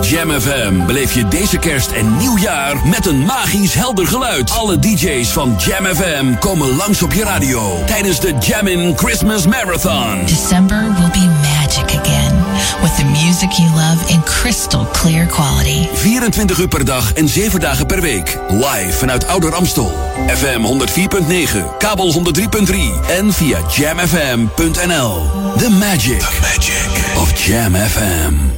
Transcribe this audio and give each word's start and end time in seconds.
Jam 0.00 0.40
FM 0.40 0.86
beleef 0.86 1.12
je 1.12 1.28
deze 1.28 1.58
kerst 1.58 1.90
en 1.90 2.16
nieuwjaar 2.16 2.76
met 2.86 3.06
een 3.06 3.24
magisch 3.24 3.74
helder 3.74 4.06
geluid. 4.06 4.50
Alle 4.50 4.78
DJ's 4.78 5.28
van 5.28 5.56
Jam 5.66 5.86
FM 5.86 6.34
komen 6.38 6.76
langs 6.76 7.02
op 7.02 7.12
je 7.12 7.24
radio 7.24 7.82
tijdens 7.86 8.20
de 8.20 8.34
Jammin' 8.40 8.92
Christmas 8.96 9.46
Marathon. 9.46 10.24
December 10.26 10.82
will 10.82 11.10
be 11.10 11.28
magic 11.42 12.00
again 12.00 12.34
with 12.82 12.96
the 12.96 13.04
music 13.04 13.50
you 13.52 13.68
love 13.68 14.12
in 14.12 14.22
crystal 14.22 14.86
clear 14.92 15.26
quality. 15.26 15.86
24 15.94 16.58
uur 16.58 16.68
per 16.68 16.84
dag 16.84 17.12
en 17.12 17.28
7 17.28 17.60
dagen 17.60 17.86
per 17.86 18.00
week. 18.00 18.38
Live 18.48 18.92
vanuit 18.92 19.26
Ouder 19.26 19.54
Amstel. 19.54 19.92
FM 20.26 20.60
104.9, 20.60 21.76
kabel 21.78 22.12
103.3 22.12 22.74
en 23.08 23.32
via 23.32 23.58
jamfm.nl. 23.76 25.30
The 25.56 25.70
magic, 25.70 26.18
The 26.18 26.38
magic 26.40 27.16
of 27.16 27.46
Jam 27.46 27.74
FM. 27.74 28.57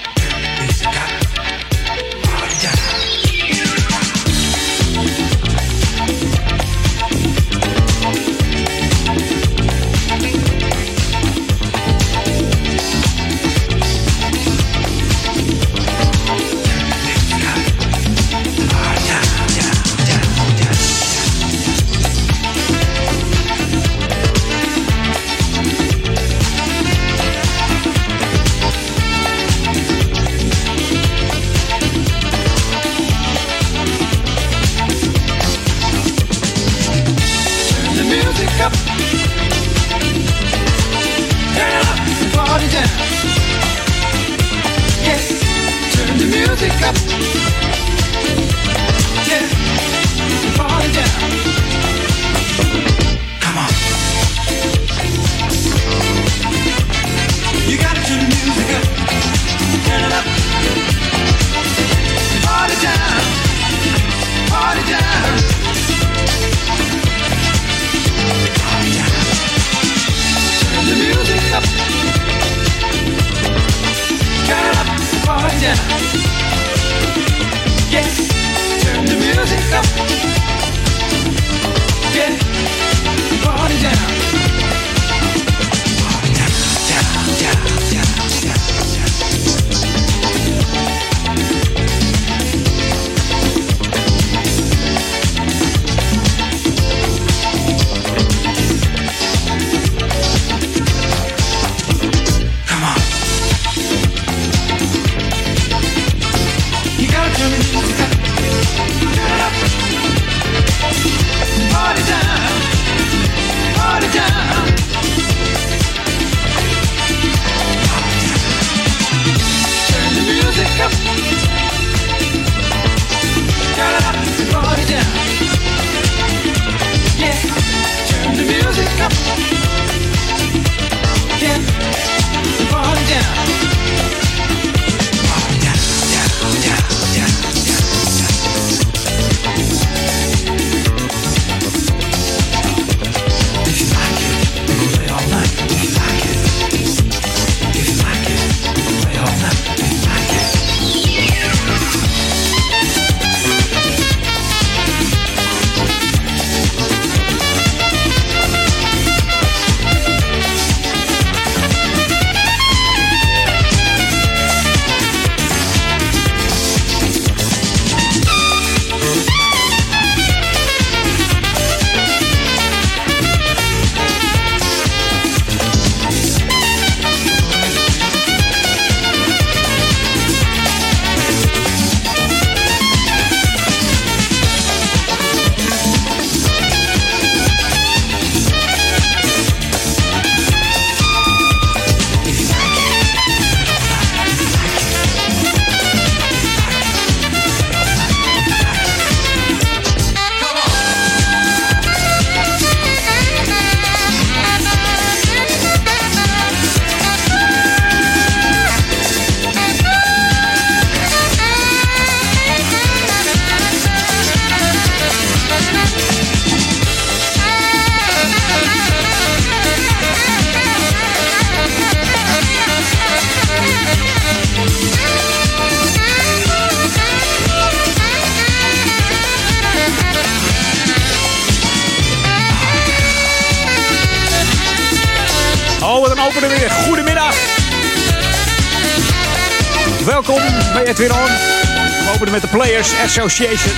Association. 243.11 243.73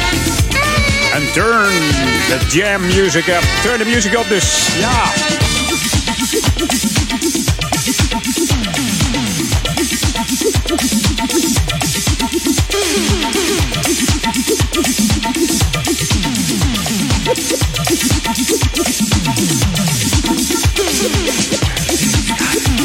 En 1.14 1.32
turn 1.32 1.72
the 2.30 2.46
jam 2.50 2.82
music 2.82 3.28
up. 3.30 3.44
Turn 3.64 3.80
the 3.80 3.86
music 3.86 4.14
up 4.14 4.30
dus, 4.30 4.68
ja. 4.80 5.12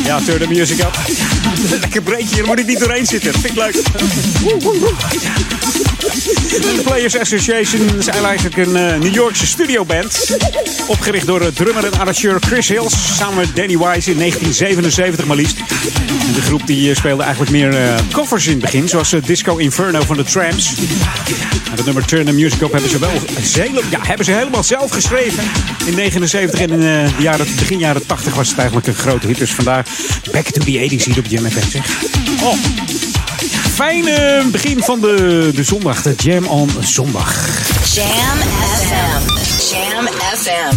Ja, 0.05 0.21
turn 0.21 0.39
the 0.39 0.47
music 0.49 0.79
up. 0.79 0.99
Lekker 1.81 2.03
breedje, 2.03 2.35
hier 2.35 2.47
moet 2.47 2.59
ik 2.59 2.67
niet 2.67 2.79
doorheen 2.79 3.07
zitten. 3.07 3.33
Vind 3.33 3.45
ik 3.45 3.55
leuk. 3.55 3.75
De 6.09 6.81
Players 6.85 7.19
Association 7.19 7.99
is 7.99 8.07
eigenlijk 8.07 8.57
een 8.57 8.77
uh, 8.77 8.97
New 8.97 9.15
Yorkse 9.15 9.47
studioband. 9.47 10.37
Opgericht 10.87 11.27
door 11.27 11.53
drummer 11.53 11.85
en 11.85 11.99
arrangeur 11.99 12.41
Chris 12.41 12.69
Hills. 12.69 13.17
Samen 13.17 13.37
met 13.37 13.57
Danny 13.57 13.79
Wise 13.79 14.11
in 14.11 14.19
1977 14.19 15.27
maar 15.27 15.37
liefst. 15.37 15.57
de 16.35 16.43
groep 16.43 16.67
die 16.67 16.95
speelde 16.95 17.23
eigenlijk 17.23 17.53
meer 17.53 17.73
uh, 17.73 17.95
covers 18.13 18.47
in 18.47 18.51
het 18.53 18.61
begin. 18.61 18.89
Zoals 18.89 19.15
Disco 19.25 19.57
Inferno 19.57 20.01
van 20.01 20.17
de 20.17 20.25
Tramps. 20.25 20.73
Het 21.71 21.85
nummer 21.85 22.05
Turn 22.05 22.25
the 22.25 22.33
Music 22.33 22.61
Up 22.61 22.73
hebben 22.73 22.91
ze 22.91 22.99
wel 22.99 23.11
ja, 23.91 23.99
hebben 24.03 24.25
ze 24.25 24.33
helemaal 24.33 24.63
zelf 24.63 24.91
geschreven. 24.91 25.45
In 25.87 25.95
79 25.95 26.61
en 26.61 26.71
in 26.71 26.81
de 26.81 27.09
jaren, 27.19 27.47
begin 27.59 27.79
jaren 27.79 28.07
80 28.07 28.35
was 28.35 28.49
het 28.49 28.59
eigenlijk 28.59 28.87
een 28.87 28.95
grote 28.95 29.27
hit. 29.27 29.39
Dus 29.39 29.55
vandaar 29.55 29.87
Back 30.33 30.45
to 30.45 30.65
the 30.65 30.89
80s 30.91 31.05
hier 31.05 31.19
op 31.19 31.27
Jam. 31.27 31.47
Oh, 32.43 32.57
fijne 33.79 34.43
begin 34.51 34.83
van 34.83 35.01
de, 35.01 35.51
de 35.55 35.63
zondag. 35.63 36.03
De 36.03 36.15
Jam 36.17 36.47
on 36.47 36.71
zondag. 36.81 37.35
Jam 37.95 38.39
FM. 38.77 39.23
Jam 39.71 40.09
FM. 40.37 40.77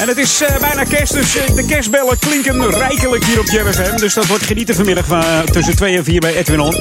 En 0.00 0.08
het 0.08 0.18
is 0.18 0.42
uh, 0.42 0.58
bijna 0.60 0.84
kerst, 0.84 1.12
dus 1.12 1.36
uh, 1.36 1.42
de 1.56 1.64
kerstbellen 1.64 2.18
klinken 2.18 2.70
rijkelijk 2.70 3.24
hier 3.24 3.40
op 3.40 3.46
Jam 3.46 3.72
FM. 3.72 3.96
Dus 3.96 4.14
dat 4.14 4.26
wordt 4.26 4.44
genieten 4.44 4.74
vanmiddag 4.74 5.06
van, 5.06 5.20
uh, 5.20 5.38
tussen 5.40 5.76
2 5.76 5.96
en 5.96 6.04
4 6.04 6.20
bij 6.20 6.36
Edwin 6.36 6.60
On. 6.60 6.74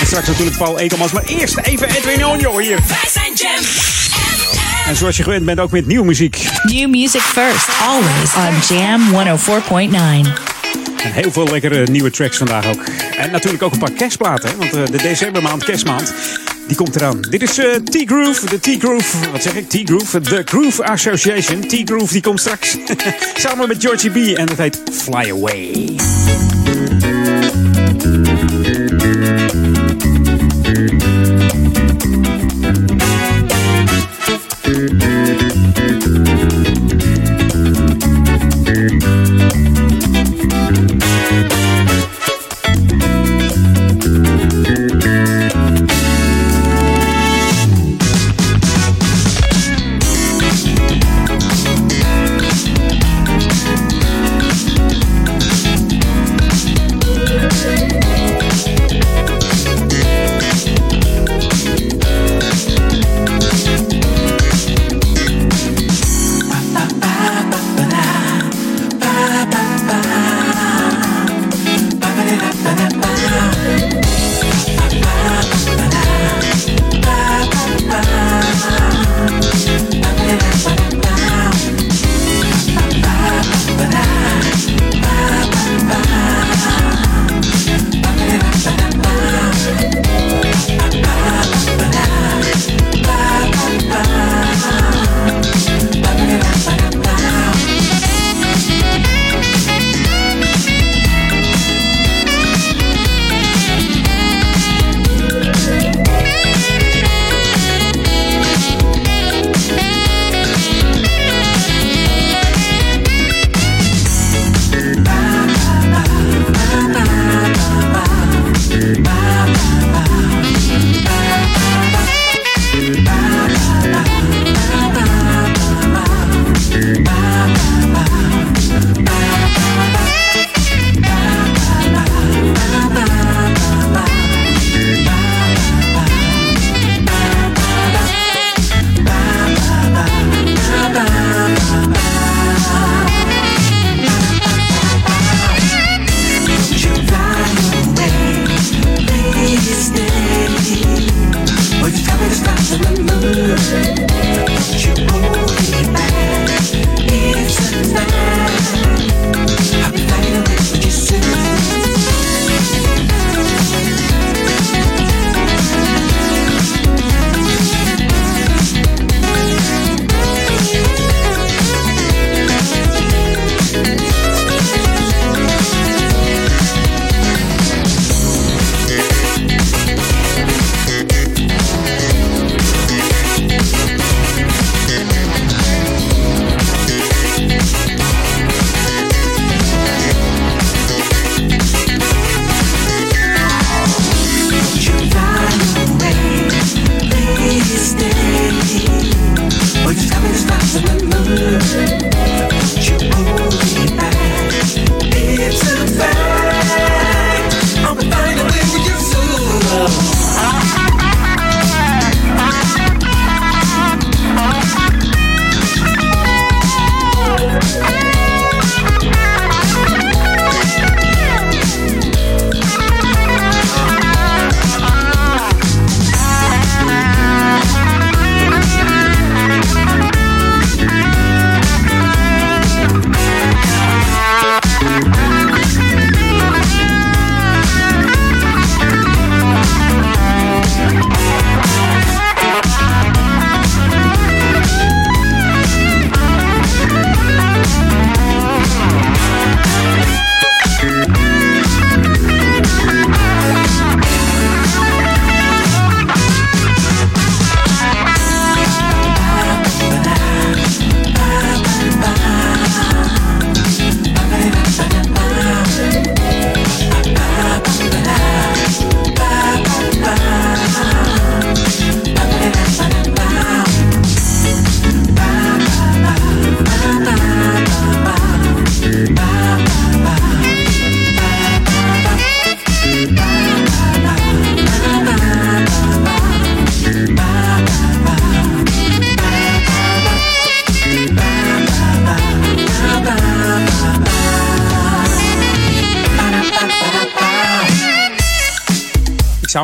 En 0.00 0.06
straks 0.06 0.26
natuurlijk 0.26 0.56
Paul 0.56 0.78
Ekelmans. 0.78 1.12
Maar 1.12 1.24
eerst 1.24 1.56
even 1.56 1.88
Edwin 1.88 2.26
On, 2.26 2.38
joh, 2.38 2.58
hier. 2.58 2.78
Wij 2.86 3.10
zijn 3.12 3.32
Jam 3.34 3.64
En 4.86 4.96
zoals 4.96 5.16
je 5.16 5.22
gewend 5.22 5.44
bent, 5.44 5.60
ook 5.60 5.70
met 5.70 5.86
nieuwe 5.86 6.06
muziek. 6.06 6.46
New 6.62 6.88
music 6.88 7.20
first, 7.20 7.68
always 7.82 8.34
on 8.34 8.76
Jam 8.76 9.00
104.9. 10.30 10.49
En 11.02 11.12
heel 11.12 11.32
veel 11.32 11.46
lekkere 11.46 11.86
nieuwe 11.86 12.10
tracks 12.10 12.36
vandaag 12.36 12.66
ook. 12.66 12.84
En 13.16 13.30
natuurlijk 13.30 13.62
ook 13.62 13.72
een 13.72 13.78
paar 13.78 13.92
kerstplaten, 13.92 14.58
want 14.58 14.74
uh, 14.74 14.86
de 14.86 15.02
decembermaand, 15.02 15.64
kerstmaand, 15.64 16.14
die 16.66 16.76
komt 16.76 16.96
eraan. 16.96 17.20
Dit 17.20 17.42
is 17.42 17.58
uh, 17.58 17.74
T-Groove, 17.74 18.46
de 18.46 18.60
T-Groove, 18.60 19.30
wat 19.30 19.42
zeg 19.42 19.54
ik? 19.54 19.68
T-Groove, 19.68 20.20
de 20.20 20.42
Groove 20.44 20.84
Association. 20.84 21.60
T-Groove 21.60 22.12
die 22.12 22.22
komt 22.22 22.40
straks 22.40 22.76
samen 23.44 23.68
met 23.68 23.76
Georgie 23.84 24.10
B 24.10 24.36
en 24.36 24.46
dat 24.46 24.58
heet 24.58 24.82
Fly 24.92 25.30
Away. 25.30 26.59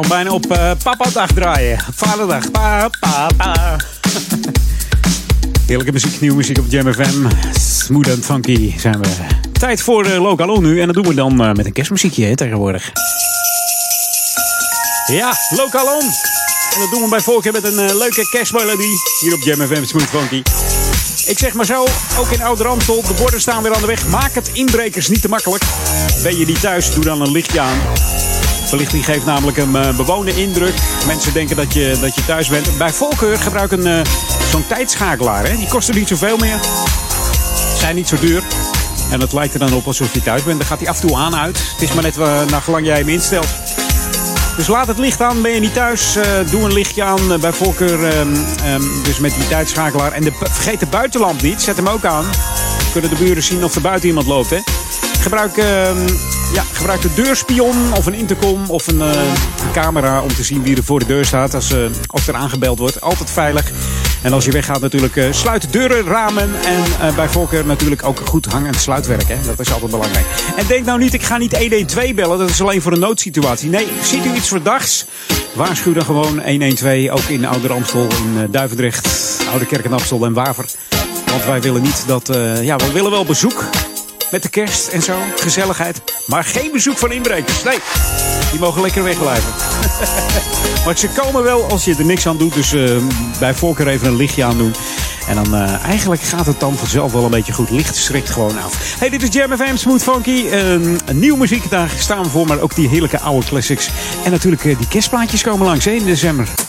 Zou 0.02 0.08
hem 0.08 0.24
bijna 0.24 0.30
op 0.30 0.52
uh, 0.52 0.70
papa-dag 0.82 1.32
draaien. 1.32 1.78
Vaderdag. 1.94 2.50
Papa, 2.50 2.90
papa. 3.00 3.76
Heerlijke 5.66 5.92
muziek, 5.92 6.20
nieuwe 6.20 6.36
muziek 6.36 6.58
op 6.58 6.64
Jam 6.68 6.92
FM. 6.92 7.26
Smooth 7.58 8.10
and 8.10 8.24
funky 8.24 8.78
zijn 8.78 9.02
we. 9.02 9.08
Tijd 9.52 9.82
voor 9.82 10.06
uh, 10.06 10.22
Local 10.22 10.60
nu. 10.60 10.80
En 10.80 10.86
dat 10.86 10.94
doen 10.94 11.06
we 11.06 11.14
dan 11.14 11.42
uh, 11.42 11.52
met 11.52 11.66
een 11.66 11.72
kerstmuziekje 11.72 12.34
tegenwoordig. 12.34 12.92
Ja, 15.06 15.34
Local 15.50 15.86
On. 15.86 16.02
En 16.74 16.80
dat 16.80 16.90
doen 16.90 17.02
we 17.02 17.08
bij 17.08 17.20
voorkeur 17.20 17.52
met 17.52 17.64
een 17.64 17.96
leuke 17.96 18.28
kerstmelodie. 18.30 18.96
Hier 19.20 19.34
op 19.34 19.42
Jam 19.42 19.66
FM 19.66 19.84
Smooth 19.84 20.08
Funky. 20.08 20.42
Ik 21.26 21.38
zeg 21.38 21.54
maar 21.54 21.66
zo, 21.66 21.86
ook 22.18 22.30
in 22.30 22.42
Oude 22.42 22.62
Ramstel, 22.62 23.02
de 23.02 23.14
borden 23.14 23.40
staan 23.40 23.62
weer 23.62 23.74
aan 23.74 23.80
de 23.80 23.86
weg. 23.86 24.08
Maak 24.08 24.34
het 24.34 24.50
inbrekers 24.52 25.08
niet 25.08 25.22
te 25.22 25.28
makkelijk. 25.28 25.64
Ben 26.22 26.38
je 26.38 26.46
niet 26.46 26.60
thuis, 26.60 26.94
doe 26.94 27.04
dan 27.04 27.20
een 27.20 27.32
lichtje 27.32 27.60
aan. 27.60 27.78
Verlichting 28.66 29.04
geeft 29.04 29.24
namelijk 29.24 29.56
een 29.56 29.76
uh, 29.76 29.96
bewoonde 29.96 30.36
indruk. 30.36 30.74
Mensen 31.06 31.32
denken 31.32 31.56
dat 31.56 31.74
je, 31.74 31.96
dat 32.00 32.14
je 32.14 32.24
thuis 32.24 32.48
bent. 32.48 32.78
Bij 32.78 32.92
Volkeur 32.92 33.38
gebruik 33.38 33.72
een 33.72 33.86
uh, 33.86 34.00
zo'n 34.50 34.66
tijdschakelaar. 34.66 35.46
Hè? 35.48 35.56
Die 35.56 35.68
kosten 35.68 35.94
niet 35.94 36.08
zoveel 36.08 36.36
meer. 36.36 36.58
Zijn 37.78 37.94
niet 37.94 38.08
zo 38.08 38.16
duur. 38.20 38.42
En 39.10 39.20
het 39.20 39.32
lijkt 39.32 39.54
er 39.54 39.60
dan 39.60 39.72
op 39.72 39.86
alsof 39.86 40.14
je 40.14 40.22
thuis 40.22 40.42
bent. 40.42 40.58
Dan 40.58 40.66
gaat 40.66 40.78
hij 40.78 40.88
af 40.88 41.00
en 41.00 41.06
toe 41.06 41.16
aan 41.16 41.36
uit. 41.36 41.58
Het 41.72 41.82
is 41.82 41.92
maar 41.92 42.02
net 42.02 42.16
uh, 42.16 42.42
naar 42.50 42.62
gelang 42.62 42.86
jij 42.86 42.98
hem 42.98 43.08
instelt. 43.08 43.48
Dus 44.56 44.66
laat 44.66 44.86
het 44.86 44.98
licht 44.98 45.20
aan, 45.20 45.42
ben 45.42 45.50
je 45.50 45.60
niet 45.60 45.74
thuis. 45.74 46.18
Doe 46.50 46.62
een 46.62 46.72
lichtje 46.72 47.02
aan, 47.02 47.40
bij 47.40 47.52
voorkeur 47.52 48.18
um, 48.18 48.34
um, 48.66 49.02
dus 49.02 49.18
met 49.18 49.34
die 49.34 49.48
tijdschakelaar. 49.48 50.12
En 50.12 50.22
de, 50.22 50.32
vergeet 50.50 50.80
de 50.80 50.86
buitenlamp 50.86 51.42
niet, 51.42 51.62
zet 51.62 51.76
hem 51.76 51.88
ook 51.88 52.04
aan. 52.04 52.24
Dan 52.78 52.92
kunnen 52.92 53.10
de 53.10 53.16
buren 53.16 53.42
zien 53.42 53.64
of 53.64 53.74
er 53.74 53.80
buiten 53.80 54.08
iemand 54.08 54.26
loopt. 54.26 54.50
Hè? 54.50 54.58
Gebruik, 55.20 55.56
uh, 55.56 55.64
ja, 56.52 56.62
gebruik 56.72 57.02
de 57.02 57.14
deurspion 57.14 57.92
of 57.94 58.06
een 58.06 58.14
intercom 58.14 58.70
of 58.70 58.86
een, 58.86 59.00
een, 59.00 59.34
camera 59.72 60.22
om 60.22 60.34
te 60.34 60.42
zien 60.42 60.62
wie 60.62 60.76
er 60.76 60.84
voor 60.84 60.98
de 60.98 61.06
deur 61.06 61.24
staat 61.24 61.54
als, 61.54 61.74
als 62.06 62.28
er 62.28 62.34
aangebeld 62.34 62.78
wordt. 62.78 63.00
Altijd 63.00 63.30
veilig. 63.30 63.72
En 64.22 64.32
als 64.32 64.44
je 64.44 64.50
weggaat 64.50 64.80
natuurlijk, 64.80 65.16
uh, 65.16 65.32
sluit 65.32 65.72
deuren, 65.72 66.04
ramen 66.04 66.50
en 66.64 67.08
uh, 67.08 67.14
bij 67.16 67.28
voorkeur 67.28 67.66
natuurlijk 67.66 68.04
ook 68.04 68.20
goed 68.24 68.46
hang- 68.46 68.66
en 68.66 68.74
sluitwerk. 68.74 69.28
Hè? 69.28 69.36
Dat 69.46 69.60
is 69.60 69.72
altijd 69.72 69.90
belangrijk. 69.90 70.26
En 70.56 70.66
denk 70.66 70.84
nou 70.84 70.98
niet, 70.98 71.14
ik 71.14 71.22
ga 71.22 71.36
niet 71.36 71.56
112 71.56 72.14
bellen, 72.14 72.38
dat 72.38 72.50
is 72.50 72.60
alleen 72.60 72.82
voor 72.82 72.92
een 72.92 72.98
noodsituatie. 72.98 73.70
Nee, 73.70 73.86
ziet 74.02 74.24
u 74.24 74.34
iets 74.34 74.48
verdachts? 74.48 75.04
Waarschuw 75.52 75.92
dan 75.92 76.04
gewoon 76.04 76.42
112, 76.44 77.08
ook 77.08 77.28
in 77.28 77.44
Ouder 77.44 77.72
Amstel, 77.72 78.02
in 78.02 78.34
uh, 78.36 78.42
Duivendrecht, 78.50 79.08
Oude 79.50 79.66
Kerk 79.66 79.84
en 79.84 79.92
Amstel 79.92 80.24
en 80.24 80.32
Waver. 80.32 80.64
Want 81.26 81.44
wij 81.44 81.60
willen 81.60 81.82
niet 81.82 82.04
dat, 82.06 82.30
ja, 82.60 82.76
we 82.76 82.92
willen 82.92 83.10
wel 83.10 83.24
bezoek 83.24 83.64
met 84.30 84.42
de 84.42 84.48
kerst 84.48 84.88
en 84.88 85.02
zo, 85.02 85.16
gezelligheid. 85.36 86.02
Maar 86.26 86.44
geen 86.44 86.70
bezoek 86.72 86.98
van 86.98 87.12
inbrekers. 87.12 87.62
Nee, 87.62 87.78
die 88.50 88.60
mogen 88.60 88.82
lekker 88.82 89.02
wegblijven. 89.02 89.52
maar 90.84 90.98
ze 90.98 91.08
komen 91.08 91.42
wel 91.42 91.64
als 91.64 91.84
je 91.84 91.94
er 91.98 92.04
niks 92.04 92.26
aan 92.26 92.36
doet. 92.36 92.54
Dus 92.54 92.72
uh, 92.72 93.02
bij 93.38 93.54
voorkeur 93.54 93.88
even 93.88 94.06
een 94.06 94.16
lichtje 94.16 94.44
aan 94.44 94.58
doen. 94.58 94.74
En 95.28 95.34
dan 95.34 95.54
uh, 95.54 95.84
eigenlijk 95.84 96.22
gaat 96.22 96.46
het 96.46 96.60
dan 96.60 96.76
vanzelf 96.76 97.12
wel 97.12 97.24
een 97.24 97.30
beetje 97.30 97.52
goed. 97.52 97.70
Licht 97.70 97.96
schrikt 97.96 98.30
gewoon 98.30 98.58
af. 98.62 98.98
Hey, 98.98 99.08
dit 99.08 99.22
is 99.22 99.28
Jam 99.32 99.56
FM 99.56 99.76
Smooth 99.76 100.02
Funky. 100.02 100.30
Uh, 100.30 100.72
een 100.72 101.18
nieuwe 101.18 101.38
muziek, 101.38 101.70
daar 101.70 101.90
staan 101.98 102.22
we 102.22 102.28
voor. 102.28 102.46
Maar 102.46 102.60
ook 102.60 102.74
die 102.74 102.88
heerlijke 102.88 103.20
oude 103.20 103.46
classics. 103.46 103.90
En 104.24 104.30
natuurlijk 104.30 104.64
uh, 104.64 104.78
die 104.78 104.88
kerstplaatjes 104.88 105.42
komen 105.42 105.66
langs 105.66 105.84
hè, 105.84 105.90
in 105.90 106.04
december. 106.04 106.65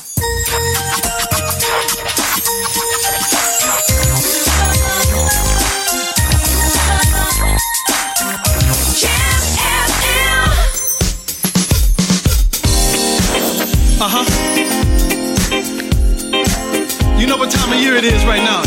It 17.97 18.05
is 18.05 18.23
right 18.25 18.43
now, 18.43 18.61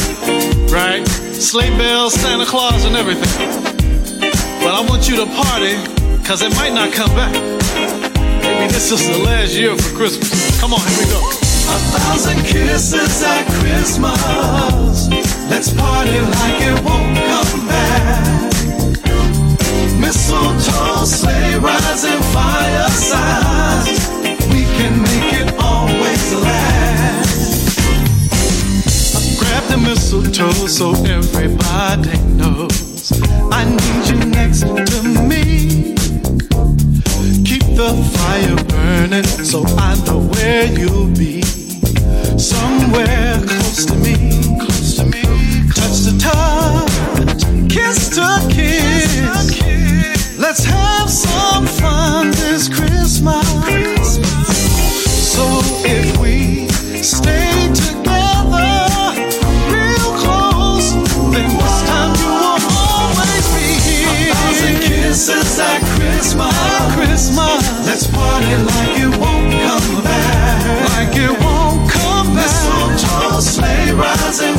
right? 0.75 1.07
Sleigh 1.07 1.71
bells, 1.79 2.15
Santa 2.15 2.45
Claus, 2.45 2.85
and 2.85 2.97
everything. 2.97 3.31
But 4.59 4.75
I 4.75 4.85
want 4.89 5.09
you 5.09 5.15
to 5.23 5.27
party, 5.27 5.79
cause 6.27 6.43
it 6.43 6.51
might 6.57 6.75
not 6.75 6.93
come 6.93 7.11
back. 7.15 7.33
Maybe 8.43 8.67
this 8.73 8.91
is 8.91 9.07
the 9.07 9.19
last 9.23 9.55
year 9.55 9.77
for 9.77 9.95
Christmas. 9.95 10.59
Come 10.61 10.75
on, 10.75 10.81
here 10.81 10.99
we 10.99 11.05
go. 11.15 11.21
A 11.23 11.79
thousand 11.95 12.43
kisses 12.43 13.23
at 13.23 13.47
Christmas. 13.63 15.09
Let's 15.49 15.73
party 15.75 16.19
like 16.19 16.59
it 16.67 16.83
won't 16.83 17.15
come 17.15 17.67
back. 17.69 18.51
Mistletoe, 20.01 21.05
sleigh 21.05 21.55
rides, 21.55 22.05
and 22.05 22.25
we 22.35 24.00
mistletoe 30.11 30.67
so 30.67 30.91
everybody 31.05 32.19
knows 32.35 33.13
I 33.53 33.65
need 33.65 34.09
you 34.09 34.19
next 34.31 34.63
to 34.63 35.03
me. 35.29 35.95
Keep 37.45 37.77
the 37.77 37.95
fire 38.15 38.57
burning 38.71 39.25
so 39.25 39.63
I 39.79 39.95
know 40.07 40.21
where 40.35 40.67
you'll 40.67 41.15
be. 41.17 41.43
Somewhere 42.39 43.39
close 43.47 43.85
to 43.87 43.95
me, 43.95 44.17
close 44.59 44.97
to 44.97 45.07
me. 45.07 45.23
Touch 45.75 46.03
to 46.07 46.19
touch, 46.19 47.43
kiss 47.71 48.09
to 48.17 48.49
kiss. 48.51 50.39
Let's 50.39 50.65
have 50.65 51.09
some 51.09 51.67
fun 51.67 52.31
this 52.33 52.69
Christmas. 52.69 54.19
So 55.35 55.45
if 55.85 56.19
we 56.19 56.69
stay 57.01 57.69
together 57.73 58.00
thousand 65.31 65.81
kisses 65.97 66.35
Christmas. 66.35 66.95
Christmas. 66.95 67.87
Let's 67.87 68.07
party 68.07 68.57
like 68.71 68.99
it 68.99 69.13
won't 69.19 69.53
come 69.53 70.05
back. 70.05 70.91
Like 70.91 71.17
it 71.17 71.31
won't 71.31 71.91
come 71.91 72.35
back. 72.35 72.47
Mistletoe, 72.47 73.41
sleigh 73.41 73.93
rides, 73.93 74.41
and 74.41 74.59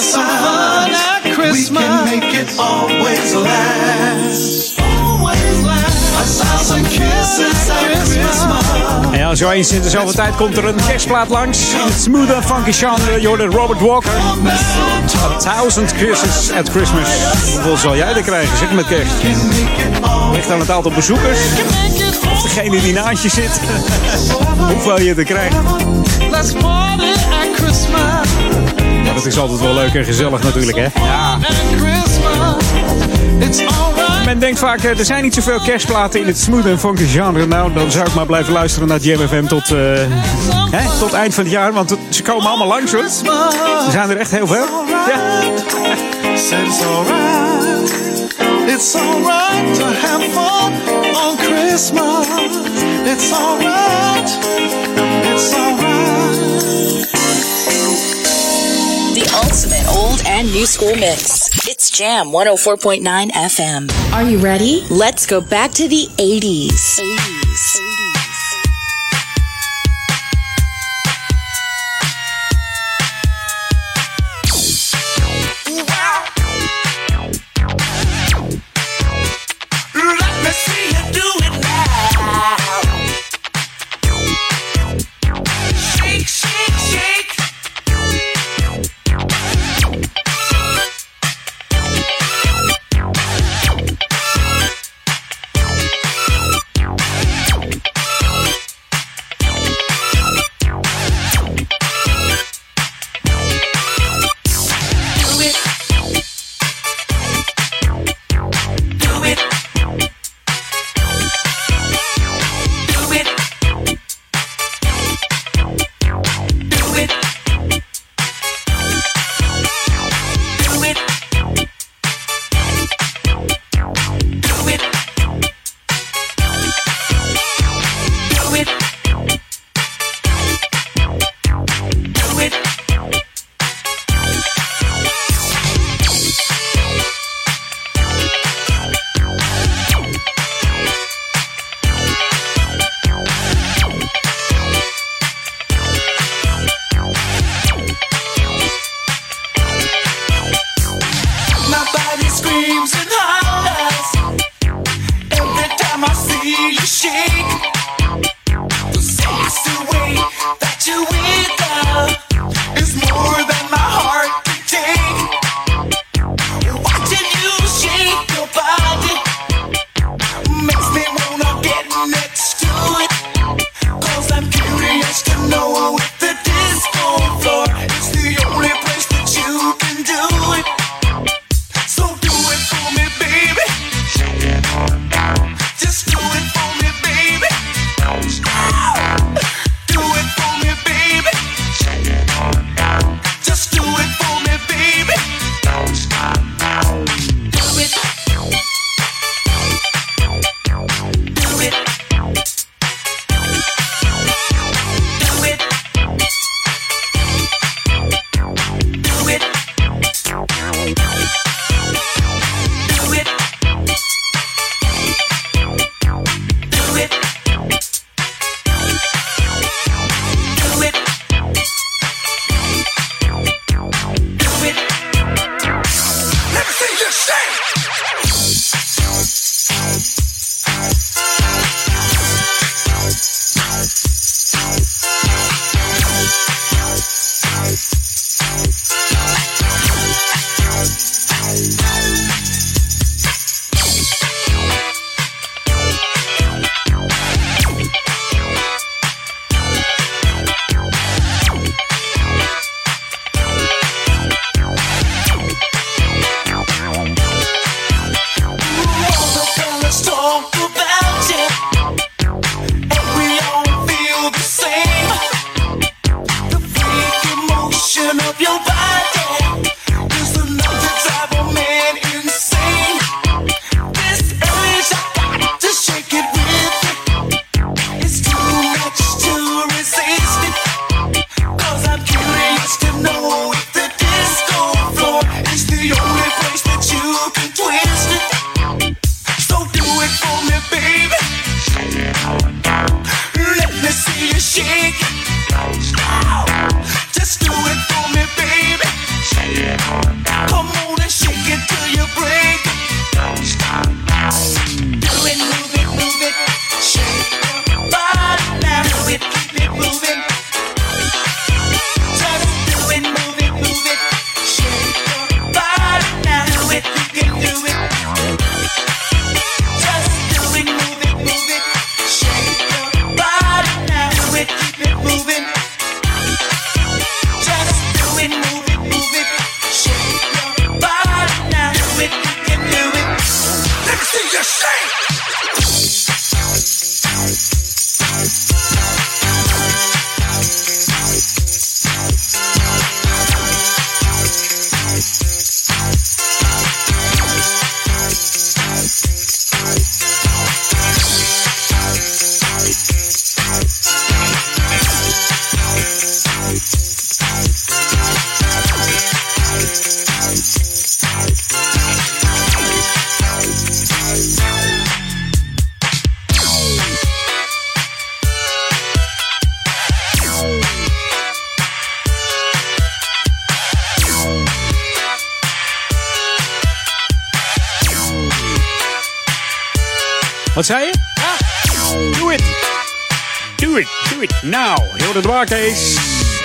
fireside. 0.00 0.92
At 0.92 1.34
Christmas. 1.34 1.82
We 1.82 1.88
can 1.88 2.20
make 2.20 2.34
it 2.34 2.58
always 2.58 3.34
last. 3.34 4.80
Always 4.80 5.64
last. 5.64 5.98
A 6.20 6.44
thousand 6.44 6.84
kisses 6.84 7.70
at 7.70 8.06
Christmas. 8.06 9.12
En 9.12 9.18
ja, 9.18 9.34
zo 9.34 9.50
eens 9.50 9.72
in 9.72 9.82
dezelfde 9.82 10.14
tijd 10.14 10.36
komt 10.36 10.56
er 10.56 10.64
een 10.64 10.80
kerstplaat 10.86 11.28
langs. 11.28 11.70
In 11.70 11.78
het 11.80 12.02
smooth 12.02 12.30
en 12.30 12.42
funky 12.42 12.72
genre. 12.72 13.26
Hoorde 13.26 13.46
Robert 13.46 13.80
Walker. 13.80 14.10
A 15.24 15.36
thousand 15.38 15.92
kisses 15.92 16.52
at 16.52 16.68
Christmas. 16.68 17.08
Hoeveel 17.52 17.76
zal 17.76 17.96
jij 17.96 18.14
er 18.14 18.22
krijgen? 18.22 18.58
Zeg 18.58 18.72
met 18.72 18.86
kerst. 18.86 19.12
Ligt 20.32 20.50
aan 20.50 20.60
het 20.60 20.70
aantal 20.70 20.92
bezoekers. 20.92 21.38
Of 22.32 22.42
degene 22.42 22.80
die 22.80 22.92
naast 22.92 23.22
je 23.22 23.28
zit. 23.28 23.60
Hoeveel 24.72 25.00
je 25.00 25.14
er 25.14 25.24
krijgt. 25.24 25.56
Let's 26.30 26.52
party 26.52 27.12
at 27.30 27.56
Christmas. 27.56 28.39
Dat 29.24 29.32
is 29.32 29.38
altijd 29.38 29.60
wel 29.60 29.74
leuk 29.74 29.94
en 29.94 30.04
gezellig 30.04 30.42
natuurlijk, 30.42 30.78
hè? 30.78 30.86
Ja. 31.04 31.38
Men 34.24 34.38
denkt 34.38 34.58
vaak, 34.58 34.80
eh, 34.80 34.98
er 34.98 35.04
zijn 35.04 35.22
niet 35.22 35.34
zoveel 35.34 35.60
kerstplaten 35.60 36.20
in 36.20 36.26
het 36.26 36.38
smooth 36.38 36.64
en 36.66 36.78
funky 36.78 37.06
genre. 37.06 37.46
Nou, 37.46 37.72
dan 37.72 37.90
zou 37.90 38.06
ik 38.06 38.14
maar 38.14 38.26
blijven 38.26 38.52
luisteren 38.52 38.88
naar 38.88 38.98
Jam 38.98 39.28
FM 39.28 39.46
tot, 39.46 39.70
eh, 39.70 39.78
hè, 40.70 40.98
tot 40.98 41.12
eind 41.12 41.34
van 41.34 41.44
het 41.44 41.52
jaar. 41.52 41.72
Want 41.72 41.96
ze 42.08 42.22
komen 42.22 42.46
allemaal 42.46 42.66
langs, 42.66 42.92
hoor. 42.92 43.02
Er 43.02 43.90
zijn 43.90 44.10
er 44.10 44.16
echt 44.16 44.30
heel 44.30 44.46
veel. 44.46 44.66
Ja. 44.88 45.40
It's 46.32 46.52
alright. 46.82 47.92
It's 48.66 48.94
alright 48.94 49.74
to 49.74 49.84
have 49.84 50.22
fun 50.22 50.72
on 51.14 51.38
Christmas. 51.38 52.26
It's 53.04 53.32
alright. 53.32 54.38
It's 55.32 55.54
alright. 55.54 56.49
Ultimate 59.34 59.86
old 59.86 60.20
and 60.26 60.50
new 60.50 60.66
school 60.66 60.94
mix. 60.96 61.48
It's 61.68 61.88
Jam 61.88 62.30
104.9 62.32 63.30
FM. 63.30 64.12
Are 64.12 64.28
you 64.28 64.38
ready? 64.38 64.84
Let's 64.90 65.24
go 65.24 65.40
back 65.40 65.70
to 65.72 65.86
the 65.86 66.08
80s. 66.18 66.98
80s. 66.98 67.19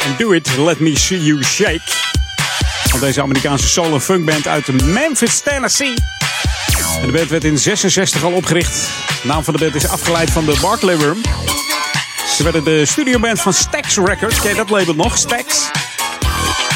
En 0.05 0.15
do 0.17 0.31
it. 0.31 0.57
Let 0.57 0.79
me 0.79 0.97
see 0.97 1.23
you 1.23 1.43
shake. 1.43 1.81
Van 2.89 2.99
deze 2.99 3.21
Amerikaanse 3.21 3.81
en 3.81 4.01
funkband 4.01 4.47
uit 4.47 4.83
Memphis, 4.83 5.39
Tennessee. 5.39 5.93
En 7.01 7.05
de 7.05 7.11
band 7.11 7.29
werd 7.29 7.43
in 7.43 7.57
66 7.57 8.23
al 8.23 8.31
opgericht. 8.31 8.73
De 9.21 9.27
naam 9.27 9.43
van 9.43 9.53
de 9.53 9.59
band 9.59 9.75
is 9.75 9.87
afgeleid 9.87 10.29
van 10.29 10.45
de 10.45 10.57
Barclay 10.61 10.95
Room. 10.95 11.21
Ze 12.35 12.43
werden 12.43 12.63
de 12.63 12.85
studioband 12.85 13.41
van 13.41 13.53
Stax 13.53 13.97
Records. 13.97 14.41
Ken 14.41 14.55
dat 14.55 14.69
label 14.69 14.95
nog? 14.95 15.17
Stax. 15.17 15.69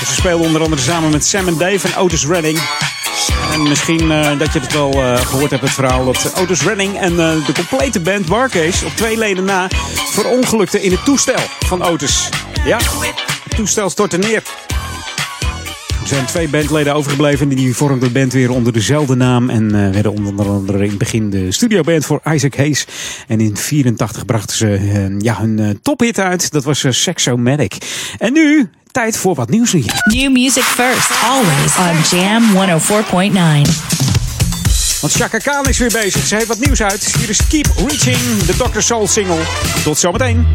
Ze 0.05 0.13
speelden 0.13 0.47
onder 0.47 0.61
andere 0.61 0.81
samen 0.81 1.09
met 1.09 1.25
Sam 1.25 1.47
en 1.47 1.57
Dave 1.57 1.87
en 1.87 1.95
Otis 1.95 2.25
Redding. 2.25 2.59
En 3.53 3.63
misschien 3.63 4.11
uh, 4.11 4.39
dat 4.39 4.53
je 4.53 4.59
het 4.59 4.73
wel 4.73 4.93
uh, 4.93 5.17
gehoord 5.17 5.51
hebt, 5.51 5.63
het 5.63 5.71
verhaal 5.71 6.05
dat 6.05 6.33
Otis 6.35 6.61
Redding 6.61 6.99
en 6.99 7.11
uh, 7.11 7.45
de 7.45 7.53
complete 7.53 7.99
band 7.99 8.25
Barcase 8.25 8.85
op 8.85 8.91
twee 8.95 9.17
leden 9.17 9.43
na 9.45 9.67
verongelukte 10.11 10.81
in 10.81 10.91
het 10.91 11.05
toestel 11.05 11.39
van 11.59 11.83
Otis. 11.83 12.29
Ja, 12.69 12.77
het 12.77 13.55
toestel 13.55 13.89
stortte 13.89 14.17
neer. 14.17 14.43
Er 16.01 16.07
zijn 16.07 16.25
twee 16.25 16.47
bandleden 16.47 16.93
overgebleven 16.93 17.49
en 17.49 17.55
die 17.55 17.75
vormden 17.75 18.07
de 18.07 18.19
band 18.19 18.33
weer 18.33 18.51
onder 18.51 18.73
dezelfde 18.73 19.15
naam. 19.15 19.49
En 19.49 19.63
uh, 19.63 19.89
werden 19.89 20.11
onder 20.11 20.49
andere 20.49 20.83
in 20.83 20.89
het 20.89 20.97
begin 20.97 21.29
de 21.29 21.51
studioband 21.51 22.05
voor 22.05 22.21
Isaac 22.33 22.55
Hayes. 22.55 22.87
En 23.27 23.39
in 23.39 23.57
84 23.57 24.25
brachten 24.25 24.57
ze 24.57 24.79
uh, 24.79 25.19
ja, 25.19 25.37
hun 25.37 25.57
uh, 25.57 25.69
tophit 25.81 26.19
uit. 26.19 26.51
Dat 26.51 26.63
was 26.63 26.85
Sexomatic. 26.89 27.77
En 28.17 28.33
nu 28.33 28.69
tijd 28.91 29.17
voor 29.17 29.35
wat 29.35 29.49
nieuws 29.49 29.71
hier. 29.71 29.93
New 30.03 30.31
music 30.31 30.63
first, 30.63 31.11
always 31.23 31.77
on 31.77 32.17
Jam 32.19 32.43
104.9. 32.53 33.99
Want 35.01 35.13
Chaka 35.13 35.37
Khan 35.37 35.65
is 35.65 35.77
weer 35.77 35.91
bezig. 35.91 36.25
Ze 36.25 36.35
heeft 36.35 36.47
wat 36.47 36.59
nieuws 36.59 36.81
uit. 36.81 37.15
Hier 37.17 37.29
is 37.29 37.47
Keep 37.47 37.67
Reaching, 37.77 38.43
de 38.45 38.55
Dr. 38.57 38.79
Soul 38.79 39.07
single. 39.07 39.41
Tot 39.83 39.97
zometeen. 39.97 40.47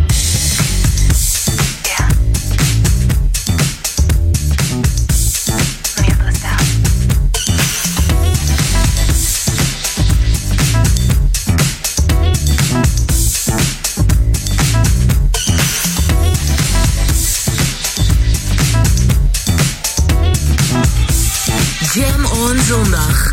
On 22.45 22.59
zondag. 22.59 23.33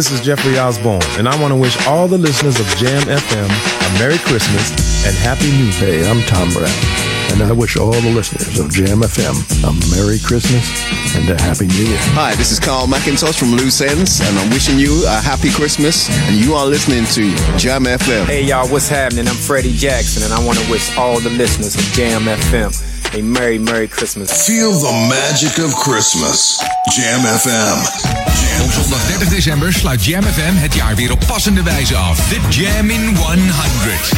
this 0.00 0.12
is 0.12 0.20
Jeffrey 0.22 0.58
Osborne, 0.58 1.04
and 1.20 1.28
I 1.28 1.38
want 1.42 1.52
to 1.52 1.60
wish 1.60 1.76
all 1.86 2.08
the 2.08 2.16
listeners 2.16 2.58
of 2.58 2.64
Jam 2.80 3.02
FM 3.02 3.44
a 3.44 3.98
Merry 4.00 4.16
Christmas 4.16 4.72
and 5.04 5.14
Happy 5.14 5.52
New 5.52 5.68
Year. 5.76 6.00
Hey, 6.00 6.10
I'm 6.10 6.24
Tom 6.24 6.48
Brown, 6.56 6.72
and 7.36 7.42
I 7.42 7.52
wish 7.52 7.76
all 7.76 7.92
the 7.92 8.08
listeners 8.08 8.58
of 8.58 8.72
Jam 8.72 9.04
FM 9.04 9.36
a 9.60 9.76
Merry 9.92 10.18
Christmas 10.18 10.64
and 11.14 11.28
a 11.28 11.36
Happy 11.42 11.66
New 11.66 11.84
Year. 11.84 11.98
Hi, 12.16 12.34
this 12.36 12.50
is 12.50 12.58
Carl 12.58 12.86
McIntosh 12.86 13.38
from 13.38 13.50
Loose 13.50 13.82
Ends, 13.82 14.22
and 14.24 14.38
I'm 14.38 14.48
wishing 14.48 14.78
you 14.78 15.04
a 15.06 15.20
happy 15.20 15.50
Christmas. 15.50 16.08
And 16.08 16.36
you 16.36 16.54
are 16.54 16.64
listening 16.64 17.04
to 17.12 17.36
Jam 17.58 17.84
FM. 17.84 18.24
Hey 18.24 18.42
y'all, 18.42 18.72
what's 18.72 18.88
happening? 18.88 19.28
I'm 19.28 19.36
Freddie 19.36 19.76
Jackson, 19.76 20.22
and 20.22 20.32
I 20.32 20.42
want 20.42 20.58
to 20.60 20.70
wish 20.70 20.96
all 20.96 21.20
the 21.20 21.28
listeners 21.28 21.76
of 21.76 21.84
Jam 21.92 22.22
FM 22.22 22.72
a 23.12 23.20
Merry, 23.20 23.58
Merry 23.58 23.88
Christmas. 23.88 24.46
Feel 24.46 24.72
the 24.72 24.92
magic 25.12 25.62
of 25.62 25.74
Christmas. 25.74 26.56
Jam 26.96 27.20
FM. 27.20 28.49
Op 28.62 28.72
zondag 28.72 29.06
30 29.06 29.28
december 29.28 29.72
sluit 29.72 30.04
Jam 30.04 30.22
FM 30.22 30.54
het 30.54 30.74
jaar 30.74 30.94
weer 30.94 31.12
op 31.12 31.20
passende 31.26 31.62
wijze 31.62 31.96
af. 31.96 32.28
The 32.28 32.40
Jam 32.48 32.90
in 32.90 33.16
100. 33.16 34.10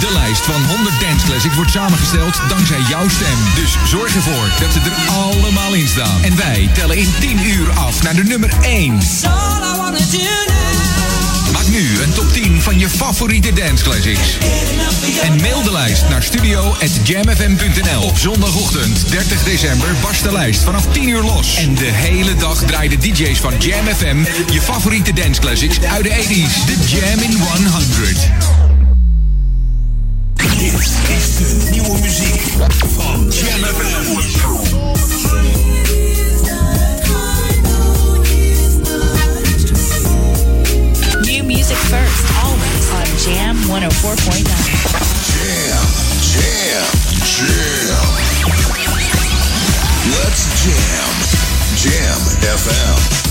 De 0.00 0.12
lijst 0.12 0.44
van 0.44 0.64
100 0.64 1.00
Dance 1.00 1.26
Classics 1.26 1.54
wordt 1.54 1.70
samengesteld 1.70 2.40
dankzij 2.48 2.80
jouw 2.88 3.08
stem. 3.08 3.38
Dus 3.54 3.76
zorg 3.86 4.14
ervoor 4.14 4.48
dat 4.60 4.72
ze 4.72 4.80
er 4.80 5.12
allemaal 5.12 5.74
in 5.74 5.88
staan. 5.88 6.22
En 6.22 6.36
wij 6.36 6.70
tellen 6.74 6.96
in 6.96 7.14
10 7.20 7.46
uur 7.46 7.70
af 7.70 8.02
naar 8.02 8.14
de 8.14 8.24
nummer 8.24 8.50
1. 8.62 8.94
Maak 8.94 9.92
nu 11.72 12.02
een 12.02 12.12
top 12.12 12.32
10 12.32 12.62
van 12.62 12.78
je 12.78 12.88
favoriete 12.90 13.52
dance 13.52 13.84
classics. 13.84 14.36
En 15.22 15.36
mail 15.40 15.62
de 15.62 15.72
lijst 15.72 16.08
naar 16.08 16.22
studio.jamfm.nl. 16.22 18.02
Op 18.02 18.18
zondagochtend 18.18 19.10
30 19.10 19.42
december 19.42 19.88
barst 20.02 20.22
de 20.22 20.32
lijst 20.32 20.60
vanaf 20.60 20.86
10 20.92 21.08
uur 21.08 21.22
los. 21.22 21.56
En 21.56 21.74
de 21.74 21.84
hele 21.84 22.34
dag 22.34 22.64
draaien 22.64 22.90
de 22.90 22.98
DJ's 23.08 23.38
van 23.38 23.52
Jam 23.58 23.86
FM 23.86 24.16
je 24.52 24.60
favoriete 24.60 25.12
dance 25.12 25.40
classics 25.40 25.80
uit 25.80 26.04
de 26.04 26.10
80s. 26.10 26.66
De 26.66 26.76
Jam 26.86 27.18
in 27.20 27.36
100. 27.38 28.30
Dit 30.58 30.72
is 31.16 31.36
de 31.36 31.68
nieuwe 31.70 31.98
muziek 32.00 32.42
van 32.96 33.30
Jam 33.30 33.64
FM. 33.64 34.61
Jam 43.22 43.56
104.9. 43.56 44.50
Jam, 45.30 45.86
jam, 46.32 46.86
jam. 47.22 48.08
Let's 50.10 50.42
jam. 50.64 51.10
Jam 51.76 52.18
FM. 52.42 53.21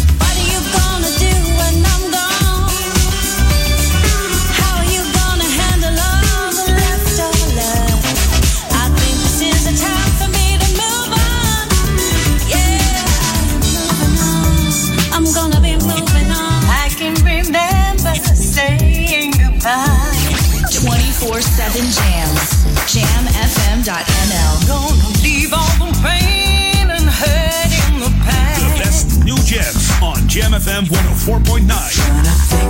FM 30.71 30.85
104.9. 30.85 32.60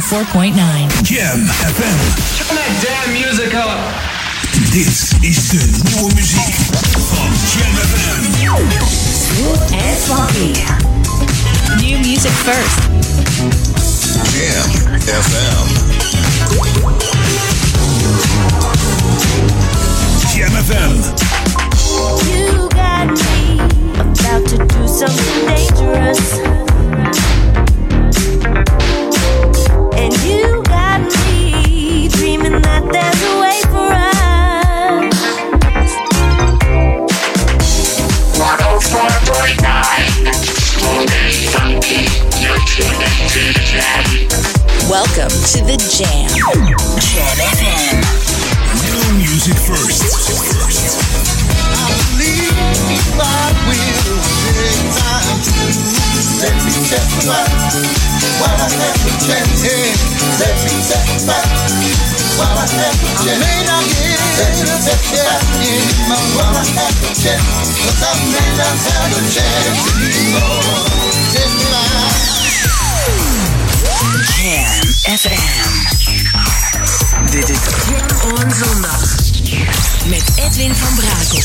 104.9. 0.00 1.02
Jam 1.02 1.40
FM. 1.74 1.98
Turn 2.38 2.54
that 2.54 2.70
damn 2.86 3.10
music 3.12 3.52
up. 3.54 3.78
Dit 4.70 5.16
is 5.20 5.48
de 5.48 5.70
nieuwe 5.82 6.14
muziek 6.14 6.54
van 6.94 7.30
Jam 7.54 7.74
FM. 7.74 8.22
And 9.72 9.98
funky. 9.98 10.62
New 11.82 11.98
music 11.98 12.30
first. 12.30 12.78
Jam 14.34 14.70
FM. 15.00 15.66
Jam 20.34 20.52
FM. 20.64 20.94
You 22.30 22.68
got 22.68 23.06
me 23.10 23.58
about 23.98 24.46
to 24.48 24.56
do 24.66 24.86
something 24.86 25.46
dangerous. 25.46 26.56
Welcome 44.98 45.30
to 45.30 45.62
the 45.62 45.78
Jam. 45.78 46.26
Jam 46.98 47.38
FM. 47.54 48.02
New 48.82 49.22
music 49.22 49.54
first. 49.54 50.02
Let 56.42 56.50
me 56.66 56.74
testify 56.82 57.46
while 58.42 58.58
I 58.58 58.66
have 58.74 58.98
the 59.06 59.14
chance. 59.22 59.62
Let 60.42 60.58
me 60.66 60.74
testify 60.82 61.46
while 62.34 62.58
I 62.58 62.66
have 62.66 62.98
the 62.98 63.06
chance. 63.22 63.38
I 63.38 63.46
may 63.46 63.62
not 63.70 63.86
get 63.86 64.18
Let 64.34 64.50
me 64.50 64.82
testify 64.82 65.30
while 66.34 66.58
I 66.58 66.66
have 66.74 66.98
the 66.98 67.14
chance. 67.14 67.70
Cause 67.86 68.02
I 68.02 68.18
may 68.34 68.50
not 68.58 68.74
have 68.82 69.14
a 69.14 69.22
chance 69.30 69.78
anymore. 69.94 70.98
FM. 74.38 74.77
Dit 77.38 77.48
is 77.48 77.58
Jam 77.88 78.30
on 78.30 78.50
zondag. 78.50 79.16
Met 80.06 80.22
Edwin 80.36 80.74
van 80.74 80.94
Brakel. 80.94 81.42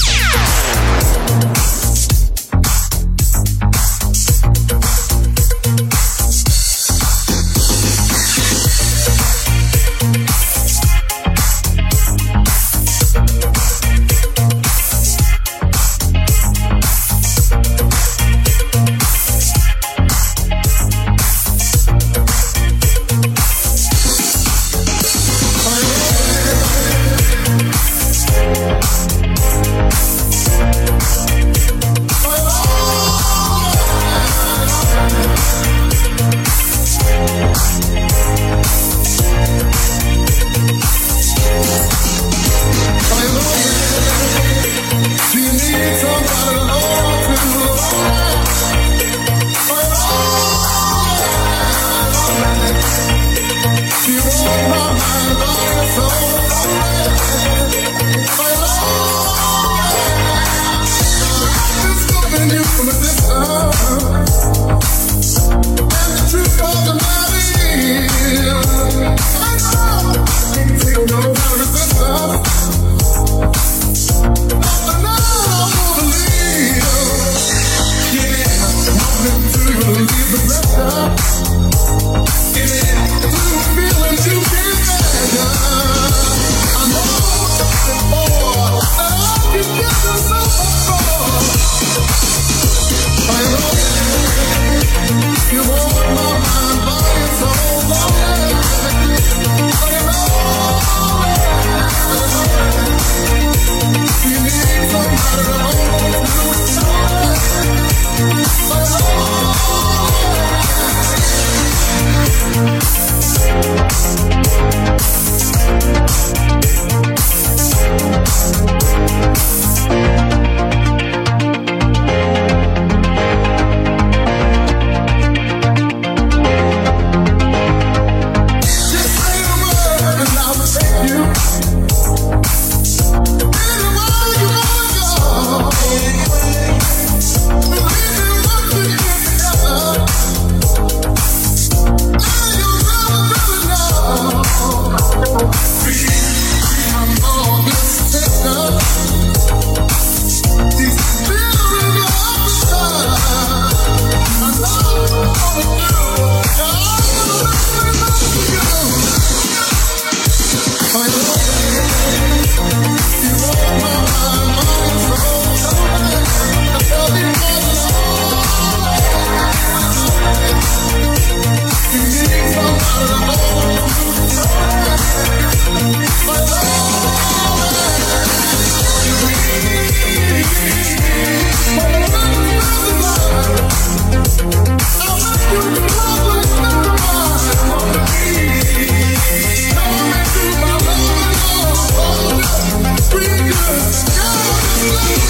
Let's 193.66 194.04
go. 194.04 195.23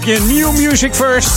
Kopje 0.00 0.20
New 0.20 0.52
Music 0.52 0.94
First. 0.94 1.30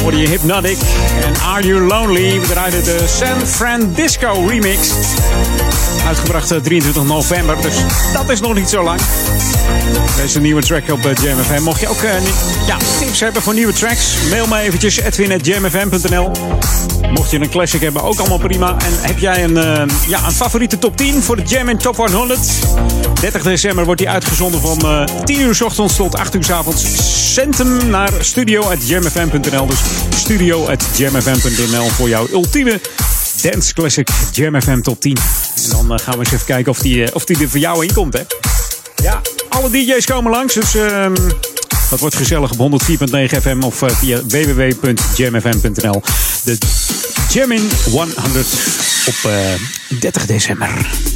Hoorde 0.00 0.16
je 0.16 0.28
Hypnotic 0.28 0.78
en 1.24 1.40
Are 1.40 1.66
You 1.66 1.80
Lonely? 1.80 2.40
We 2.40 2.46
draaiden 2.46 2.84
de 2.84 3.04
San 3.06 3.46
Francisco 3.46 4.48
remix. 4.48 4.78
Uitgebracht 6.06 6.48
23 6.62 7.02
eh, 7.02 7.08
november, 7.08 7.56
dus 7.62 7.74
dat 8.12 8.30
is 8.30 8.40
nog 8.40 8.54
niet 8.54 8.68
zo 8.68 8.82
lang. 8.82 9.00
Deze 10.16 10.40
nieuwe 10.40 10.62
track 10.62 10.90
op 10.90 11.06
eh, 11.06 11.14
JamFM. 11.22 11.62
Mocht 11.62 11.80
je 11.80 11.88
ook 11.88 12.02
uh, 12.02 12.10
ja, 12.66 12.76
tips 12.98 13.20
hebben 13.20 13.42
voor 13.42 13.54
nieuwe 13.54 13.72
tracks, 13.72 14.14
mail 14.30 14.46
me 14.46 14.58
eventjes 14.58 15.00
edwin.jamfm.nl. 15.00 16.30
Mocht 17.10 17.30
je 17.30 17.40
een 17.40 17.50
classic 17.50 17.80
hebben, 17.80 18.02
ook 18.02 18.18
allemaal 18.18 18.38
prima. 18.38 18.76
En 18.78 18.92
heb 19.00 19.18
jij 19.18 19.44
een, 19.44 19.54
ja, 20.08 20.26
een 20.26 20.32
favoriete 20.32 20.78
top 20.78 20.96
10 20.96 21.22
voor 21.22 21.36
de 21.36 21.42
Jam 21.42 21.78
Top 21.78 21.96
100? 21.96 22.40
30 23.20 23.42
december 23.42 23.84
wordt 23.84 24.00
die 24.00 24.10
uitgezonden 24.10 24.60
van 24.60 24.78
uh, 24.84 25.04
10 25.24 25.40
uur 25.40 25.54
s 25.54 25.60
ochtends 25.60 25.96
tot 25.96 26.16
8 26.16 26.34
uur 26.34 26.44
s 26.44 26.50
avonds. 26.50 26.84
Hem 27.34 27.90
naar 27.90 28.10
studio.jamfm.nl. 28.18 29.66
Dus 29.66 29.78
studio.jamfm.nl 30.10 31.88
voor 31.88 32.08
jouw 32.08 32.28
ultieme 32.32 32.80
dance 33.42 33.74
classic 33.74 34.08
Jam 34.32 34.60
FM 34.60 34.80
top 34.80 35.00
10. 35.00 35.16
Dan 35.88 35.98
uh, 35.98 36.04
gaan 36.04 36.14
we 36.14 36.24
eens 36.24 36.32
even 36.32 36.46
kijken 36.46 36.72
of 36.72 36.78
die, 36.78 37.14
of 37.14 37.24
die 37.24 37.38
er 37.38 37.48
voor 37.48 37.58
jou 37.58 37.86
in 37.86 37.92
komt, 37.92 38.12
hè. 38.12 38.22
Ja, 39.02 39.20
alle 39.48 39.70
DJ's 39.70 40.04
komen 40.04 40.32
langs, 40.32 40.54
dus... 40.54 40.74
Uh, 40.74 41.06
dat 41.90 42.00
wordt 42.00 42.16
gezellig 42.16 42.50
op 42.58 42.82
104.9 42.82 42.96
FM 43.42 43.62
of 43.62 43.82
uh, 43.82 43.90
via 43.90 44.20
www.jamfm.nl. 44.26 46.02
De 46.44 46.58
Jamin 47.28 47.70
100 47.90 48.46
op 49.06 49.30
uh, 49.30 50.00
30 50.00 50.26
december. 50.26 51.11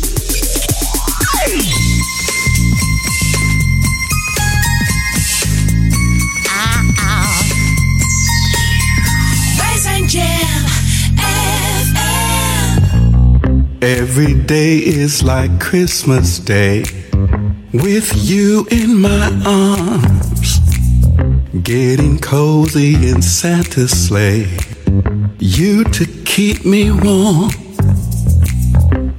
Every 13.86 14.34
day 14.34 14.78
is 14.78 15.22
like 15.22 15.60
Christmas 15.60 16.40
Day 16.40 16.82
with 17.72 18.10
you 18.16 18.66
in 18.68 19.00
my 19.00 19.30
arms. 19.46 20.58
Getting 21.62 22.18
cozy 22.18 22.96
in 23.08 23.22
Santa's 23.22 23.92
sleigh. 23.92 24.48
You 25.38 25.84
to 25.84 26.04
keep 26.24 26.64
me 26.64 26.90
warm. 26.90 27.50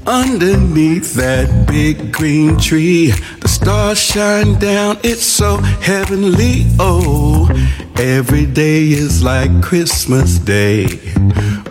Underneath 0.05 1.13
that 1.13 1.65
big 1.70 2.11
green 2.11 2.57
tree, 2.57 3.11
the 3.39 3.47
stars 3.47 4.01
shine 4.01 4.59
down, 4.59 4.97
it's 5.01 5.26
so 5.26 5.59
heavenly. 5.80 6.65
Oh, 6.78 7.49
every 7.95 8.45
day 8.45 8.84
is 8.89 9.24
like 9.24 9.63
Christmas 9.63 10.39
Day 10.39 10.88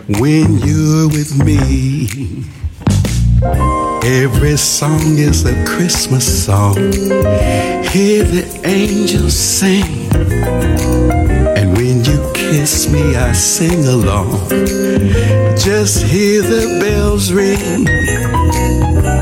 when 0.07 0.57
you're 0.57 1.07
with 1.09 1.37
me. 1.45 2.56
Every 3.43 4.57
song 4.57 5.17
is 5.19 5.45
a 5.45 5.53
Christmas 5.65 6.45
song. 6.45 6.75
Hear 6.75 8.23
the 8.23 8.61
angels 8.63 9.37
sing. 9.37 10.09
And 11.55 11.77
when 11.77 12.03
you 12.03 12.31
kiss 12.33 12.91
me, 12.91 13.15
I 13.15 13.33
sing 13.33 13.85
along. 13.85 14.49
Just 15.55 16.03
hear 16.03 16.41
the 16.41 16.79
bells 16.81 17.31
ring. 17.31 17.85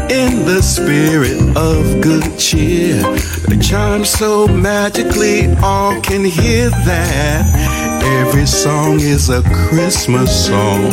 In 0.10 0.46
the 0.46 0.62
spirit 0.62 1.42
of 1.58 2.02
good 2.02 2.40
cheer, 2.40 3.02
they 3.48 3.58
chime 3.58 4.06
so 4.06 4.48
magically, 4.48 5.54
all 5.58 6.00
can 6.02 6.24
hear 6.24 6.70
that. 6.70 8.02
Every 8.26 8.46
song 8.46 9.02
is 9.02 9.30
a 9.30 9.42
Christmas 9.68 10.46
song 10.46 10.86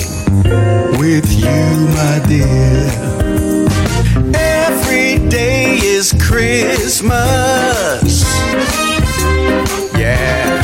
with 0.98 1.30
you, 1.32 1.88
my 1.94 2.24
dear. 2.26 3.11
Christmas. 5.82 7.10
Yeah. 9.98 10.62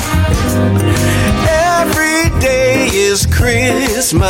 Every 1.49 2.31
day 2.41 2.87
is 2.93 3.27
Christmas. 3.27 4.23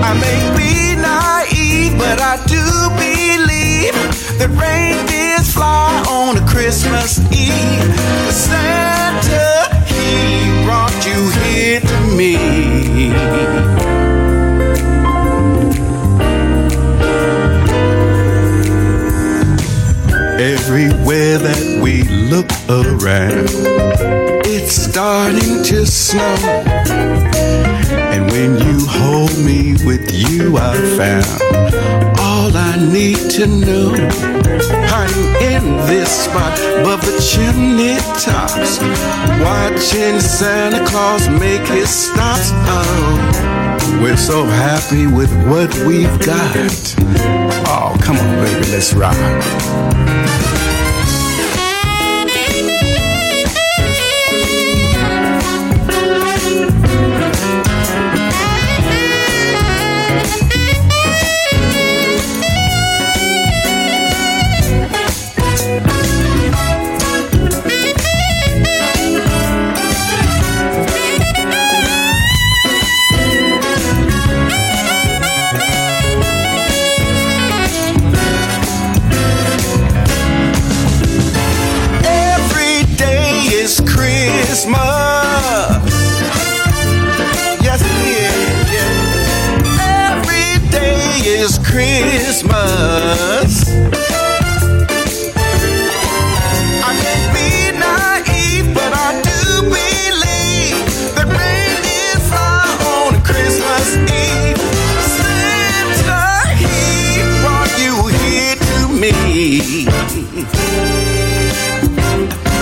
I 0.00 0.14
may 0.18 0.40
be 0.56 0.96
naive, 0.96 1.98
but 1.98 2.22
I 2.22 2.38
do 2.46 2.88
believe 2.96 3.92
that 4.38 4.48
reindeers 4.56 5.52
fly 5.52 6.02
on 6.08 6.38
a 6.38 6.46
Christmas 6.48 7.18
Eve. 7.30 7.94
Santa, 8.32 9.68
he 9.84 10.48
brought 10.64 11.04
you 11.04 11.28
here 11.44 11.80
to 11.80 12.00
me. 12.16 13.12
Everywhere 20.42 21.38
that 21.38 21.80
we 21.80 22.02
look 22.02 22.50
around, 22.68 23.46
it's 24.44 24.72
starting 24.72 25.62
to 25.62 25.86
snow. 25.86 26.34
And 28.10 28.28
when 28.28 28.58
you 28.58 28.84
hold 28.84 29.30
me 29.38 29.74
with 29.86 30.10
you, 30.10 30.56
I 30.58 30.74
found 30.98 32.18
all 32.18 32.50
I 32.56 32.74
need 32.92 33.30
to 33.38 33.46
know. 33.46 33.94
I'm 34.90 35.14
in 35.54 35.76
this 35.86 36.24
spot 36.24 36.58
above 36.80 37.02
the 37.02 37.22
chimney 37.22 37.98
tops, 38.18 38.80
watching 39.46 40.18
Santa 40.18 40.84
Claus 40.90 41.28
make 41.28 41.64
his 41.68 41.88
stops. 41.88 42.50
Oh, 42.66 44.00
we're 44.02 44.16
so 44.16 44.44
happy 44.44 45.06
with 45.06 45.32
what 45.46 45.72
we've 45.86 46.18
got. 46.18 47.51
Oh, 47.74 47.96
come 48.02 48.18
on, 48.18 48.44
baby, 48.44 48.70
let's 48.70 48.92
rock. 48.92 49.16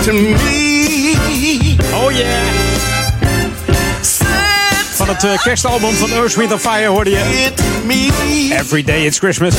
To 0.03 0.13
me. 0.13 1.75
Oh 1.93 2.11
yeah. 2.11 2.27
Van 4.95 5.07
het 5.07 5.23
uh, 5.23 5.37
kerstalbum 5.37 5.93
van 5.93 6.11
Earth, 6.11 6.35
Wind 6.35 6.53
Fire 6.59 6.87
hoorde 6.87 7.09
je. 7.09 7.51
Every 8.59 8.83
Day 8.83 9.05
It's 9.05 9.19
Christmas. 9.19 9.55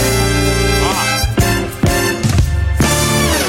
Ah. 0.82 1.10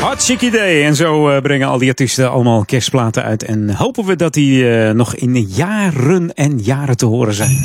Hartstikke 0.01 0.45
idee. 0.45 0.83
En 0.83 0.95
zo 0.95 1.29
uh, 1.29 1.41
brengen 1.41 1.67
al 1.67 1.77
die 1.77 1.89
artiesten 1.89 2.31
allemaal 2.31 2.65
kerstplaten 2.65 3.23
uit. 3.23 3.43
En 3.43 3.75
hopen 3.75 4.05
we 4.05 4.15
dat 4.15 4.33
die 4.33 4.63
uh, 4.63 4.89
nog 4.89 5.15
in 5.15 5.39
jaren 5.41 6.33
en 6.33 6.59
jaren 6.59 6.97
te 6.97 7.05
horen 7.05 7.33
zijn. 7.33 7.49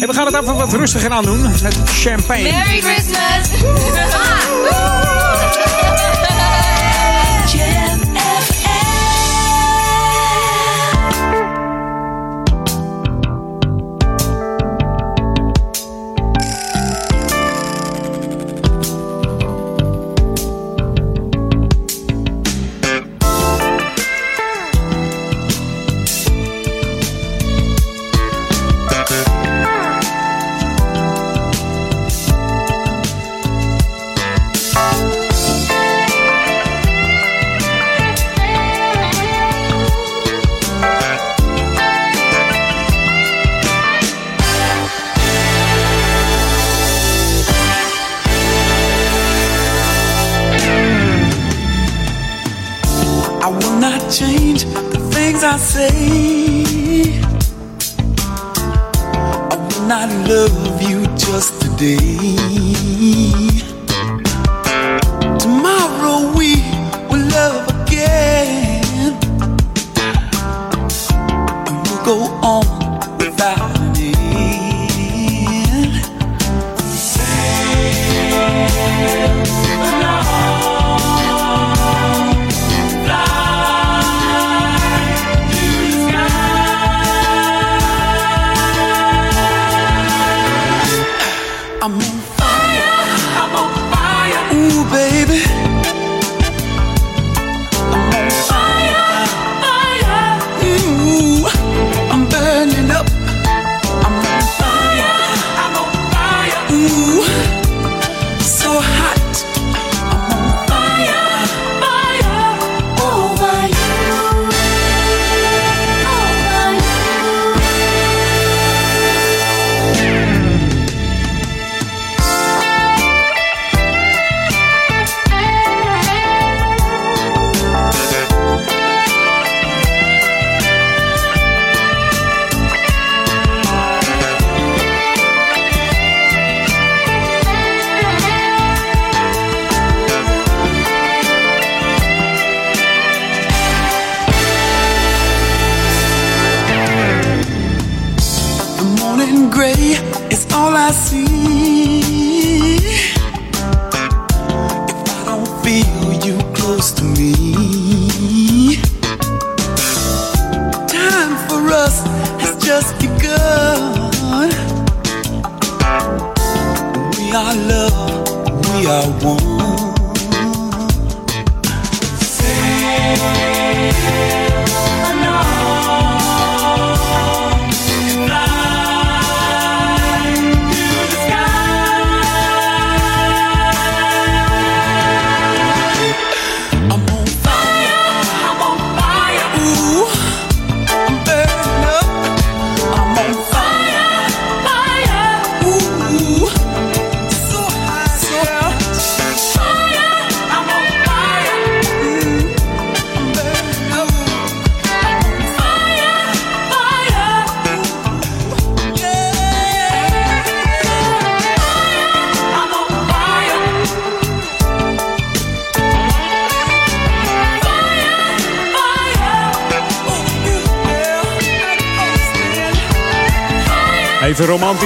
en 0.00 0.06
we 0.06 0.12
gaan 0.12 0.26
het 0.26 0.34
even 0.34 0.56
wat 0.56 0.72
rustiger 0.72 1.10
aan 1.10 1.24
doen. 1.24 1.42
Met 1.42 1.76
champagne. 1.84 2.42
Merry 2.42 2.80
Christmas! 2.80 4.29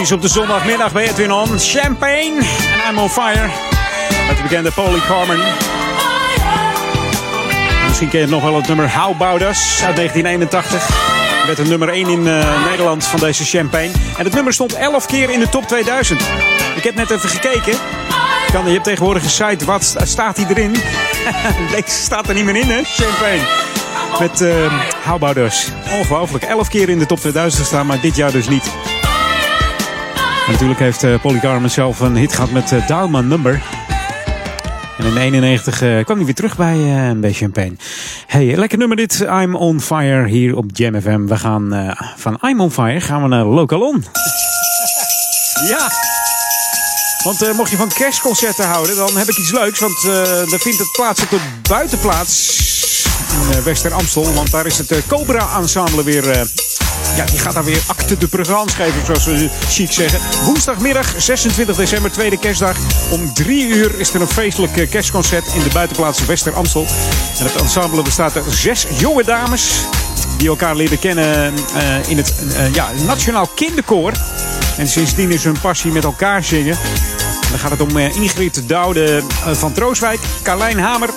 Romantisch 0.04 0.28
op 0.28 0.34
de 0.34 0.40
zondagmiddag 0.40 0.92
bij 0.92 1.08
Edwin 1.08 1.32
On. 1.32 1.58
Champagne 1.58 2.38
en 2.38 2.90
I'm 2.90 2.98
on 2.98 3.10
fire. 3.10 3.50
Met 4.28 4.36
de 4.36 4.42
bekende 4.42 4.70
Polly 4.70 5.00
Carmen. 5.06 5.38
Misschien 7.86 8.08
ken 8.08 8.20
je 8.20 8.26
nog 8.26 8.42
wel 8.42 8.56
het 8.56 8.68
nummer 8.68 8.92
How 8.92 9.22
Us 9.40 9.82
uit 9.84 9.96
1981. 9.96 11.46
Met 11.46 11.58
een 11.58 11.68
nummer 11.68 11.88
1 11.88 12.08
in 12.08 12.26
uh, 12.26 12.66
Nederland 12.66 13.06
van 13.06 13.20
deze 13.20 13.44
Champagne. 13.44 13.90
En 14.16 14.24
het 14.24 14.34
nummer 14.34 14.52
stond 14.52 14.74
11 14.74 15.06
keer 15.06 15.30
in 15.30 15.40
de 15.40 15.48
top 15.48 15.66
2000. 15.66 16.20
Ik 16.76 16.84
heb 16.84 16.94
net 16.94 17.10
even 17.10 17.28
gekeken. 17.28 17.78
Kan, 18.52 18.66
je 18.66 18.72
hebt 18.72 18.84
tegenwoordig 18.84 19.22
een 19.22 19.30
site, 19.30 19.64
wat 19.64 19.96
staat 20.02 20.36
hij 20.36 20.46
erin? 20.48 20.72
Deze 21.74 22.02
staat 22.02 22.28
er 22.28 22.34
niet 22.34 22.44
meer 22.44 22.56
in, 22.56 22.70
hè? 22.70 22.80
Champagne. 22.84 23.42
Met 24.18 24.40
uh, 24.40 24.82
How 25.04 25.14
About 25.14 25.36
Us. 25.36 25.68
Ongelooflijk. 25.98 26.44
11 26.44 26.68
keer 26.68 26.88
in 26.88 26.98
de 26.98 27.06
top 27.06 27.20
2000 27.20 27.62
gestaan, 27.62 27.86
maar 27.86 28.00
dit 28.00 28.16
jaar 28.16 28.32
dus 28.32 28.48
niet. 28.48 28.93
Natuurlijk 30.46 30.80
heeft 30.80 31.04
uh, 31.04 31.20
Polly 31.20 31.68
zelf 31.68 32.00
een 32.00 32.16
hit 32.16 32.32
gehad 32.32 32.50
met 32.50 32.72
uh, 32.72 32.86
Dial 32.86 33.08
My 33.08 33.20
Number. 33.20 33.62
En 34.98 35.04
in 35.04 35.16
91 35.16 35.82
uh, 35.82 36.04
kwam 36.04 36.16
hij 36.16 36.24
weer 36.24 36.34
terug 36.34 36.56
bij, 36.56 36.76
uh, 36.76 37.20
bij 37.20 37.32
Champagne. 37.32 37.76
Hey, 38.26 38.56
lekker 38.56 38.78
nummer 38.78 38.96
dit. 38.96 39.20
I'm 39.20 39.54
on 39.54 39.80
fire 39.80 40.28
hier 40.28 40.56
op 40.56 40.64
Jam 40.72 41.00
FM. 41.00 41.26
We 41.26 41.36
gaan 41.36 41.94
van 42.16 42.38
I'm 42.42 42.60
on 42.60 42.70
fire 42.70 43.00
gaan 43.00 43.22
we 43.22 43.28
naar 43.28 43.44
Local 43.44 43.80
On. 43.80 44.04
ja. 45.72 45.90
Want 47.24 47.56
mocht 47.56 47.70
je 47.70 47.76
van 47.76 47.88
kerstconcerten 47.88 48.66
houden, 48.66 48.96
dan 48.96 49.16
heb 49.16 49.28
ik 49.28 49.38
iets 49.38 49.52
leuks. 49.52 49.78
Want 49.80 50.02
uh, 50.06 50.12
daar 50.50 50.60
vindt 50.60 50.78
het 50.78 50.92
plaats 50.92 51.22
op 51.22 51.30
de 51.30 51.40
buitenplaats 51.68 52.62
in 53.32 53.56
uh, 53.56 53.64
Wester 53.64 53.92
Amstel. 53.92 54.32
Want 54.32 54.50
daar 54.50 54.66
is 54.66 54.78
het 54.78 54.90
uh, 54.90 54.98
Cobra 55.08 55.56
Ensemble 55.56 56.04
weer 56.04 56.46
ja, 57.16 57.24
die 57.24 57.38
gaat 57.38 57.54
daar 57.54 57.64
weer 57.64 57.82
acte 57.86 58.18
de 58.18 58.28
présence 58.28 58.76
geven, 58.76 59.04
zoals 59.04 59.24
we 59.24 59.48
chic 59.68 59.92
zeggen. 59.92 60.20
Woensdagmiddag, 60.44 61.14
26 61.16 61.76
december, 61.76 62.12
tweede 62.12 62.38
kerstdag. 62.38 62.76
Om 63.10 63.34
drie 63.34 63.66
uur 63.66 63.98
is 63.98 64.14
er 64.14 64.20
een 64.20 64.28
feestelijk 64.28 64.90
kerstconcert 64.90 65.46
in 65.54 65.62
de 65.62 65.70
buitenplaats 65.72 66.26
Wester 66.26 66.54
Amstel. 66.54 66.86
En 67.38 67.44
het 67.44 67.56
ensemble 67.56 68.02
bestaat 68.02 68.36
uit 68.36 68.44
zes 68.48 68.86
jonge 68.98 69.24
dames 69.24 69.70
die 70.36 70.48
elkaar 70.48 70.76
leren 70.76 70.98
kennen 70.98 71.54
uh, 71.76 72.08
in 72.08 72.16
het 72.16 72.34
uh, 72.46 72.74
ja, 72.74 72.90
Nationaal 73.06 73.46
Kinderkoor. 73.54 74.12
En 74.76 74.88
sindsdien 74.88 75.30
is 75.30 75.44
hun 75.44 75.60
passie 75.60 75.92
met 75.92 76.04
elkaar 76.04 76.44
zingen. 76.44 76.76
En 77.42 77.50
dan 77.50 77.58
gaat 77.58 77.70
het 77.70 77.80
om 77.80 77.96
uh, 77.96 78.16
Ingrid 78.16 78.68
Doude 78.68 79.22
van 79.52 79.72
Trooswijk, 79.72 80.20
Carlijn 80.42 80.78
Hamer, 80.78 81.10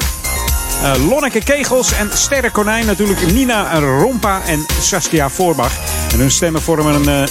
Lonneke 1.09 1.43
Kegels 1.43 1.93
en 1.93 2.09
Sterre 2.13 2.51
Konijn. 2.51 2.85
Natuurlijk 2.85 3.31
Nina 3.31 3.79
Rompa 3.79 4.41
en 4.45 4.65
Saskia 4.81 5.29
Voorbach. 5.29 5.86
En 6.12 6.20
hun 6.20 6.32
stemmen 6.32 6.62
vormen 6.62 6.93
een 6.93 7.22
uh, 7.22 7.28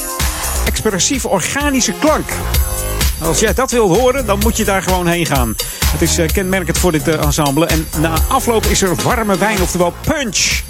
expressief 0.65 1.25
organische 1.25 1.93
klank. 2.01 2.29
Als 3.23 3.39
jij 3.39 3.55
dat 3.55 3.71
wilt 3.71 3.97
horen, 3.97 4.27
dan 4.27 4.39
moet 4.39 4.57
je 4.57 4.65
daar 4.65 4.83
gewoon 4.83 5.07
heen 5.07 5.27
gaan. 5.27 5.55
Het 5.87 6.03
is 6.03 6.19
uh, 6.19 6.29
kenmerkend 6.29 6.79
voor 6.79 6.93
dit 6.93 7.09
ensemble. 7.09 7.67
En 7.67 7.87
na 8.01 8.19
afloop 8.29 8.65
is 8.65 8.83
er 8.83 8.95
warme 8.95 9.39
wijn, 9.39 9.63
oftewel 9.63 9.95
punch, 10.01 10.63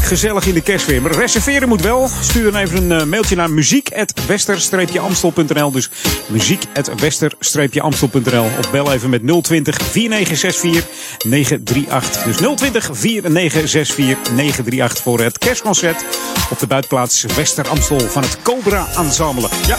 Gezellig 0.00 0.46
in 0.46 0.54
de 0.54 0.60
kerstfeer. 0.60 1.02
Maar 1.02 1.12
reserveren 1.12 1.68
moet 1.68 1.82
wel. 1.82 2.08
Stuur 2.20 2.52
dan 2.52 2.60
even 2.60 2.90
een 2.90 3.08
mailtje 3.08 3.36
naar 3.36 3.50
muziek.wester-amstel.nl. 3.50 5.70
Dus 5.70 5.90
muziek.wester-amstel.nl. 6.26 8.48
Of 8.58 8.70
bel 8.70 8.92
even 8.92 9.10
met 9.10 9.42
020 9.42 9.76
4964 9.76 10.84
938. 11.24 12.22
Dus 12.22 12.36
020 12.36 12.90
4964 12.92 14.32
938 14.32 15.02
voor 15.02 15.20
het 15.20 15.38
kerstconcert 15.38 16.04
op 16.50 16.58
de 16.58 16.66
buitenplaats 16.66 17.24
Wester 17.36 17.68
Amstel 17.68 18.00
van 18.00 18.22
het 18.22 18.42
Cobra 18.42 18.86
Ensemble. 18.96 19.48
Ja. 19.66 19.78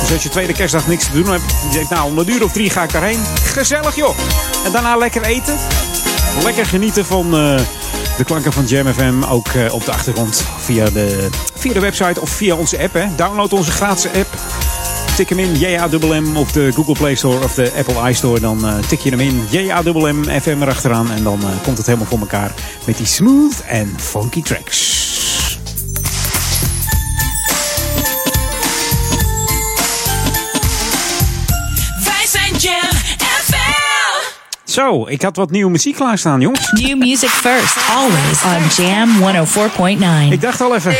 Dus 0.00 0.12
als 0.12 0.22
je 0.22 0.28
tweede 0.28 0.52
kerstdag 0.52 0.86
niks 0.86 1.04
te 1.04 1.12
doen 1.12 1.30
hebt, 1.30 1.44
je 1.70 1.72
denkt 1.72 1.90
nou 1.90 2.10
om 2.10 2.18
een 2.18 2.30
uur 2.30 2.44
of 2.44 2.52
drie 2.52 2.70
ga 2.70 2.82
ik 2.82 2.92
daarheen. 2.92 3.20
Gezellig 3.42 3.96
joh. 3.96 4.16
En 4.64 4.72
daarna 4.72 4.96
lekker 4.96 5.22
eten. 5.22 5.56
Lekker 6.42 6.66
genieten 6.66 7.04
van 7.04 7.34
uh, 7.34 7.60
de 8.16 8.24
klanken 8.24 8.52
van 8.52 8.64
Jam 8.64 8.86
FM. 8.86 9.22
Ook 9.28 9.48
uh, 9.48 9.74
op 9.74 9.84
de 9.84 9.92
achtergrond 9.92 10.44
via 10.58 10.90
de, 10.90 11.28
via 11.54 11.72
de 11.72 11.80
website 11.80 12.20
of 12.20 12.30
via 12.30 12.54
onze 12.54 12.82
app. 12.82 12.94
Hè. 12.94 13.04
Download 13.16 13.52
onze 13.52 13.70
gratis 13.70 14.06
app. 14.06 14.28
Tik 15.16 15.28
hem 15.28 15.38
in 15.38 15.58
JAMM 15.58 16.36
op 16.36 16.52
de 16.52 16.72
Google 16.72 16.94
Play 16.94 17.14
Store 17.14 17.44
of 17.44 17.54
de 17.54 17.72
Apple 17.78 18.10
iStore. 18.10 18.40
Dan 18.40 18.58
uh, 18.64 18.78
tik 18.78 19.00
je 19.00 19.10
hem 19.10 19.20
in 19.20 19.44
JAMM 19.50 20.24
FM 20.24 20.62
erachteraan. 20.62 21.10
En 21.10 21.22
dan 21.22 21.40
komt 21.62 21.76
het 21.76 21.86
helemaal 21.86 22.08
voor 22.08 22.18
elkaar 22.18 22.54
met 22.84 22.96
die 22.96 23.06
smooth 23.06 23.60
en 23.66 23.94
funky 23.98 24.42
tracks. 24.42 25.23
Zo, 34.74 35.06
ik 35.06 35.22
had 35.22 35.36
wat 35.36 35.50
nieuwe 35.50 35.70
muziek 35.70 35.94
klaarstaan, 35.94 36.40
jongens. 36.40 36.72
New 36.72 36.98
music 36.98 37.28
first, 37.28 37.76
always 37.90 38.42
on 38.44 38.84
Jam 38.84 39.08
104.9. 40.28 40.32
Ik 40.32 40.40
dacht 40.40 40.60
al 40.60 40.74
even. 40.74 40.92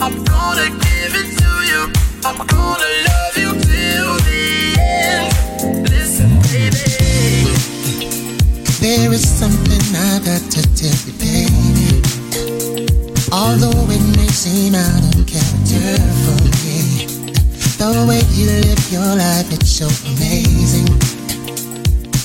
I'm 0.00 0.24
gonna 0.24 0.68
give 0.80 1.14
it 1.14 1.38
to 1.38 1.50
you. 1.70 1.90
I'm 2.24 2.46
gonna 2.46 2.88
love 3.08 3.40
you 3.40 3.52
till 3.60 4.16
the 4.26 4.74
end. 4.78 5.88
Listen, 5.88 6.30
baby. 6.50 6.92
There 8.80 9.12
is 9.12 9.38
something 9.38 9.82
I 9.94 10.18
got 10.24 10.50
to 10.50 10.62
tell 10.74 10.90
you. 11.06 11.21
Although 13.32 13.88
it 13.88 14.04
may 14.14 14.28
seem 14.28 14.74
out 14.74 15.16
of 15.16 15.24
character 15.24 15.96
for 16.20 16.36
me, 16.60 17.08
the 17.80 18.04
way 18.06 18.20
you 18.36 18.44
live 18.60 18.92
your 18.92 19.16
life, 19.16 19.48
it's 19.48 19.72
so 19.72 19.88
amazing. 20.12 20.84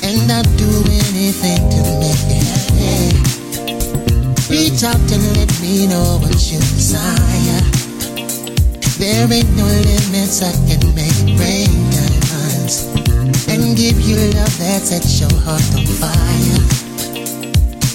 And 0.04 0.28
I'd 0.30 0.44
do 0.60 0.68
anything 0.84 1.64
to 1.64 1.82
make 2.04 2.24
you 2.28 2.44
happy. 2.44 3.16
Reach 4.52 4.84
out 4.84 5.00
and 5.00 5.24
let 5.40 5.48
me 5.62 5.88
know 5.88 6.20
what 6.20 6.36
you 6.52 6.60
desire. 6.60 7.64
There 9.00 9.32
ain't 9.32 9.56
no 9.56 9.64
limits, 9.64 10.44
I 10.44 10.52
can 10.68 10.92
make 10.92 11.40
rain 11.40 11.72
diamonds. 11.88 12.84
And 13.48 13.78
give 13.78 14.02
you 14.02 14.18
love 14.36 14.58
that 14.60 14.82
sets 14.84 15.22
your 15.22 15.32
heart 15.40 15.64
on 15.72 15.86
fire. 15.88 16.77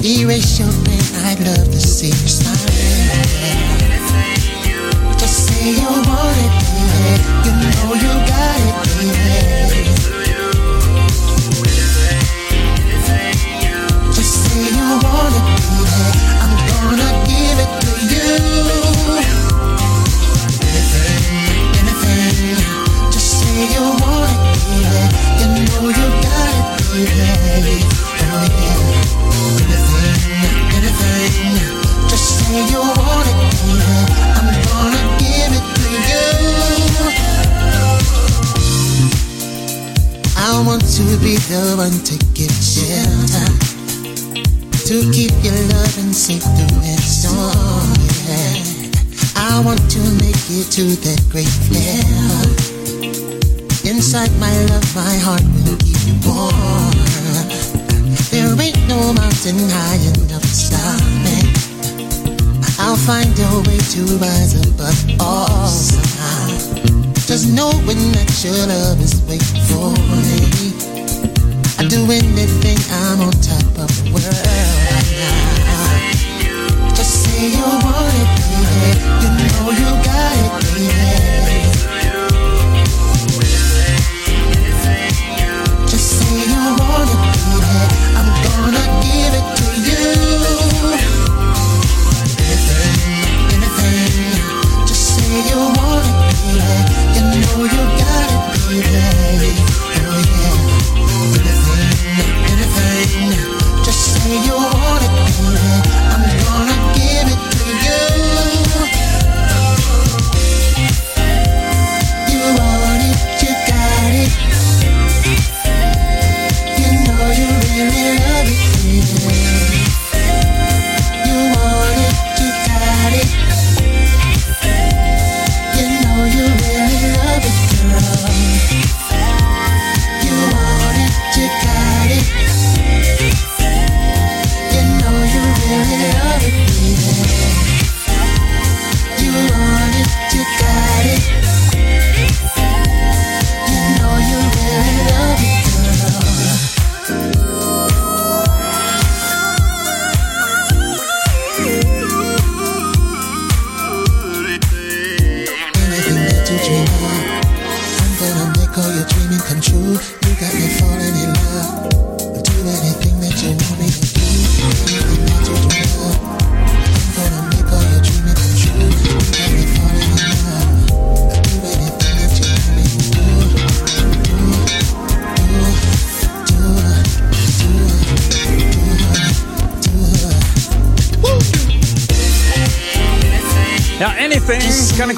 Erase 0.04 0.58
your 0.58 0.72
pain, 0.84 1.00
I'd 1.24 1.38
love 1.46 1.70
to 1.70 1.80
see 1.80 2.08
you 2.08 2.28
smile. 2.28 2.56
Just 5.16 5.46
say 5.46 5.70
you 5.70 5.86
want 5.86 6.38
it, 6.42 6.52
baby. 6.58 7.22
You 7.46 7.52
know 7.70 7.94
you 7.94 8.12
got 8.26 8.58
it, 8.66 8.74
baby. 8.98 9.41
Be 41.22 41.38
the 41.46 41.78
one 41.78 41.94
to 42.02 42.18
give 42.34 42.50
shelter, 42.50 43.46
to 44.90 45.06
keep 45.14 45.30
your 45.46 45.54
love 45.70 45.94
and 46.02 46.10
safe 46.10 46.42
through 46.42 46.82
it 46.82 46.98
storm. 46.98 47.94
Yeah. 48.26 48.82
I 49.38 49.62
want 49.64 49.78
to 49.94 50.02
make 50.18 50.42
it 50.50 50.66
to 50.74 50.84
that 51.06 51.22
great 51.30 51.54
flare. 51.70 52.02
Inside 53.86 54.34
my 54.42 54.50
love, 54.66 54.82
my 54.98 55.14
heart 55.22 55.46
will 55.62 55.78
keep 55.78 56.02
you 56.10 56.18
warm. 56.26 56.90
There 58.34 58.50
ain't 58.58 58.82
no 58.90 59.14
mountain 59.14 59.62
high 59.70 60.02
enough 60.02 60.42
to 60.42 60.54
stop 60.66 61.02
me. 61.22 61.38
I'll 62.82 62.98
find 62.98 63.30
a 63.30 63.62
way 63.70 63.78
to 63.78 64.02
rise 64.18 64.58
above 64.58 64.98
all 65.22 65.70
somehow. 65.70 66.50
Just 67.30 67.54
knowing 67.54 68.10
that 68.10 68.30
your 68.42 68.58
love 68.66 69.00
is 69.00 69.22
waiting 69.30 69.62
for 69.70 69.94
me. 69.94 70.91
I'd 71.82 71.90
do 71.90 72.04
anything, 72.12 72.78
I'm 72.92 73.20
on 73.22 73.32
top 73.32 73.66
of 73.76 73.90
the 74.04 74.12
world. 74.12 74.22
Just 76.94 77.24
say 77.24 77.48
you 77.48 77.64
want 77.64 78.14
it, 78.22 78.28
baby. 78.38 79.02
You 79.18 79.28
know 79.42 79.66
you 79.74 79.90
got 80.04 80.62
it, 80.62 80.74
baby. 80.76 81.41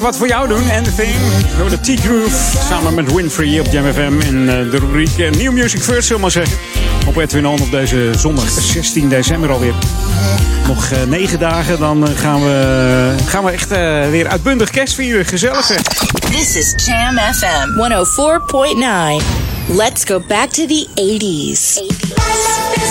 wat 0.05 0.17
voor 0.17 0.27
jou 0.27 0.47
doen. 0.47 0.71
Anything. 0.71 1.15
Door 1.57 1.69
de 1.69 1.79
T-Groove. 1.79 2.57
Samen 2.69 2.93
met 2.93 3.13
Winfrey 3.13 3.59
op 3.59 3.65
JamFM. 3.71 4.19
in 4.19 4.49
eh, 4.49 4.71
de 4.71 4.77
rubriek 4.77 5.17
eh, 5.17 5.31
New 5.31 5.51
Music 5.51 5.81
First, 5.81 6.07
zullen 6.07 6.21
maar 6.21 6.31
zeggen. 6.31 6.57
Op 7.07 7.17
Edwin 7.17 7.47
On 7.47 7.61
op 7.61 7.71
deze 7.71 8.11
zondag 8.17 8.45
eh, 8.45 8.63
16 8.63 9.09
december 9.09 9.51
alweer. 9.51 9.73
Nog 10.67 10.91
negen 11.07 11.39
dagen, 11.39 11.79
dan 11.79 12.07
gaan, 12.07 12.43
we, 12.43 13.15
gaan 13.25 13.43
we 13.43 13.51
echt 13.51 13.69
weer 14.09 14.27
uitbundig 14.27 14.69
kerst 14.69 14.95
vieren. 14.95 15.25
Gezellig 15.25 15.67
hè? 15.67 15.75
This 16.31 16.55
is 16.55 16.73
Jam 16.85 17.17
FM 17.17 17.69
104.9. 19.69 19.75
Let's 19.75 20.03
go 20.03 20.19
back 20.27 20.49
to 20.49 20.65
the 20.65 20.87
80s. 20.95 22.84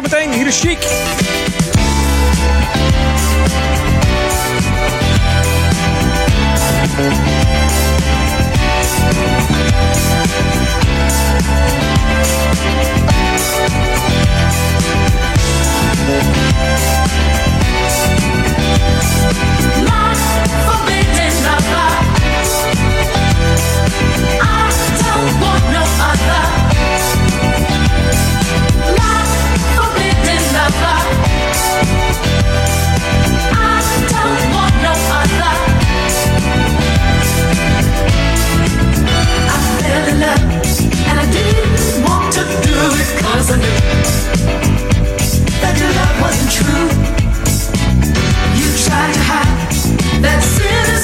Zometeen. 0.00 0.32
Hier 0.32 0.46
is 0.46 0.60
Chic. 0.60 1.29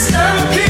stop. 0.08 0.65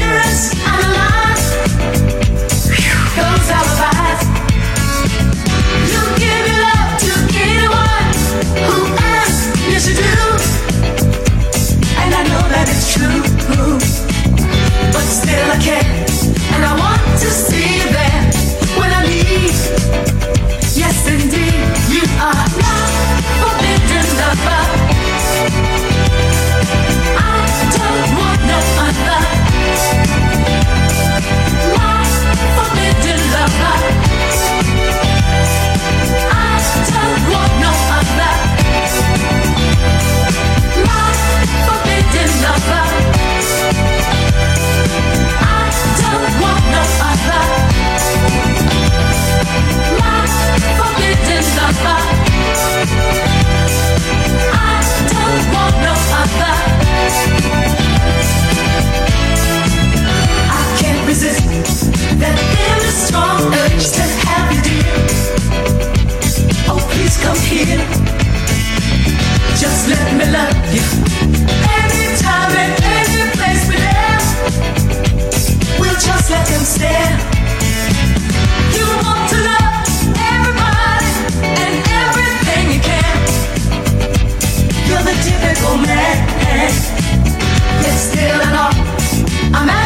here. 67.46 67.78
Just 69.56 69.88
let 69.88 70.06
me 70.18 70.24
love 70.36 70.56
you. 70.74 70.82
Anytime, 71.80 72.52
and 72.62 72.74
any 72.98 73.22
place 73.36 73.62
we 73.70 73.76
live, 73.88 74.26
we'll 75.78 76.00
just 76.08 76.30
let 76.30 76.46
them 76.48 76.64
stare. 76.74 77.14
You 78.76 78.86
want 79.04 79.22
to 79.32 79.38
love 79.50 79.86
everybody 80.34 81.12
and 81.62 81.74
everything 82.02 82.64
you 82.74 82.80
can. 82.90 83.16
You're 84.88 85.04
the 85.10 85.16
typical 85.26 85.76
man. 85.86 86.16
Yes, 87.82 88.10
still 88.10 88.40
and 88.46 88.56
all. 88.62 88.74
I'm 89.54 89.85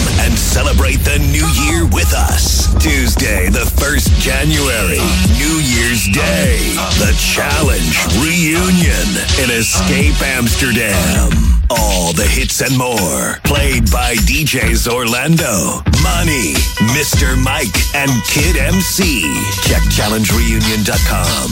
and 0.21 0.33
celebrate 0.37 1.01
the 1.03 1.17
new 1.33 1.47
year 1.65 1.85
with 1.85 2.13
us. 2.13 2.69
Tuesday, 2.77 3.49
the 3.49 3.65
1st 3.81 4.09
January, 4.19 5.01
New 5.37 5.57
Year's 5.61 6.05
Day, 6.13 6.77
the 7.01 7.13
Challenge 7.17 7.95
Reunion 8.21 9.07
in 9.41 9.49
Escape 9.49 10.19
Amsterdam. 10.37 11.29
All 11.69 12.13
the 12.13 12.27
hits 12.27 12.61
and 12.61 12.77
more, 12.77 13.39
played 13.43 13.89
by 13.91 14.15
DJs 14.29 14.87
Orlando, 14.91 15.81
Money, 16.03 16.53
Mr. 16.93 17.37
Mike, 17.41 17.77
and 17.95 18.11
Kid 18.25 18.57
MC. 18.57 19.23
Check 19.65 19.81
challengereunion.com. 19.89 21.47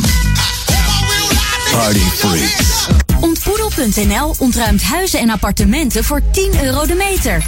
Party 1.71 1.99
freaks. 1.99 2.87
Ontboedel.nl 3.21 4.35
ontruimt 4.37 4.83
huizen 4.83 5.19
en 5.19 5.29
appartementen 5.29 6.03
voor 6.03 6.21
10 6.31 6.63
euro 6.63 6.85
de 6.85 6.95
meter. 6.95 7.43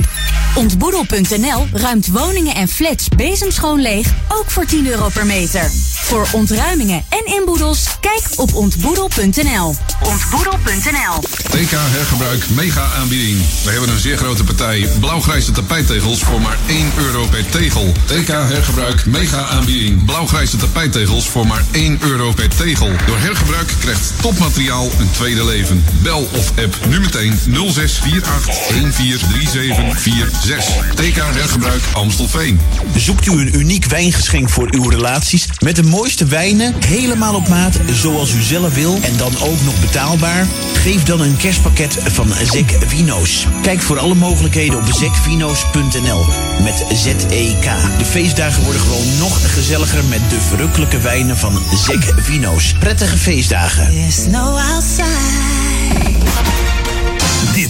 Ontboedel.nl 0.55 1.67
ruimt 1.73 2.07
woningen 2.07 2.55
en 2.55 2.67
flats 2.67 3.07
bezemschoon 3.15 3.79
leeg, 3.79 4.13
ook 4.29 4.51
voor 4.51 4.65
10 4.65 4.87
euro 4.87 5.09
per 5.09 5.25
meter. 5.25 5.90
Voor 6.11 6.27
ontruimingen 6.31 7.03
en 7.09 7.25
inboedels, 7.25 7.85
kijk 7.99 8.23
op 8.35 8.53
ontboedel.nl. 8.53 9.75
Ontboedel.nl 10.03 11.19
TK 11.51 11.71
Hergebruik 11.71 12.49
mega 12.49 12.87
aanbieding. 12.99 13.37
We 13.63 13.71
hebben 13.71 13.89
een 13.89 13.99
zeer 13.99 14.17
grote 14.17 14.43
partij 14.43 14.87
blauwgrijze 14.99 15.51
tapijttegels 15.51 16.23
voor 16.23 16.41
maar 16.41 16.57
1 16.67 16.91
euro 16.97 17.25
per 17.25 17.49
tegel. 17.49 17.93
TK 18.05 18.27
Hergebruik 18.27 19.05
mega 19.05 19.45
aanbieding. 19.45 20.05
Blauwgrijze 20.05 20.57
tapijttegels 20.57 21.29
voor 21.29 21.47
maar 21.47 21.63
1 21.71 21.97
euro 22.01 22.31
per 22.31 22.49
tegel. 22.49 22.89
Door 23.05 23.17
hergebruik 23.17 23.73
krijgt 23.79 24.13
topmateriaal 24.21 24.89
een 24.99 25.11
tweede 25.11 25.45
leven. 25.45 25.83
Bel 26.01 26.27
of 26.37 26.49
app 26.49 26.77
nu 26.89 26.99
meteen 26.99 27.39
0648 27.71 28.27
143746. 28.67 30.95
TK 30.95 31.15
Hergebruik 31.15 31.81
Amstelveen. 31.93 32.59
Zoekt 32.95 33.25
u 33.25 33.31
een 33.31 33.55
uniek 33.55 33.85
wijngeschenk 33.85 34.49
voor 34.49 34.67
uw 34.71 34.89
relaties 34.89 35.47
met 35.59 35.75
de 35.75 35.83
mooiste 36.01 36.25
wijnen, 36.25 36.73
helemaal 36.85 37.35
op 37.35 37.47
maat, 37.47 37.79
zoals 37.91 38.33
u 38.33 38.41
zelf 38.41 38.73
wil 38.73 38.97
en 39.01 39.17
dan 39.17 39.31
ook 39.41 39.61
nog 39.63 39.79
betaalbaar? 39.79 40.47
Geef 40.73 41.03
dan 41.03 41.21
een 41.21 41.37
kerstpakket 41.37 41.97
van 42.05 42.27
Zek 42.51 42.77
Vino's. 42.87 43.47
Kijk 43.61 43.81
voor 43.81 43.99
alle 43.99 44.15
mogelijkheden 44.15 44.77
op 44.77 44.85
zekvino's.nl 44.91 46.25
met 46.63 46.85
Z-E-K. 46.93 47.65
De 47.97 48.05
feestdagen 48.05 48.63
worden 48.63 48.81
gewoon 48.81 49.17
nog 49.17 49.53
gezelliger 49.53 50.03
met 50.03 50.29
de 50.29 50.41
verrukkelijke 50.41 50.99
wijnen 50.99 51.37
van 51.37 51.59
Zek 51.85 52.13
Vino's. 52.17 52.73
Prettige 52.79 53.17
feestdagen. 53.17 53.93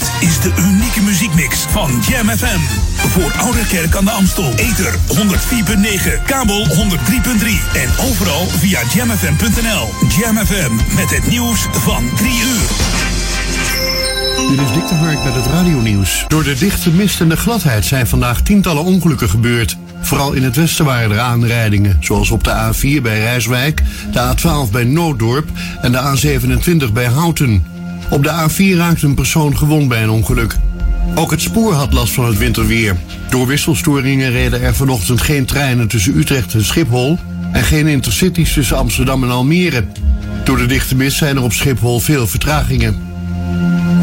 Dit 0.02 0.30
is 0.30 0.39
de 0.39 0.52
unieke 0.60 1.02
muziekmix 1.02 1.60
van 1.70 1.91
Jam 2.10 2.30
FM. 2.30 2.60
Voor 2.95 3.32
Ouderkerk 3.38 3.95
aan 3.95 4.06
de 4.06 4.12
Amstel. 4.12 4.54
Ether 4.56 4.95
104.9, 5.08 6.26
kabel 6.26 6.66
103.3 6.66 6.74
en 7.74 7.89
overal 8.10 8.47
via 8.47 8.80
jamfm.nl. 8.93 9.89
Jam 10.20 10.45
FM 10.45 10.95
met 10.95 11.10
het 11.10 11.28
nieuws 11.28 11.68
van 11.72 12.10
3 12.16 12.32
uur. 12.32 12.70
Dit 14.49 14.60
is 14.60 14.74
Dick 14.74 14.88
de 14.88 14.95
Hark 14.95 15.24
met 15.24 15.34
het 15.36 15.45
radionieuws. 15.45 16.26
Door 16.28 16.43
de 16.43 16.56
dichte 16.56 16.91
mist 16.91 17.22
en 17.22 17.30
de 17.30 17.38
gladheid 17.38 17.86
zijn 17.86 18.08
vandaag 18.08 18.41
tientallen 18.41 18.84
ongelukken 18.84 19.30
gebeurd. 19.30 19.78
Vooral 20.02 20.34
in 20.34 20.43
het 20.43 20.56
westen 20.56 20.86
waren 20.86 21.12
er 21.12 21.20
aanrijdingen, 21.20 21.97
zoals 21.99 22.32
op 22.32 22.43
de 22.43 22.74
A4 22.74 23.02
bij 23.02 23.20
Rijswijk, 23.20 23.84
de 24.12 24.36
A12 24.36 24.72
bij 24.72 24.84
Nooddorp 24.84 25.49
en 25.82 25.91
de 25.91 26.38
A27 26.88 26.93
bij 26.93 27.06
Houten. 27.06 27.66
Op 28.12 28.24
de 28.24 28.49
A4 28.49 28.78
raakte 28.78 29.05
een 29.05 29.14
persoon 29.14 29.57
gewond 29.57 29.88
bij 29.88 30.03
een 30.03 30.09
ongeluk. 30.09 30.55
Ook 31.16 31.32
het 31.32 31.41
spoor 31.41 31.74
had 31.74 31.93
last 31.93 32.14
van 32.14 32.26
het 32.26 32.38
winterweer. 32.38 32.95
Door 33.30 33.47
wisselstoringen 33.47 34.32
reden 34.32 34.62
er 34.62 34.76
vanochtend 34.76 35.22
geen 35.22 35.45
treinen 35.45 35.88
tussen 35.88 36.18
Utrecht 36.18 36.53
en 36.53 36.66
Schiphol 36.66 37.20
en 37.51 37.64
geen 37.64 37.88
intercities 37.88 38.53
tussen 38.53 38.78
Amsterdam 38.78 39.24
en 39.24 39.30
Almere. 39.30 39.86
Door 40.43 40.57
de 40.57 40.66
dichte 40.66 40.95
mist 40.95 41.18
zijn 41.18 41.36
er 41.36 41.43
op 41.43 41.53
Schiphol 41.53 41.99
veel 41.99 42.28
vertragingen. 42.28 43.09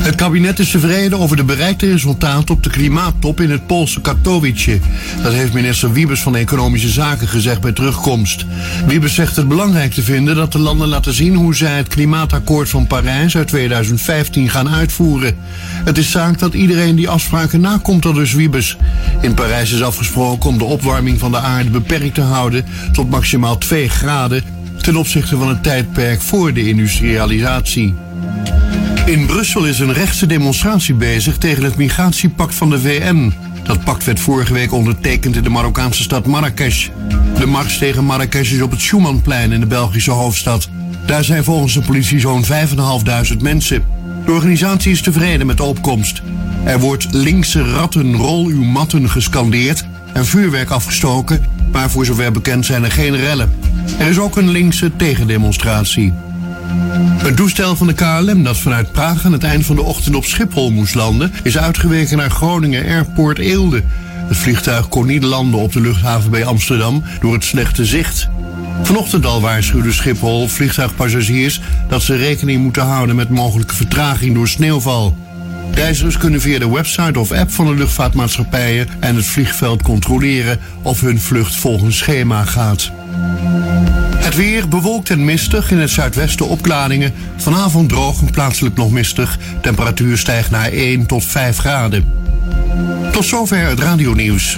Het 0.08 0.16
kabinet 0.16 0.58
is 0.58 0.70
tevreden 0.70 1.18
over 1.18 1.36
de 1.36 1.44
bereikte 1.44 1.90
resultaten 1.90 2.54
op 2.54 2.62
de 2.62 2.70
klimaattop 2.70 3.40
in 3.40 3.50
het 3.50 3.66
Poolse 3.66 4.00
Katowice. 4.00 4.78
Dat 5.22 5.32
heeft 5.32 5.52
minister 5.52 5.92
Wiebes 5.92 6.20
van 6.20 6.36
Economische 6.36 6.88
Zaken 6.88 7.28
gezegd 7.28 7.60
bij 7.60 7.72
terugkomst. 7.72 8.44
Wiebes 8.86 9.14
zegt 9.14 9.36
het 9.36 9.48
belangrijk 9.48 9.92
te 9.92 10.02
vinden 10.02 10.36
dat 10.36 10.52
de 10.52 10.58
landen 10.58 10.88
laten 10.88 11.14
zien 11.14 11.34
hoe 11.34 11.54
zij 11.54 11.76
het 11.76 11.88
klimaatakkoord 11.88 12.68
van 12.68 12.86
Parijs 12.86 13.36
uit 13.36 13.48
2015 13.48 14.48
gaan 14.48 14.68
uitvoeren. 14.68 15.36
Het 15.84 15.98
is 15.98 16.10
zaak 16.10 16.38
dat 16.38 16.54
iedereen 16.54 16.96
die 16.96 17.08
afspraken 17.08 17.60
nakomt, 17.60 18.04
al 18.04 18.12
dus 18.12 18.32
Wiebes. 18.32 18.76
In 19.20 19.34
Parijs 19.34 19.72
is 19.72 19.82
afgesproken 19.82 20.50
om 20.50 20.58
de 20.58 20.64
opwarming 20.64 21.18
van 21.18 21.30
de 21.30 21.38
aarde 21.38 21.70
beperkt 21.70 22.14
te 22.14 22.20
houden 22.20 22.64
tot 22.92 23.10
maximaal 23.10 23.58
2 23.58 23.88
graden 23.88 24.42
ten 24.80 24.96
opzichte 24.96 25.36
van 25.36 25.48
het 25.48 25.62
tijdperk 25.62 26.20
voor 26.20 26.52
de 26.52 26.68
industrialisatie. 26.68 27.94
In 29.08 29.26
Brussel 29.26 29.66
is 29.66 29.78
een 29.78 29.92
rechtse 29.92 30.26
demonstratie 30.26 30.94
bezig 30.94 31.38
tegen 31.38 31.64
het 31.64 31.76
migratiepact 31.76 32.54
van 32.54 32.70
de 32.70 32.80
VN. 32.80 33.32
Dat 33.62 33.84
pact 33.84 34.04
werd 34.04 34.20
vorige 34.20 34.52
week 34.52 34.72
ondertekend 34.72 35.36
in 35.36 35.42
de 35.42 35.48
Marokkaanse 35.48 36.02
stad 36.02 36.26
Marrakesh. 36.26 36.88
De 37.38 37.46
mars 37.46 37.78
tegen 37.78 38.04
Marrakesh 38.04 38.52
is 38.52 38.60
op 38.60 38.70
het 38.70 38.80
Schumannplein 38.80 39.52
in 39.52 39.60
de 39.60 39.66
Belgische 39.66 40.10
hoofdstad. 40.10 40.68
Daar 41.06 41.24
zijn 41.24 41.44
volgens 41.44 41.74
de 41.74 41.80
politie 41.80 42.20
zo'n 42.20 42.44
5.500 42.44 42.50
mensen. 43.40 43.84
De 44.24 44.32
organisatie 44.32 44.92
is 44.92 45.02
tevreden 45.02 45.46
met 45.46 45.56
de 45.56 45.62
opkomst. 45.62 46.22
Er 46.64 46.80
wordt 46.80 47.06
linkse 47.10 47.62
ratten, 47.62 48.14
rol 48.14 48.46
uw 48.46 48.64
matten 48.64 49.10
gescandeerd 49.10 49.84
en 50.12 50.26
vuurwerk 50.26 50.70
afgestoken, 50.70 51.46
maar 51.72 51.90
voor 51.90 52.04
zover 52.04 52.32
bekend 52.32 52.66
zijn 52.66 52.84
er 52.84 52.92
geen 52.92 53.16
rellen. 53.16 53.54
Er 53.98 54.08
is 54.08 54.18
ook 54.18 54.36
een 54.36 54.50
linkse 54.50 54.96
tegendemonstratie. 54.96 56.12
Een 57.22 57.34
toestel 57.34 57.76
van 57.76 57.86
de 57.86 57.92
KLM 57.92 58.42
dat 58.42 58.56
vanuit 58.56 58.92
Praag 58.92 59.24
aan 59.24 59.32
het 59.32 59.44
eind 59.44 59.66
van 59.66 59.76
de 59.76 59.82
ochtend 59.82 60.14
op 60.14 60.24
Schiphol 60.24 60.70
moest 60.70 60.94
landen, 60.94 61.32
is 61.42 61.58
uitgeweken 61.58 62.16
naar 62.16 62.30
Groningen 62.30 62.84
Airport 62.84 63.38
Eelde. 63.38 63.82
Het 64.28 64.36
vliegtuig 64.36 64.88
kon 64.88 65.06
niet 65.06 65.22
landen 65.22 65.60
op 65.60 65.72
de 65.72 65.80
luchthaven 65.80 66.30
bij 66.30 66.44
Amsterdam 66.44 67.02
door 67.20 67.32
het 67.32 67.44
slechte 67.44 67.84
zicht. 67.84 68.28
Vanochtend 68.82 69.26
al 69.26 69.40
waarschuwde 69.40 69.92
Schiphol 69.92 70.48
vliegtuigpassagiers 70.48 71.60
dat 71.88 72.02
ze 72.02 72.16
rekening 72.16 72.62
moeten 72.62 72.82
houden 72.82 73.16
met 73.16 73.28
mogelijke 73.28 73.74
vertraging 73.74 74.34
door 74.34 74.48
sneeuwval. 74.48 75.16
Reizigers 75.72 76.18
kunnen 76.18 76.40
via 76.40 76.58
de 76.58 76.70
website 76.70 77.18
of 77.18 77.32
app 77.32 77.50
van 77.50 77.66
de 77.66 77.74
luchtvaartmaatschappijen 77.74 78.88
en 79.00 79.16
het 79.16 79.26
vliegveld 79.26 79.82
controleren 79.82 80.58
of 80.82 81.00
hun 81.00 81.20
vlucht 81.20 81.56
volgens 81.56 81.96
schema 81.96 82.44
gaat. 82.44 82.90
Het 84.16 84.34
weer 84.36 84.68
bewolkt 84.68 85.10
en 85.10 85.24
mistig. 85.24 85.70
In 85.70 85.78
het 85.78 85.90
zuidwesten 85.90 86.48
opklaringen. 86.48 87.12
Vanavond 87.36 87.88
droog 87.88 88.20
en 88.20 88.30
plaatselijk 88.30 88.76
nog 88.76 88.90
mistig. 88.90 89.38
Temperatuur 89.60 90.18
stijgt 90.18 90.50
naar 90.50 90.70
1 90.70 91.06
tot 91.06 91.24
5 91.24 91.58
graden. 91.58 92.04
Tot 93.12 93.24
zover 93.24 93.66
het 93.68 93.80
radionieuws. 93.80 94.56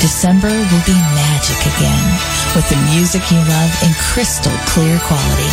December 0.00 0.50
will 0.50 0.84
be 0.84 0.96
magic 1.14 1.60
again 1.72 2.04
with 2.54 2.68
the 2.68 2.76
music 2.94 3.22
you 3.22 3.40
love 3.40 3.84
in 3.84 3.94
crystal 3.94 4.52
clear 4.64 4.98
quality. 4.98 5.52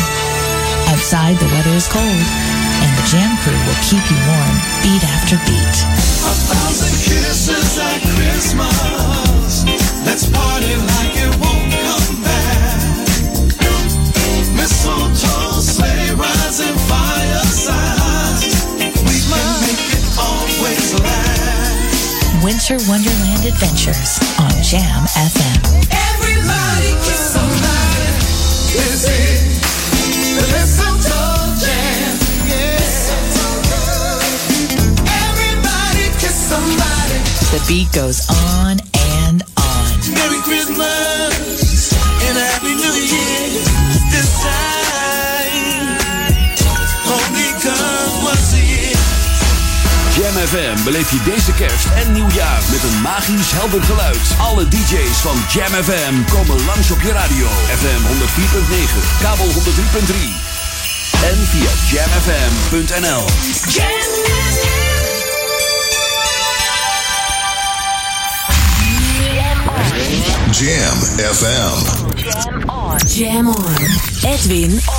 Outside, 0.88 1.38
the 1.38 1.50
weather 1.50 1.76
is 1.76 1.88
cold, 1.88 2.28
and 2.82 2.92
the 2.98 3.06
Jam 3.12 3.38
crew 3.44 3.60
will 3.66 3.82
keep 3.90 4.04
you 4.10 4.20
warm 4.26 4.56
beat 4.82 5.04
after 5.04 5.38
beat. 5.46 5.97
Winter 22.70 22.90
Wonderland 22.90 23.46
Adventures 23.46 24.20
on 24.40 24.52
Jam 24.62 25.06
FM. 25.16 25.88
Everybody 25.88 26.92
kiss 27.06 27.32
somebody. 27.32 28.12
This 28.74 29.08
is 29.08 29.40
the 30.36 30.44
mistletoe 30.52 31.56
jam. 31.64 32.18
Everybody 35.08 36.12
kiss 36.20 36.36
somebody. 36.36 37.18
The 37.56 37.64
beat 37.70 37.90
goes 37.94 38.28
on 38.30 38.80
Jam 50.38 50.48
FM 50.48 50.84
beleef 50.84 51.12
je 51.12 51.24
deze 51.24 51.54
kerst 51.54 51.86
en 51.96 52.12
nieuwjaar 52.12 52.62
met 52.72 52.84
een 52.84 53.02
magisch 53.02 53.52
helder 53.52 53.84
geluid. 53.84 54.22
Alle 54.38 54.68
DJ's 54.68 55.18
van 55.18 55.38
Jam 55.54 55.84
FM 55.84 56.16
komen 56.34 56.66
langs 56.66 56.92
op 56.92 57.02
je 57.02 57.12
radio. 57.12 57.48
FM 57.80 58.02
104.9, 58.06 59.22
kabel 59.22 59.46
103.3 59.46 59.54
en 61.24 61.38
via 61.52 61.72
jamfm.nl. 61.92 63.26
Jam 70.52 70.98
FM. 71.34 71.78
Jam 73.06 73.48
on. 73.48 73.66
Edwin 74.24 74.72
on. 74.72 74.97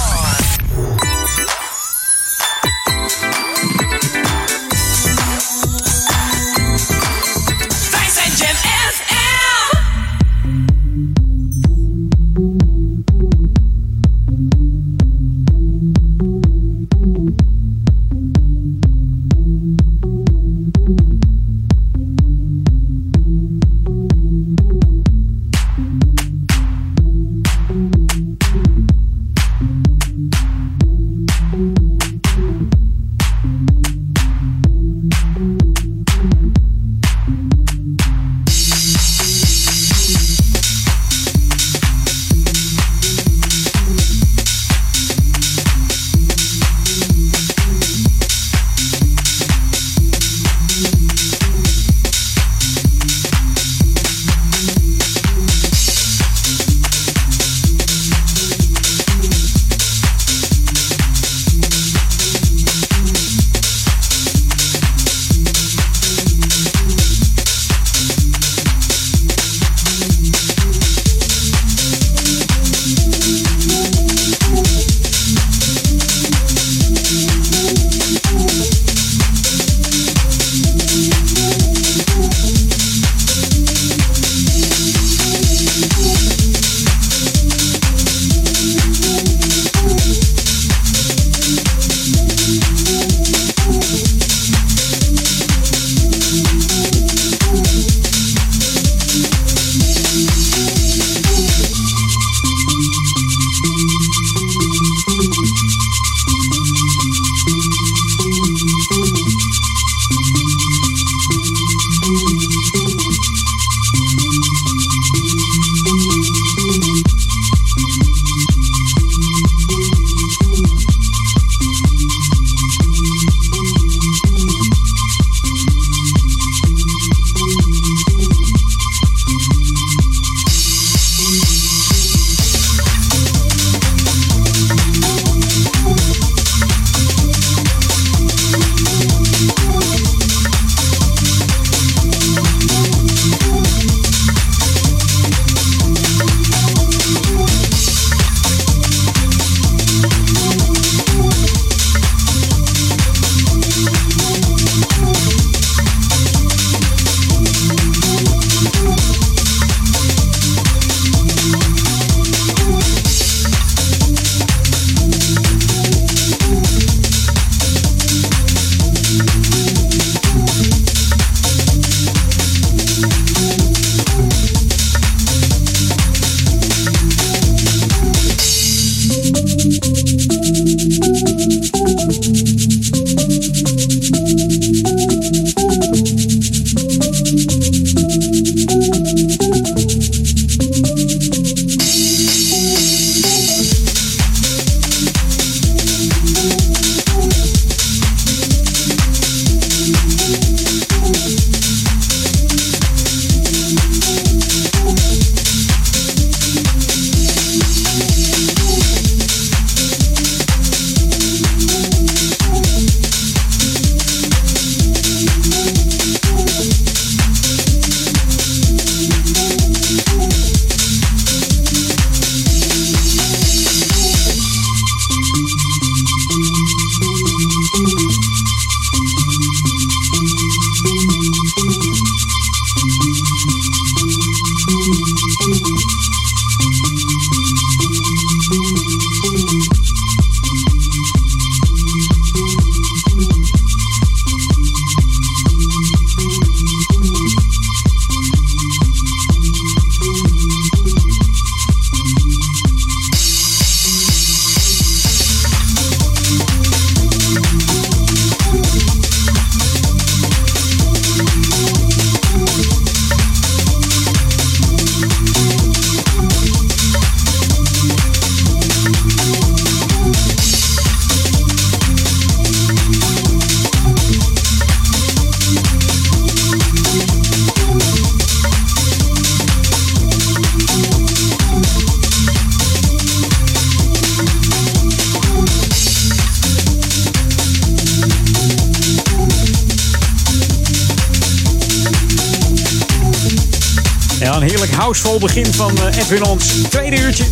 Begin 295.18 295.54
van 295.54 295.78
uh, 295.78 295.96
Edwin 295.96 296.24
Ons 296.24 296.46
tweede 296.68 297.00
uurtje. 297.00 297.24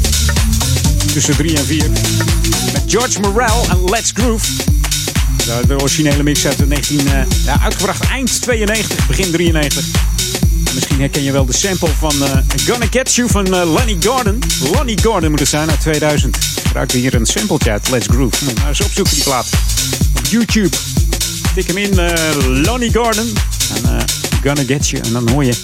Tussen 1.13 1.37
3 1.37 1.57
en 1.57 1.65
4. 1.65 1.91
Met 2.73 2.83
George 2.87 3.21
Morel 3.21 3.67
en 3.69 3.85
Let's 3.85 4.11
Groove. 4.15 4.47
De, 5.67 5.79
originele 5.81 6.23
mix 6.23 6.47
uit 6.47 6.69
19, 6.69 7.01
uh, 7.01 7.13
ja, 7.45 7.61
uitgebracht 7.63 8.05
eind 8.09 8.43
92, 8.43 9.07
begin 9.07 9.31
93. 9.31 9.85
Misschien 10.75 11.01
herken 11.01 11.23
je 11.23 11.33
wel 11.33 11.45
de 11.45 11.53
sample 11.53 11.89
van 11.99 12.15
uh, 12.23 12.29
Gonna 12.67 12.87
Get 12.91 13.15
You 13.15 13.29
van 13.29 13.49
Lonnie 13.49 13.97
Gordon. 14.01 14.43
Lonnie 14.73 15.03
Gordon 15.03 15.31
moet 15.31 15.41
het 15.41 15.49
zijn 15.49 15.71
uit 15.71 15.81
2000. 15.81 16.37
Gebruikte 16.63 16.97
hier 16.97 17.15
een 17.15 17.27
sampletje 17.27 17.71
uit 17.71 17.89
Let's 17.89 18.07
Groove. 18.11 18.45
Moet 18.45 18.59
maar 18.59 18.69
eens 18.69 18.81
opzoeken 18.81 19.15
die 19.15 19.23
plaat. 19.23 19.47
Op 20.17 20.27
YouTube. 20.27 20.77
Tik 21.55 21.67
hem 21.67 21.77
in, 21.77 21.95
Lonnie 22.63 22.93
Gordon. 22.93 23.33
En 23.75 24.05
Gonna 24.43 24.63
Get 24.67 24.89
You. 24.89 25.03
En 25.05 25.13
dan 25.13 25.29
hoor 25.31 25.45
je 25.45 25.55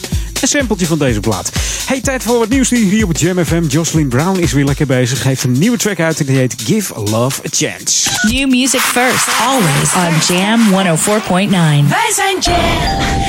een 0.40 0.48
sampletje 0.48 0.86
van 0.86 0.98
deze 0.98 1.20
plaat. 1.20 1.50
Hey, 1.86 2.00
tijd 2.00 2.22
voor 2.22 2.38
wat 2.38 2.48
nieuws 2.48 2.70
hier 2.70 3.04
op 3.04 3.16
Jam 3.16 3.44
FM. 3.44 3.62
Jocelyn 3.66 4.08
Brown 4.08 4.38
is 4.38 4.52
weer 4.52 4.64
lekker 4.64 4.86
bezig. 4.86 5.22
Heeft 5.22 5.44
een 5.44 5.58
nieuwe 5.58 5.76
track 5.76 6.00
uit 6.00 6.26
die 6.26 6.36
heet 6.36 6.54
Give 6.64 7.00
Love 7.00 7.40
a 7.46 7.48
Chance. 7.50 8.10
New 8.22 8.50
music 8.50 8.80
first, 8.80 9.28
always 9.40 9.94
on 9.94 10.34
Jam 10.34 10.60
104.9. 10.70 11.88
Wij 11.88 12.12
zijn 12.14 12.36
Jam 12.40 13.21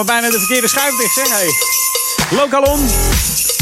Zomaar 0.00 0.20
bijna 0.20 0.34
de 0.34 0.38
verkeerde 0.38 0.68
schuif 0.68 0.96
dicht, 0.96 1.14
zeg. 1.14 1.28
Hey. 1.28 1.48
Lokalon. 2.38 2.88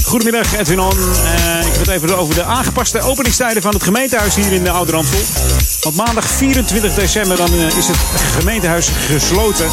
Goedemiddag, 0.04 0.56
Edwin 0.56 0.80
On. 0.80 0.96
Uh, 0.98 1.66
ik 1.66 1.72
heb 1.72 1.80
het 1.80 1.88
even 1.88 2.18
over 2.18 2.34
de 2.34 2.44
aangepaste 2.44 3.00
openingstijden 3.00 3.62
van 3.62 3.72
het 3.72 3.82
gemeentehuis 3.82 4.34
hier 4.34 4.52
in 4.52 4.64
de 4.64 4.70
Oude 4.70 4.92
Ramsel. 4.92 5.18
Want 5.80 5.96
maandag 5.96 6.26
24 6.26 6.94
december 6.94 7.36
dan, 7.36 7.54
uh, 7.54 7.76
is 7.76 7.88
het 7.88 7.96
gemeentehuis 8.38 8.88
gesloten. 9.06 9.70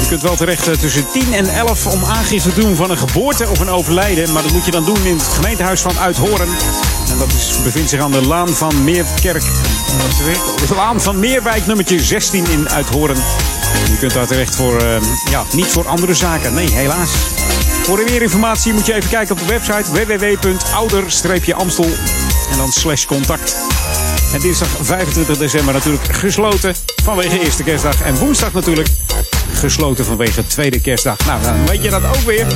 Je 0.00 0.06
kunt 0.08 0.22
wel 0.22 0.36
terecht 0.36 0.68
uh, 0.68 0.74
tussen 0.74 1.06
10 1.12 1.34
en 1.34 1.54
11 1.54 1.86
om 1.86 2.04
aangifte 2.04 2.52
te 2.52 2.60
doen 2.60 2.76
van 2.76 2.90
een 2.90 2.98
geboorte 2.98 3.48
of 3.48 3.58
een 3.58 3.70
overlijden. 3.70 4.32
Maar 4.32 4.42
dat 4.42 4.52
moet 4.52 4.64
je 4.64 4.70
dan 4.70 4.84
doen 4.84 5.04
in 5.04 5.16
het 5.16 5.28
gemeentehuis 5.28 5.80
van 5.80 5.98
Uithoren. 5.98 6.48
En 7.10 7.18
dat 7.18 7.32
is, 7.32 7.62
bevindt 7.62 7.90
zich 7.90 8.00
aan 8.00 8.12
de 8.12 8.26
Laan 8.26 8.48
van 8.48 8.84
Meerkerk. 8.84 9.44
De 10.68 10.74
Laan 10.74 11.00
van 11.00 11.18
Meerwijk 11.18 11.66
nummertje 11.66 12.00
16 12.00 12.46
in 12.50 12.68
Uithoren. 12.68 13.16
Je 13.86 13.96
kunt 13.98 14.12
daar 14.12 14.26
terecht 14.26 14.56
voor, 14.56 14.82
uh, 14.82 14.96
ja, 15.30 15.44
niet 15.52 15.66
voor 15.66 15.88
andere 15.88 16.14
zaken. 16.14 16.54
Nee, 16.54 16.70
helaas. 16.70 17.10
Voor 17.82 18.02
meer 18.04 18.22
informatie 18.22 18.72
moet 18.72 18.86
je 18.86 18.94
even 18.94 19.10
kijken 19.10 19.34
op 19.34 19.40
de 19.40 19.46
website 19.46 19.92
www.ouder-amstel 19.92 21.88
en 22.50 22.56
dan 22.56 22.72
slash 22.72 23.04
contact. 23.04 23.56
En 24.32 24.40
dinsdag 24.40 24.68
25 24.80 25.38
december 25.38 25.74
natuurlijk 25.74 26.04
gesloten 26.16 26.74
vanwege 27.02 27.40
eerste 27.40 27.62
kerstdag. 27.62 28.02
En 28.02 28.16
woensdag 28.16 28.52
natuurlijk 28.52 28.88
gesloten 29.52 30.04
vanwege 30.04 30.46
tweede 30.46 30.80
kerstdag. 30.80 31.26
Nou, 31.26 31.42
dan 31.42 31.66
weet 31.66 31.82
je 31.82 31.90
dat 31.90 32.04
ook 32.04 32.20
weer. 32.26 32.46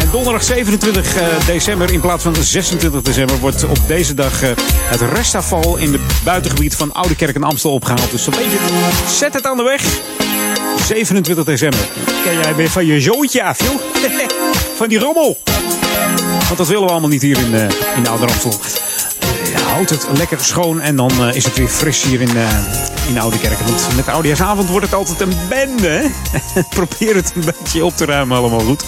En 0.00 0.08
donderdag 0.10 0.42
27 0.42 1.16
eh, 1.16 1.26
december 1.46 1.92
in 1.92 2.00
plaats 2.00 2.22
van 2.22 2.34
26 2.34 3.02
december 3.02 3.38
wordt 3.38 3.64
op 3.64 3.78
deze 3.86 4.14
dag 4.14 4.42
uh, 4.42 4.50
het 4.66 5.00
restafval 5.00 5.76
in 5.76 5.92
het 5.92 6.00
buitengebied 6.24 6.76
van 6.76 6.92
Oude 6.92 7.16
Kerk 7.16 7.34
en 7.34 7.42
Amstel 7.42 7.72
opgehaald. 7.72 8.10
Dus 8.10 8.26
een 8.26 8.34
beetje 8.36 8.58
zet 9.08 9.34
het 9.34 9.46
aan 9.46 9.56
de 9.56 9.62
weg. 9.62 9.84
27 10.86 11.44
december. 11.44 11.88
Ken 12.24 12.38
jij 12.38 12.54
weer 12.54 12.70
van 12.70 12.86
je 12.86 13.00
zoontje 13.00 13.42
af, 13.42 13.62
joh? 13.62 13.80
van 14.78 14.88
die 14.88 14.98
rommel. 14.98 15.38
Want 16.46 16.56
dat 16.56 16.66
willen 16.66 16.82
we 16.82 16.90
allemaal 16.90 17.08
niet 17.08 17.22
hier 17.22 17.38
in, 17.38 17.54
uh, 17.54 17.62
in 17.96 18.08
Oude 18.08 18.26
Amstel. 18.26 18.60
houdt 19.66 19.90
het 19.90 20.06
lekker 20.16 20.40
schoon. 20.40 20.80
En 20.80 20.96
dan 20.96 21.10
is 21.32 21.44
het 21.44 21.56
weer 21.56 21.68
fris 21.68 22.02
hier 22.02 22.20
in, 22.20 22.30
in 23.08 23.18
Oude 23.18 23.38
Kerk. 23.38 23.58
Want 23.58 23.96
met 23.96 24.08
Oudejaarsavond 24.08 24.68
wordt 24.68 24.86
het 24.86 24.94
altijd 24.94 25.20
een 25.20 25.34
bende. 25.48 26.10
Probeer 26.76 27.14
het 27.14 27.32
een 27.34 27.44
beetje 27.44 27.84
op 27.84 27.96
te 27.96 28.04
ruimen 28.04 28.36
allemaal 28.36 28.60
goed. 28.60 28.84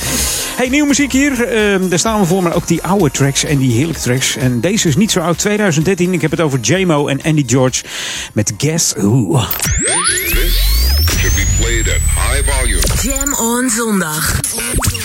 Hey, 0.56 0.68
nieuwe 0.68 0.88
muziek 0.88 1.12
hier. 1.12 1.32
Uh, 1.32 1.90
daar 1.90 1.98
staan 1.98 2.20
we 2.20 2.26
voor, 2.26 2.42
maar 2.42 2.54
ook 2.54 2.66
die 2.66 2.82
oude 2.82 3.10
tracks 3.10 3.44
en 3.44 3.58
die 3.58 3.72
heerlijke 3.72 4.00
tracks. 4.00 4.36
En 4.36 4.60
deze 4.60 4.88
is 4.88 4.96
niet 4.96 5.10
zo 5.10 5.20
oud, 5.20 5.38
2013. 5.38 6.12
Ik 6.12 6.20
heb 6.20 6.30
het 6.30 6.40
over 6.40 6.60
JMO 6.60 7.06
en 7.06 7.22
Andy 7.22 7.44
George 7.46 7.84
met 8.32 8.52
Guess 8.58 8.92
Who. 8.96 9.40
Should 11.78 11.84
be 11.84 11.90
played 11.90 11.96
at 11.96 12.02
high 12.02 12.42
volume. 12.42 12.82
Jam 13.02 13.34
on 13.34 13.68
zondag. 13.70 14.22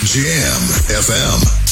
Jam 0.04 0.60
FM. 0.88 1.63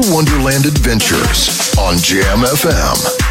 Wonderland 0.00 0.66
Adventures 0.66 1.74
on 1.78 1.96
Jam 1.98 2.38
FM. 2.40 3.24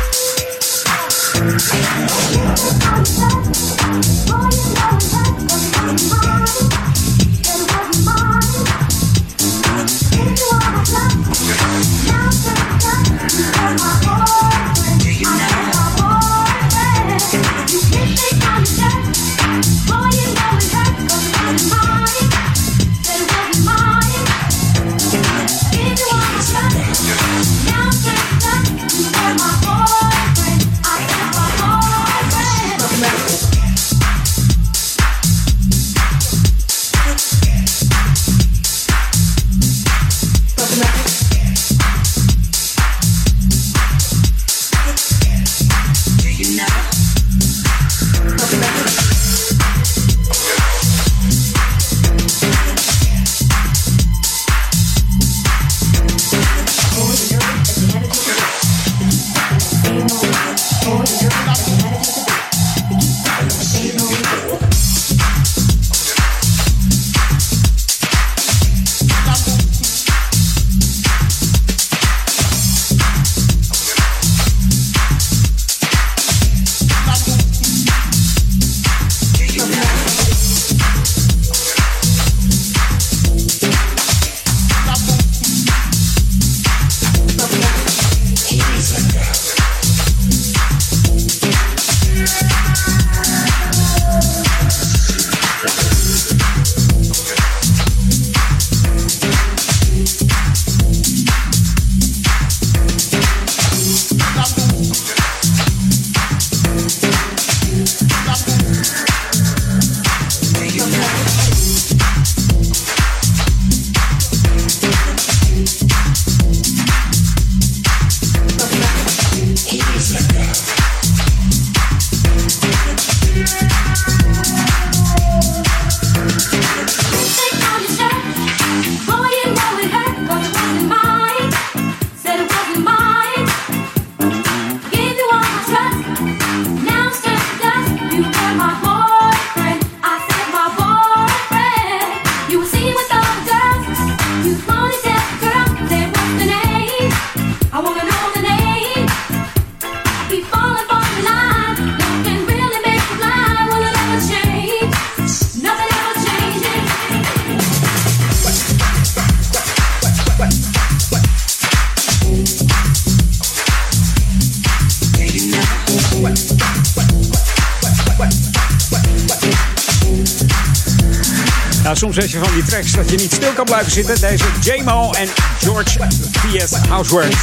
Soms 172.13 172.33
van 172.33 172.53
die 172.53 172.63
tracks 172.63 172.91
dat 172.91 173.09
je 173.09 173.17
niet 173.17 173.33
stil 173.33 173.53
kan 173.53 173.65
blijven 173.65 173.91
zitten. 173.91 174.21
Deze 174.21 174.43
J-Mo 174.61 175.11
en 175.11 175.27
George 175.59 175.99
V.S. 176.31 176.71
Housework. 176.87 177.33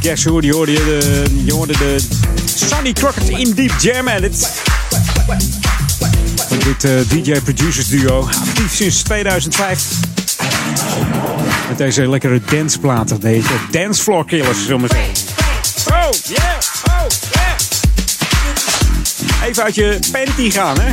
Guess 0.00 0.24
who, 0.24 0.40
die 0.40 0.52
hoorde 0.52 0.72
de, 0.72 1.24
je 1.44 1.52
hoorde 1.52 1.72
de 1.72 1.96
Sonny 2.54 2.92
Crockett 2.92 3.28
in 3.28 3.54
Deep 3.54 3.72
Jam. 3.78 4.06
Van 6.48 6.58
dit 6.58 6.84
uh, 6.84 6.92
DJ-producers 7.08 7.88
duo. 7.88 8.28
Actief 8.48 8.74
sinds 8.74 9.02
2005. 9.02 9.84
Met 11.68 11.78
deze 11.78 12.08
lekkere 12.08 12.40
danceplaten. 12.50 13.20
Deze 13.20 13.48
dancefloor 13.70 14.26
killers, 14.26 14.58
zullen 14.66 14.80
we 14.80 14.88
zeggen. 14.88 15.12
Oh, 15.90 16.08
yeah, 16.26 16.58
oh, 16.88 17.06
yeah. 17.32 17.54
Even 19.48 19.62
uit 19.62 19.74
je 19.74 19.98
panty 20.12 20.50
gaan, 20.50 20.80
hè. 20.80 20.92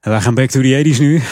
En 0.00 0.10
wij 0.10 0.20
gaan 0.20 0.34
back 0.34 0.50
to 0.50 0.60
the 0.60 0.82
80s 0.84 0.98
nu. 0.98 1.22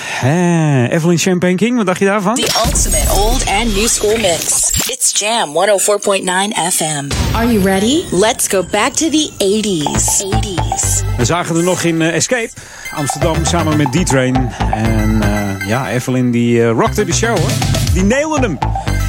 Evelyn 0.91 1.19
Champagne 1.19 1.55
King, 1.55 1.77
wat 1.77 1.87
dacht 1.87 1.99
je 1.99 2.05
daarvan? 2.05 2.35
The 2.35 2.63
ultimate 2.67 3.13
old 3.13 3.47
and 3.47 3.75
new 3.75 3.87
school 3.87 4.17
mix. 4.17 4.71
It's 4.91 5.21
Jam 5.21 5.49
104.9 5.49 6.75
FM. 6.75 7.35
Are 7.35 7.53
you 7.53 7.65
ready? 7.65 8.03
Let's 8.11 8.49
go 8.49 8.65
back 8.71 8.93
to 8.93 9.09
the 9.09 9.31
80s. 9.39 10.25
80s. 10.25 11.17
We 11.17 11.25
zagen 11.25 11.57
er 11.57 11.63
nog 11.63 11.83
in 11.83 12.01
uh, 12.01 12.15
Escape, 12.15 12.49
Amsterdam, 12.95 13.45
samen 13.45 13.77
met 13.77 13.93
D-Train. 13.93 14.53
En 14.73 15.21
uh, 15.25 15.67
ja, 15.69 15.91
Evelyn 15.91 16.31
die 16.31 16.59
uh, 16.59 16.71
rockte 16.71 17.05
de 17.05 17.13
show 17.13 17.39
hoor. 17.39 17.51
Die 17.93 18.05
nailde 18.05 18.41
hem. 18.41 18.59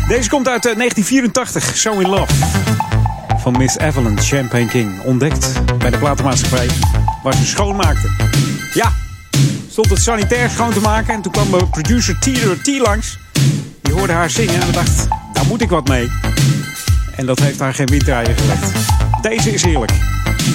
Deze 0.07 0.29
komt 0.29 0.47
uit 0.47 0.63
1984, 0.63 1.77
So 1.77 1.99
In 1.99 2.09
Love. 2.09 2.33
Van 3.37 3.57
Miss 3.57 3.77
Evelyn 3.77 4.19
Champagne 4.19 4.67
King. 4.67 5.01
Ontdekt 5.03 5.51
bij 5.77 5.89
de 5.89 5.97
platenmaatschappij 5.97 6.67
waar 7.23 7.33
ze 7.33 7.45
schoonmaakte. 7.45 8.09
Ja, 8.73 8.91
stond 9.83 9.89
het 9.95 10.01
sanitair 10.01 10.49
schoon 10.49 10.73
te 10.73 10.79
maken. 10.79 11.13
En 11.13 11.21
toen 11.21 11.31
kwam 11.31 11.69
producer 11.69 12.19
T 12.19 12.63
T 12.63 12.67
langs. 12.67 13.17
Die 13.81 13.93
hoorde 13.93 14.13
haar 14.13 14.29
zingen 14.29 14.61
en 14.61 14.71
dacht, 14.71 15.07
daar 15.33 15.45
moet 15.45 15.61
ik 15.61 15.69
wat 15.69 15.87
mee. 15.87 16.11
En 17.15 17.25
dat 17.25 17.39
heeft 17.39 17.59
haar 17.59 17.73
geen 17.73 17.85
winddraaier 17.85 18.35
gelegd. 18.37 18.71
Deze 19.21 19.53
is 19.53 19.63
heerlijk. 19.63 19.91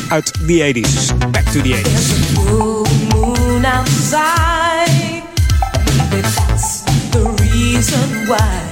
Uit 0.08 0.32
the 0.32 0.72
80s. 0.74 1.18
Back 1.30 1.44
to 1.44 1.60
the 1.60 1.68
80s. 1.68 1.82
There's 1.82 2.10
a 2.10 2.40
full 2.40 2.86
moon 3.08 3.64
outside. 3.64 5.22
The 7.10 7.34
reason 7.36 8.26
why. 8.26 8.71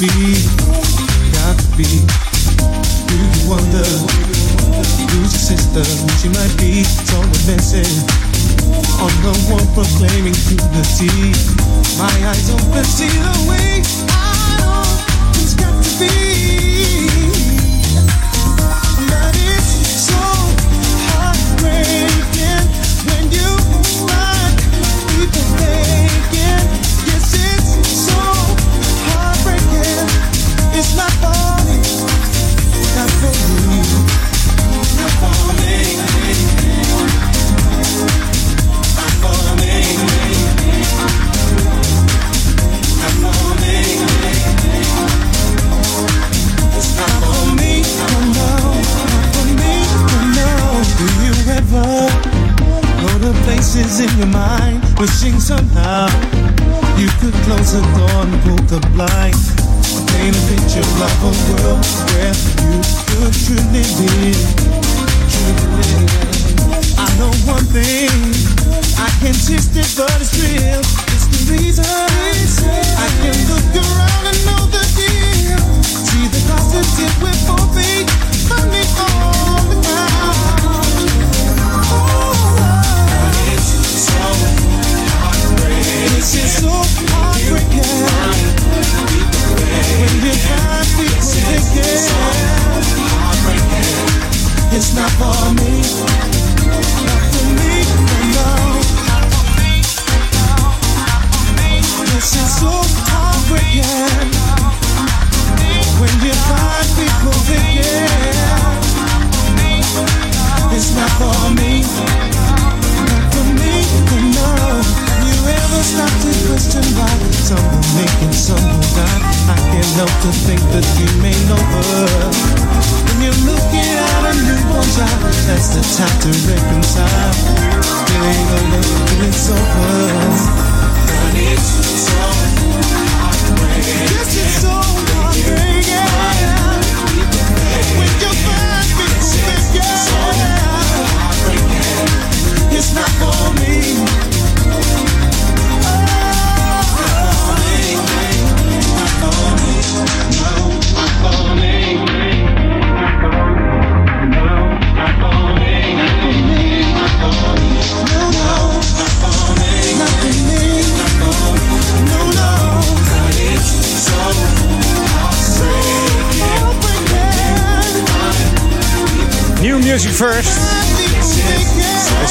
be, 0.00 0.08
got 1.36 1.60
to 1.60 1.68
be. 1.76 1.84
Do 3.04 3.14
you 3.20 3.50
wonder 3.50 3.84
who's 5.12 5.28
your 5.28 5.28
sister? 5.28 5.84
Who 5.84 6.08
she 6.16 6.28
might 6.32 6.56
be? 6.56 6.84
Someone 6.84 7.28
missing. 7.44 7.84
on 8.96 9.12
the 9.20 9.32
one 9.52 9.66
proclaiming 9.76 10.32
to 10.32 10.56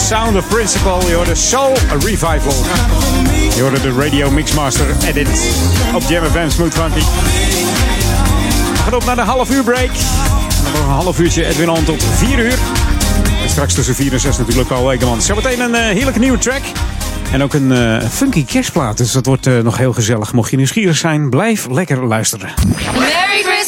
Sound 0.10 0.38
of 0.38 0.48
Principle. 0.48 1.08
Je 1.08 1.14
hoorde 1.14 1.36
Soul 1.36 1.78
Revival. 2.00 2.54
Je 3.56 3.62
hoorde 3.62 3.82
de 3.82 3.94
Radio 4.02 4.32
Mixmaster 4.32 4.96
Edit 5.08 5.28
op 5.96 6.02
Jam 6.08 6.26
FM 6.26 6.50
Smooth 6.50 6.74
Funky. 6.74 7.00
We 8.72 8.78
gaan 8.84 8.94
op 8.94 9.06
naar 9.06 9.16
de 9.16 9.22
half 9.22 9.52
uur 9.52 9.64
break. 9.64 9.90
Nog 10.74 10.84
een 10.84 10.90
half 10.90 11.20
uurtje 11.20 11.46
Edwin 11.46 11.70
On 11.70 11.84
tot 11.84 12.04
4 12.04 12.40
uur. 12.40 12.58
En 13.44 13.50
straks 13.50 13.74
tussen 13.74 13.96
4 13.96 14.14
en 14.14 14.20
6 14.20 14.38
natuurlijk 14.38 14.68
Paul 14.68 14.88
Wekeman. 14.88 15.22
Zometeen 15.22 15.60
een 15.60 15.72
uh, 15.72 15.80
heerlijke 15.80 16.20
nieuwe 16.20 16.38
track. 16.38 16.62
En 17.32 17.44
ook 17.44 17.54
een 17.54 17.72
uh, 17.72 18.02
funky 18.02 18.46
kerstplaat. 18.46 18.98
Dus 18.98 19.12
dat 19.12 19.26
wordt 19.26 19.48
uh, 19.48 19.60
nog 19.60 19.78
heel 19.78 19.94
gezellig. 19.94 20.34
Mocht 20.34 20.52
je 20.52 20.58
nieuwsgierig 20.58 20.98
zijn, 20.98 21.30
blijf 21.30 21.68
lekker 21.68 22.06
luisteren. 22.06 22.50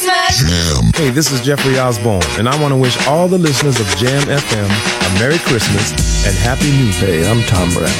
Hey, 0.02 1.12
this 1.12 1.32
is 1.32 1.42
Jeffrey 1.42 1.78
Osborne, 1.78 2.24
and 2.40 2.50
I 2.50 2.60
want 2.60 2.74
to 2.74 2.76
wish 2.76 2.98
all 3.08 3.28
the 3.28 3.38
listeners 3.38 3.80
of 3.80 3.86
Jam 3.98 4.24
FM 4.24 4.66
a 4.66 5.20
Merry 5.20 5.38
Christmas 5.38 5.94
and 6.26 6.36
Happy 6.38 6.72
New 6.72 6.90
Year. 6.90 7.22
Hey, 7.22 7.30
I'm 7.30 7.44
Tom 7.46 7.70
Brown, 7.70 7.94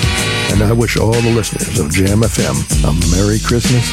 and 0.50 0.64
I 0.64 0.74
wish 0.74 0.98
all 0.98 1.14
the 1.14 1.30
listeners 1.30 1.78
of 1.78 1.92
Jam 1.92 2.22
FM 2.22 2.58
a 2.82 2.92
Merry 3.16 3.38
Christmas 3.38 3.86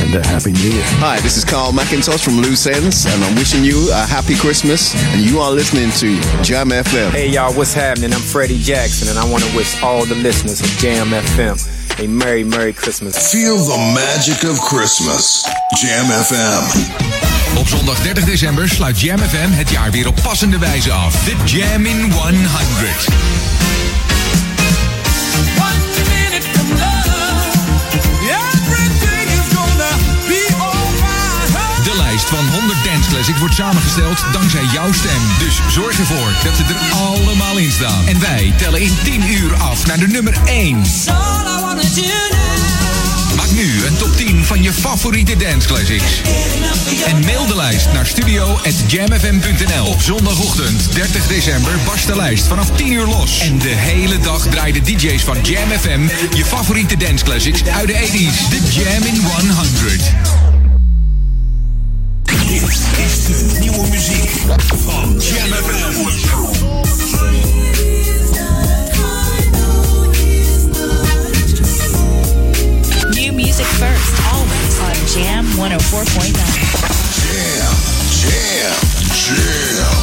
and 0.00 0.14
a 0.14 0.24
Happy 0.28 0.52
New 0.52 0.70
Year. 0.78 0.82
Hi, 1.02 1.18
this 1.20 1.36
is 1.36 1.44
Carl 1.44 1.72
McIntosh 1.72 2.22
from 2.22 2.34
Loose 2.34 2.68
Ends, 2.68 3.04
and 3.06 3.24
I'm 3.24 3.34
wishing 3.34 3.64
you 3.64 3.90
a 3.90 4.06
happy 4.06 4.36
Christmas. 4.36 4.94
And 5.12 5.20
you 5.22 5.40
are 5.40 5.50
listening 5.50 5.90
to 5.98 6.14
Jam 6.44 6.68
FM. 6.70 7.10
Hey, 7.10 7.30
y'all, 7.30 7.52
what's 7.52 7.74
happening? 7.74 8.12
I'm 8.12 8.20
Freddie 8.20 8.62
Jackson, 8.62 9.08
and 9.08 9.18
I 9.18 9.28
want 9.28 9.42
to 9.42 9.56
wish 9.56 9.82
all 9.82 10.06
the 10.06 10.14
listeners 10.14 10.60
of 10.60 10.68
Jam 10.78 11.08
FM 11.08 11.58
a 11.98 12.06
Merry, 12.06 12.44
Merry 12.44 12.72
Christmas. 12.72 13.32
Feel 13.32 13.56
the 13.56 13.78
magic 13.94 14.44
of 14.44 14.60
Christmas. 14.60 15.42
Jam 15.82 16.04
FM. 16.06 17.15
Op 17.66 17.72
zondag 17.72 18.02
30 18.02 18.24
december 18.24 18.68
sluit 18.68 19.00
Jam 19.00 19.18
FM 19.18 19.50
het 19.50 19.70
jaar 19.70 19.90
weer 19.90 20.06
op 20.06 20.16
passende 20.22 20.58
wijze 20.58 20.92
af. 20.92 21.24
The 21.24 21.34
Jam 21.44 21.86
in 21.86 22.12
100. 22.12 23.04
De 31.84 31.94
lijst 31.96 32.28
van 32.28 32.46
100 32.48 32.84
Dance 32.84 33.10
Classics 33.10 33.38
wordt 33.38 33.54
samengesteld 33.54 34.24
dankzij 34.32 34.64
jouw 34.72 34.92
stem. 34.92 35.22
Dus 35.38 35.60
zorg 35.68 35.98
ervoor 35.98 36.32
dat 36.44 36.56
ze 36.56 36.62
er 36.62 36.96
allemaal 36.96 37.56
in 37.56 37.70
staan. 37.70 38.06
En 38.06 38.20
wij 38.20 38.54
tellen 38.56 38.80
in 38.80 38.96
10 39.04 39.32
uur 39.32 39.54
af 39.54 39.86
naar 39.86 39.98
de 39.98 40.06
nummer 40.06 40.36
1. 40.44 40.84
Nu 43.56 43.86
een 43.86 43.96
top 43.96 44.16
10 44.16 44.44
van 44.44 44.62
je 44.62 44.72
favoriete 44.72 45.36
dance 45.36 45.66
classics. 45.66 46.20
En 47.06 47.20
mail 47.20 47.46
de 47.46 47.56
lijst 47.56 47.92
naar 47.92 48.06
studio.jamfm.nl. 48.06 49.86
Op 49.86 50.00
zondagochtend 50.00 50.94
30 50.94 51.26
december 51.26 51.72
barst 51.84 52.06
de 52.06 52.16
lijst 52.16 52.46
vanaf 52.46 52.70
10 52.76 52.92
uur 52.92 53.06
los. 53.06 53.40
En 53.40 53.58
de 53.58 53.68
hele 53.68 54.18
dag 54.18 54.48
draaien 54.48 54.74
de 54.74 54.80
DJ's 54.80 55.22
van 55.22 55.36
Jam 55.42 55.68
FM 55.68 56.00
je 56.36 56.44
favoriete 56.44 56.96
dance 56.96 57.24
classics 57.24 57.64
uit 57.64 57.86
de 57.86 57.94
80s. 57.94 58.48
De 58.48 58.60
Jam 58.70 59.02
in 59.02 59.20
100. 59.20 60.14
Dit 62.22 62.62
is 63.06 63.24
de 63.26 63.56
nieuwe 63.60 63.88
muziek 63.88 64.30
van 64.84 65.20
Jam 65.20 65.48
New 65.48 66.06
music 73.58 73.74
first, 73.78 74.12
always 74.34 74.80
on 74.80 74.94
Jam 75.06 75.44
104.9. 75.56 76.34
Jam, 77.22 77.72
jam, 78.12 78.76
jam. 79.16 79.96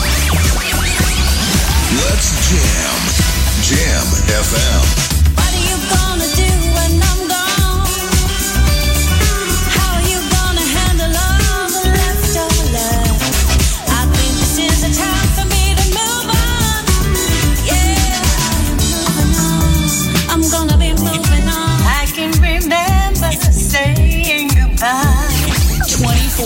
Let's 2.02 2.30
jam. 2.50 2.98
Jam 3.62 4.06
FM. 4.42 5.13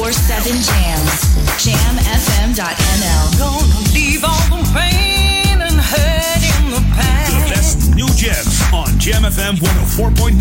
24-7 0.07 0.63
jams. 0.63 1.19
Jamfm.nl. 1.59 3.25
Gonna 3.37 3.93
leave 3.93 4.23
all 4.23 4.47
the 4.47 4.63
pain 4.73 5.59
and 5.61 5.75
hurt 5.75 6.43
in 6.47 6.71
the 6.71 6.79
past. 6.95 7.33
The 7.33 7.39
best 7.53 7.77
new 7.93 8.07
jams 8.15 8.61
on 8.71 8.97
Jam 8.99 9.23
FM 9.23 9.57
104.9. 9.57 10.39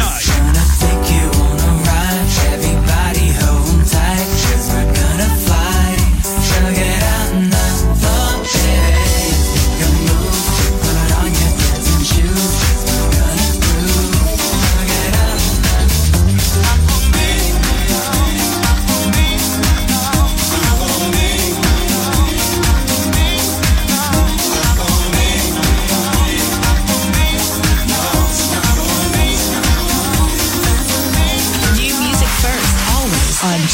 Take 0.78 1.10
you 1.10 1.26
on 1.26 1.34
a 1.34 1.35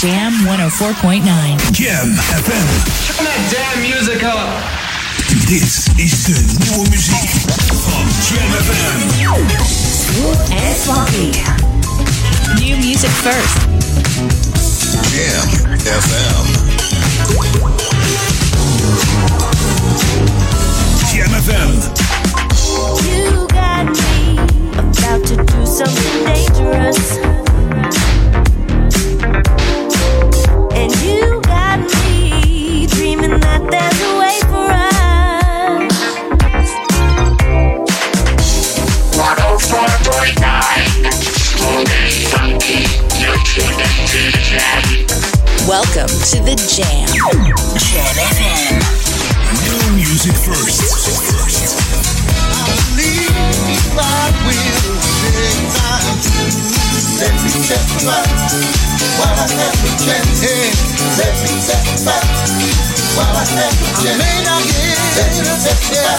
Jam 0.02 0.32
104.9. 0.46 1.22
Jam 1.72 2.08
FM. 2.18 2.68
Turn 3.06 3.22
that 3.24 3.40
damn 3.54 3.78
music 3.86 4.22
up. 4.24 4.50
Dit 5.46 5.86
is 5.96 6.24
de 6.24 6.44
nieuwe 6.58 6.88
muziek 6.90 7.30
van 7.68 8.06
Jam 8.26 8.50
FM. 8.50 8.98
Smooth 10.10 10.40
and 10.50 10.76
funky. 10.76 11.30
New 12.64 12.76
music 12.76 13.10
first. 13.10 13.56
Jam 15.12 15.76
FM. 16.00 16.44
Jam 21.12 21.30
FM. 21.42 21.72
You 23.06 23.46
got 23.46 23.84
me 23.86 24.38
about 24.78 25.26
to 25.26 25.36
do 25.36 25.66
something 25.66 26.24
dangerous. 26.24 27.51
Welcome 45.68 46.08
to 46.08 46.42
the 46.42 46.56
Jam. 46.66 47.06
Jam 47.78 48.16
FM. 48.18 48.82
New 49.62 49.96
music 49.96 50.34
first. 50.34 51.31
Let 57.62 57.78
me 57.78 58.02
while 59.22 59.38
I 59.38 59.46
have 59.46 59.78
the 59.78 59.90
chance. 60.02 60.42
Let 61.14 61.30
me 61.46 61.54
testify 61.62 62.18
while 63.14 63.38
I 63.38 63.46
have 63.54 63.70
the 63.78 63.86
chance. 64.02 64.18
I 64.18 64.18
may 64.18 64.42
not 64.42 64.62
get 64.66 64.98
let 65.14 65.30
me 65.30 65.46
testify 65.62 66.18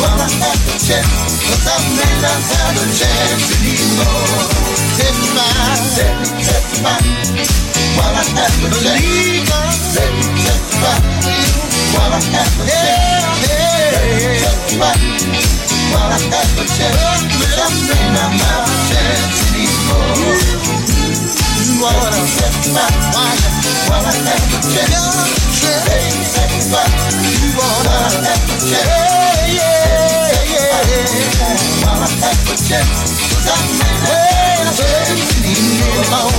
while 0.00 0.16
I 0.16 0.28
have 0.40 0.60
the 0.64 0.72
chance. 0.80 1.36
Cause 1.44 1.68
I 1.68 1.76
may 2.00 2.14
not 2.24 2.40
have 2.48 2.80
a 2.80 2.86
chance 2.96 3.60
anymore. 3.60 4.48
Testify, 4.96 5.52
let 6.48 6.64
while 8.00 8.16
I 8.16 8.24
have 8.32 8.56
the 8.64 8.72
chance. 8.72 9.04
Let 10.00 10.08
me 10.16 10.32
testify 10.48 10.96
while 11.92 12.08
I 12.08 12.24
have 12.24 12.52
the 12.56 12.64
chance. 12.72 13.44
Let 13.44 14.16
me 14.16 14.32
testify 14.40 15.77
while 15.92 16.10
I 16.10 16.18
have 16.18 16.50
the 16.56 16.64
chance. 16.66 17.22
Cause 17.38 17.58
I 17.58 17.68
may 17.88 18.04
not 18.14 18.32
have 18.42 18.64
a 18.64 18.76
chance 18.88 19.38
anymore. 19.48 20.38
While 21.80 21.94
I 21.94 22.20
testify, 22.24 22.90
while 23.88 24.04
I 24.04 24.12
have 24.12 24.46
the 24.52 24.60
chance. 24.72 24.92
Let 25.64 25.84
me 26.16 26.24
testify 26.24 26.88
while 27.56 27.86
I 27.86 28.12
have 28.26 28.44
the 28.48 28.56
chance. 28.68 28.88
Yeah, 29.48 30.42
yeah, 30.52 30.82
While 31.84 32.02
I 32.02 32.10
have 32.22 32.40
the 32.46 32.56
chance. 32.68 32.98
Cause 33.32 33.48
I 33.48 33.56
may 33.78 34.02
not 34.64 34.76
have 34.76 34.76
a 34.76 34.76
chance 34.76 35.30
anymore. 35.44 36.38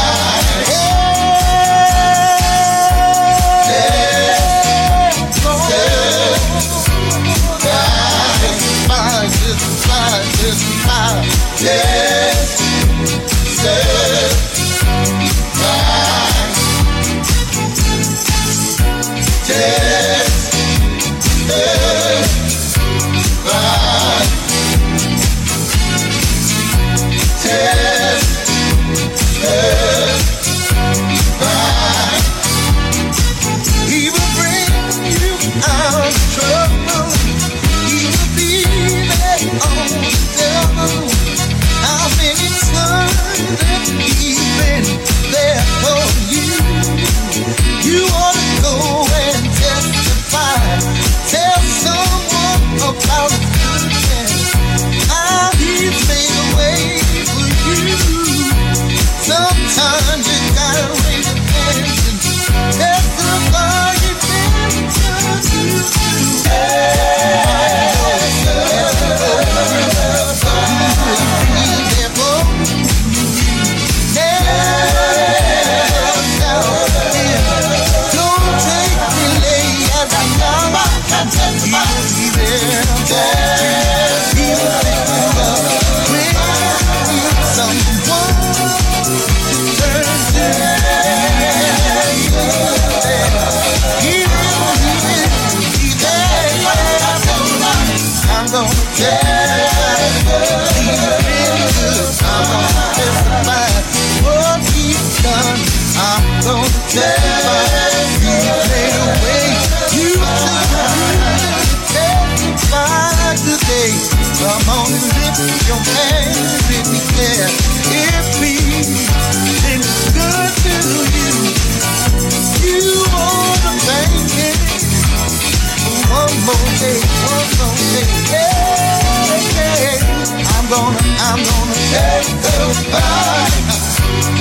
gonna 131.91 132.41
testify. 132.41 133.51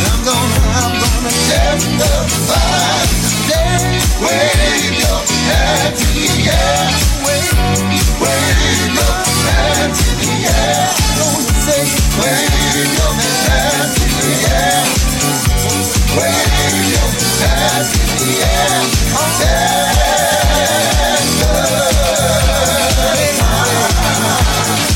I'm 0.07 0.21
gonna, 0.25 0.59
I'm 0.79 0.93
gonna 1.03 1.33
testify. 1.51 2.61
Today, 3.27 3.99
wave 4.23 4.95
your 5.03 5.21
hand 5.51 5.97
in 5.99 6.11
the 6.15 6.29
air. 6.51 6.87
Wave, 7.27 7.59
wave 8.23 8.95
your 8.95 9.17
hand 9.51 9.95
in 9.99 10.17
the 10.23 10.35
air. 10.47 10.87
I'm 10.95 11.19
gonna 11.19 11.55
say, 11.67 11.83
wave 12.21 12.93
your 12.99 13.10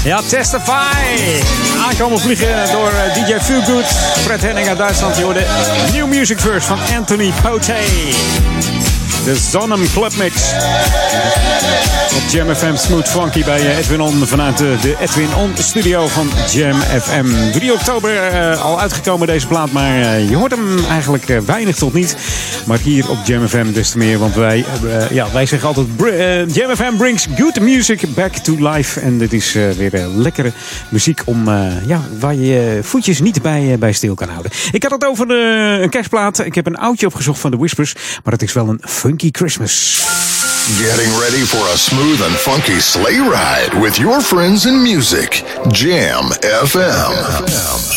Ja, 0.04 0.20
Testify. 0.22 1.42
Aankomen 1.88 2.18
vliegen 2.18 2.72
door 2.72 2.92
eh, 2.92 3.14
DJ 3.14 3.38
Feelgood. 3.40 3.84
Fred 4.22 4.42
Henning 4.42 4.68
uit 4.68 4.78
Duitsland. 4.78 5.16
Je 5.16 5.24
hoorde 5.24 5.46
New 5.92 6.06
Music 6.06 6.40
First 6.40 6.66
van 6.66 6.78
Anthony 6.96 7.32
Pote. 7.42 7.74
De 9.24 9.36
Zonnem 9.36 9.90
Club 9.92 10.16
Mix. 10.16 10.34
Op 12.14 12.30
Jam 12.30 12.54
FM 12.54 12.74
Smooth 12.76 13.08
Funky 13.08 13.44
bij 13.44 13.60
eh, 13.60 13.78
Edwin 13.78 14.00
On 14.00 14.26
vanuit 14.26 14.58
de, 14.58 14.76
de 14.82 14.96
Edwin 15.00 15.34
On 15.34 15.52
studio 15.58 16.06
van 16.06 16.28
Jam 16.50 16.80
FM. 16.80 17.50
3 17.52 17.72
oktober 17.72 18.16
eh, 18.16 18.62
al 18.62 18.80
uitgekomen 18.80 19.26
deze 19.26 19.46
plaat, 19.46 19.72
maar 19.72 20.00
eh, 20.00 20.30
je 20.30 20.36
hoort 20.36 20.50
hem 20.50 20.84
eigenlijk 20.84 21.28
eh, 21.28 21.38
weinig 21.38 21.76
tot 21.76 21.92
niet. 21.92 22.16
Maar 22.66 22.78
hier 22.78 23.10
op 23.10 23.18
Jam 23.24 23.48
FM 23.48 23.72
des 23.72 23.90
te 23.90 23.98
meer, 23.98 24.18
want 24.18 24.34
wij, 24.34 24.64
eh, 24.84 25.10
ja, 25.10 25.26
wij 25.32 25.46
zeggen 25.46 25.68
altijd 25.68 25.86
eh, 25.98 26.54
Jam 26.54 26.76
FM 26.76 26.96
brings 26.96 27.26
good 27.38 27.60
music 27.60 28.14
back 28.14 28.34
to 28.34 28.56
life. 28.72 29.00
En 29.00 29.18
dit 29.18 29.32
is 29.32 29.54
eh, 29.54 29.70
weer 29.70 29.94
eh, 29.94 30.16
lekkere 30.16 30.52
muziek 30.88 31.22
om, 31.24 31.48
eh, 31.48 31.86
ja, 31.86 32.00
waar 32.18 32.34
je 32.34 32.46
je 32.46 32.78
voetjes 32.82 33.20
niet 33.20 33.42
bij, 33.42 33.72
eh, 33.72 33.78
bij 33.78 33.92
stil 33.92 34.14
kan 34.14 34.28
houden. 34.28 34.52
Ik 34.72 34.82
had 34.82 34.92
het 34.92 35.04
over 35.06 35.30
een 35.30 35.90
kerstplaat. 35.90 36.44
Ik 36.44 36.54
heb 36.54 36.66
een 36.66 36.76
oudje 36.76 37.06
opgezocht 37.06 37.40
van 37.40 37.50
de 37.50 37.56
Whispers, 37.56 37.94
maar 38.24 38.32
het 38.32 38.42
is 38.42 38.52
wel 38.52 38.68
een 38.68 38.80
funky 38.84 39.28
Christmas. 39.32 40.02
Getting 40.64 41.12
ready 41.20 41.44
for 41.44 41.58
a 41.58 41.76
smooth 41.76 42.22
and 42.22 42.34
funky 42.36 42.80
sleigh 42.80 43.18
ride 43.18 43.78
with 43.82 43.98
your 43.98 44.22
friends 44.22 44.64
in 44.64 44.82
music. 44.82 45.42
Jam 45.70 46.24
FM. 46.40 47.22
Christmas. 47.36 47.94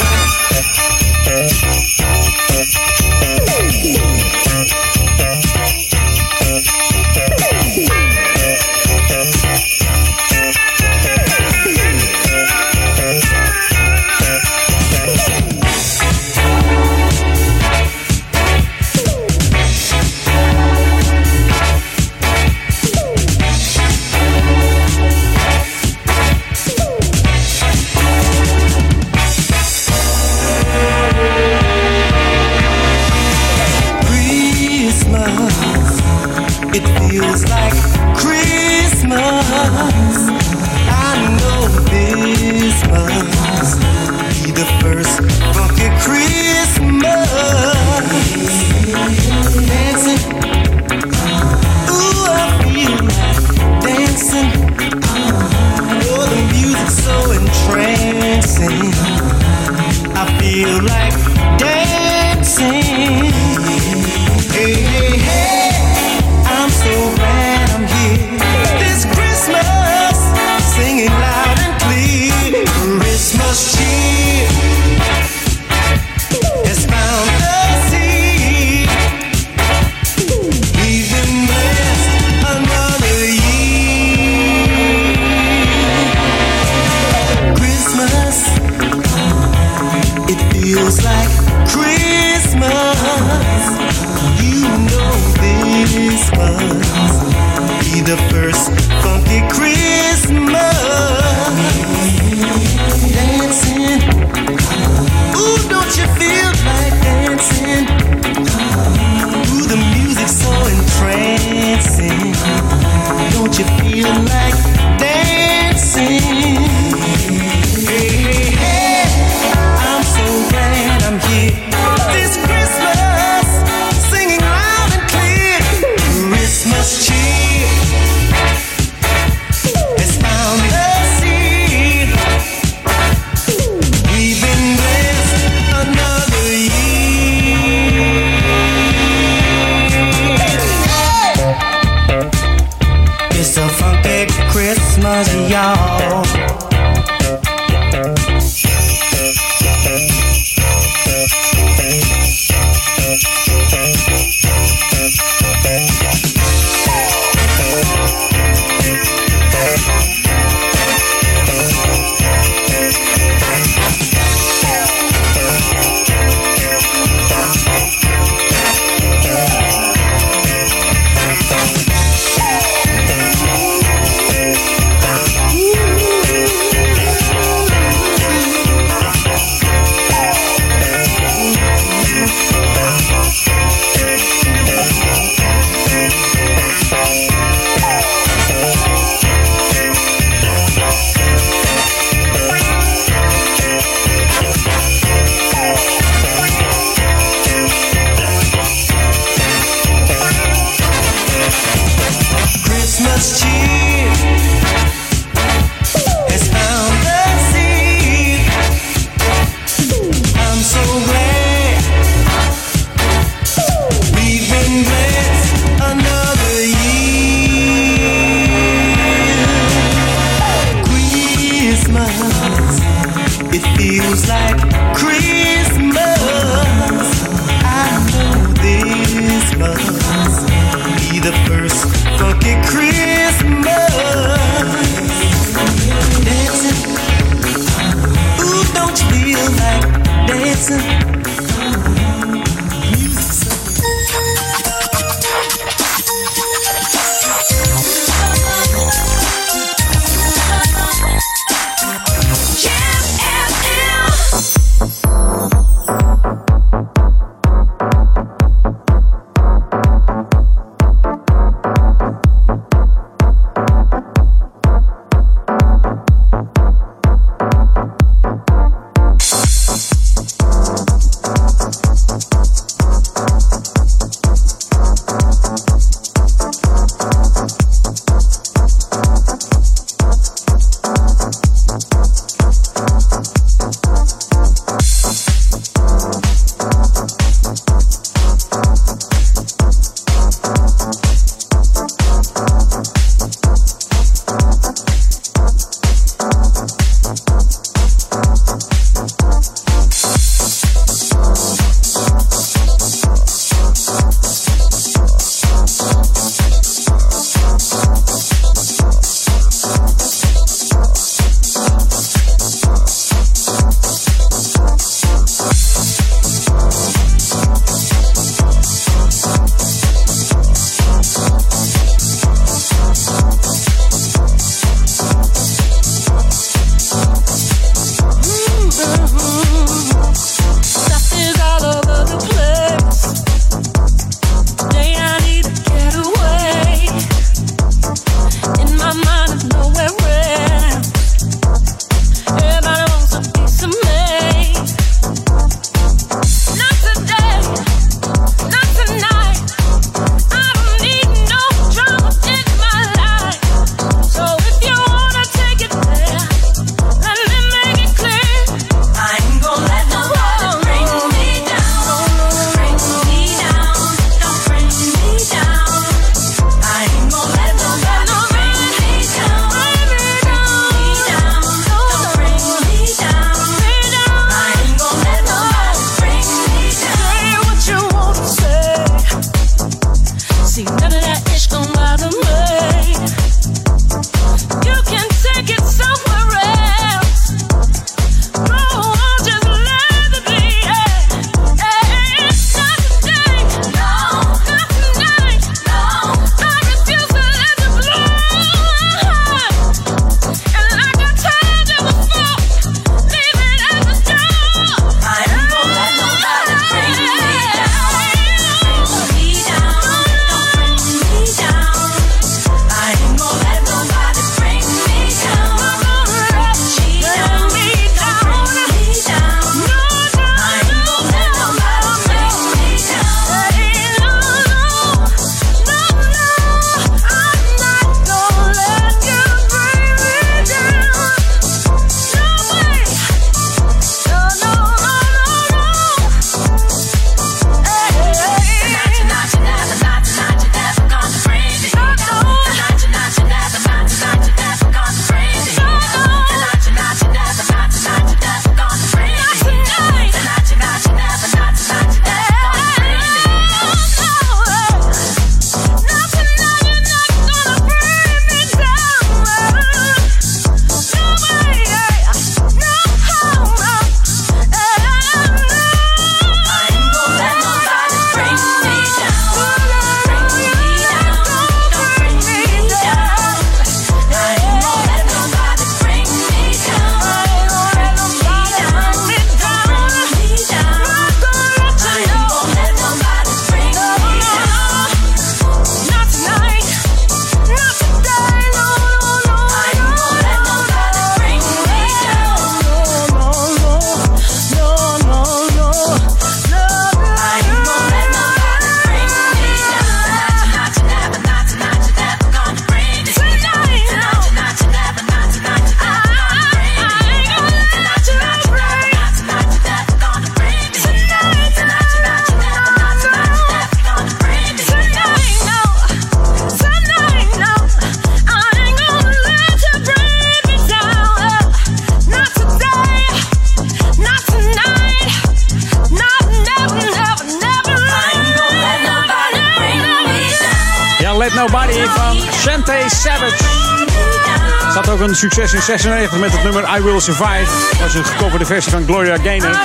Succes 535.17 535.53
in 535.53 535.61
96 535.61 536.19
met 536.19 536.31
het 536.31 536.43
nummer 536.43 536.77
I 536.77 536.81
Will 536.81 536.99
Survive. 536.99 537.45
Dat 537.71 537.79
was 537.79 537.93
een 537.93 538.05
gecoverde 538.05 538.45
versie 538.45 538.71
van 538.71 538.83
Gloria 538.83 539.17
Gaynor. 539.23 539.59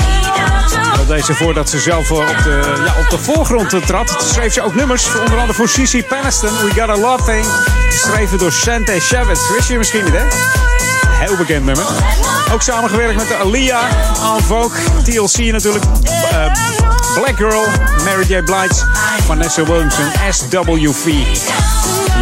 Dat 0.97 1.09
deed 1.09 1.25
ze 1.25 1.35
voordat 1.35 1.69
ze 1.71 1.79
zelf 1.81 2.11
eh, 2.11 2.17
op 2.17 2.43
de, 2.45 2.83
ja, 2.85 2.95
op 3.03 3.11
de 3.11 3.19
voorgrond 3.19 3.73
eh, 3.73 3.81
trad. 3.81 4.19
Toen 4.19 4.29
schreef 4.29 4.53
ze 4.53 4.63
ook 4.63 4.75
nummers, 4.75 5.07
onder 5.07 5.39
andere 5.39 5.53
voor 5.53 5.69
Cici 5.69 6.03
Peniston. 6.05 6.49
We 6.51 6.81
Got 6.81 6.89
A 6.89 6.97
Love 6.97 7.25
Thing. 7.25 7.47
Geschreven 7.91 8.39
door 8.39 8.53
Shante 8.53 9.01
Savage. 9.01 9.53
Wist 9.57 9.69
je 9.69 9.79
misschien 9.79 10.05
niet, 10.05 10.13
hè? 10.13 10.25
Heel 11.09 11.37
bekend 11.37 11.65
nummer. 11.65 11.85
Ook 12.53 12.63
samengewerkt 12.63 13.17
met 13.17 13.35
Alia, 13.35 13.81
En 14.37 14.45
Vogue, 14.45 14.81
TLC 15.05 15.53
natuurlijk. 15.53 15.85
eh, 16.31 16.53
Black 17.15 17.37
Girl, 17.37 17.67
Mary 18.05 18.25
J. 18.35 18.43
Blige, 18.43 18.87
Vanessa 19.27 19.65
Williams 19.65 19.95
en 19.99 20.35
SWV. 20.35 21.07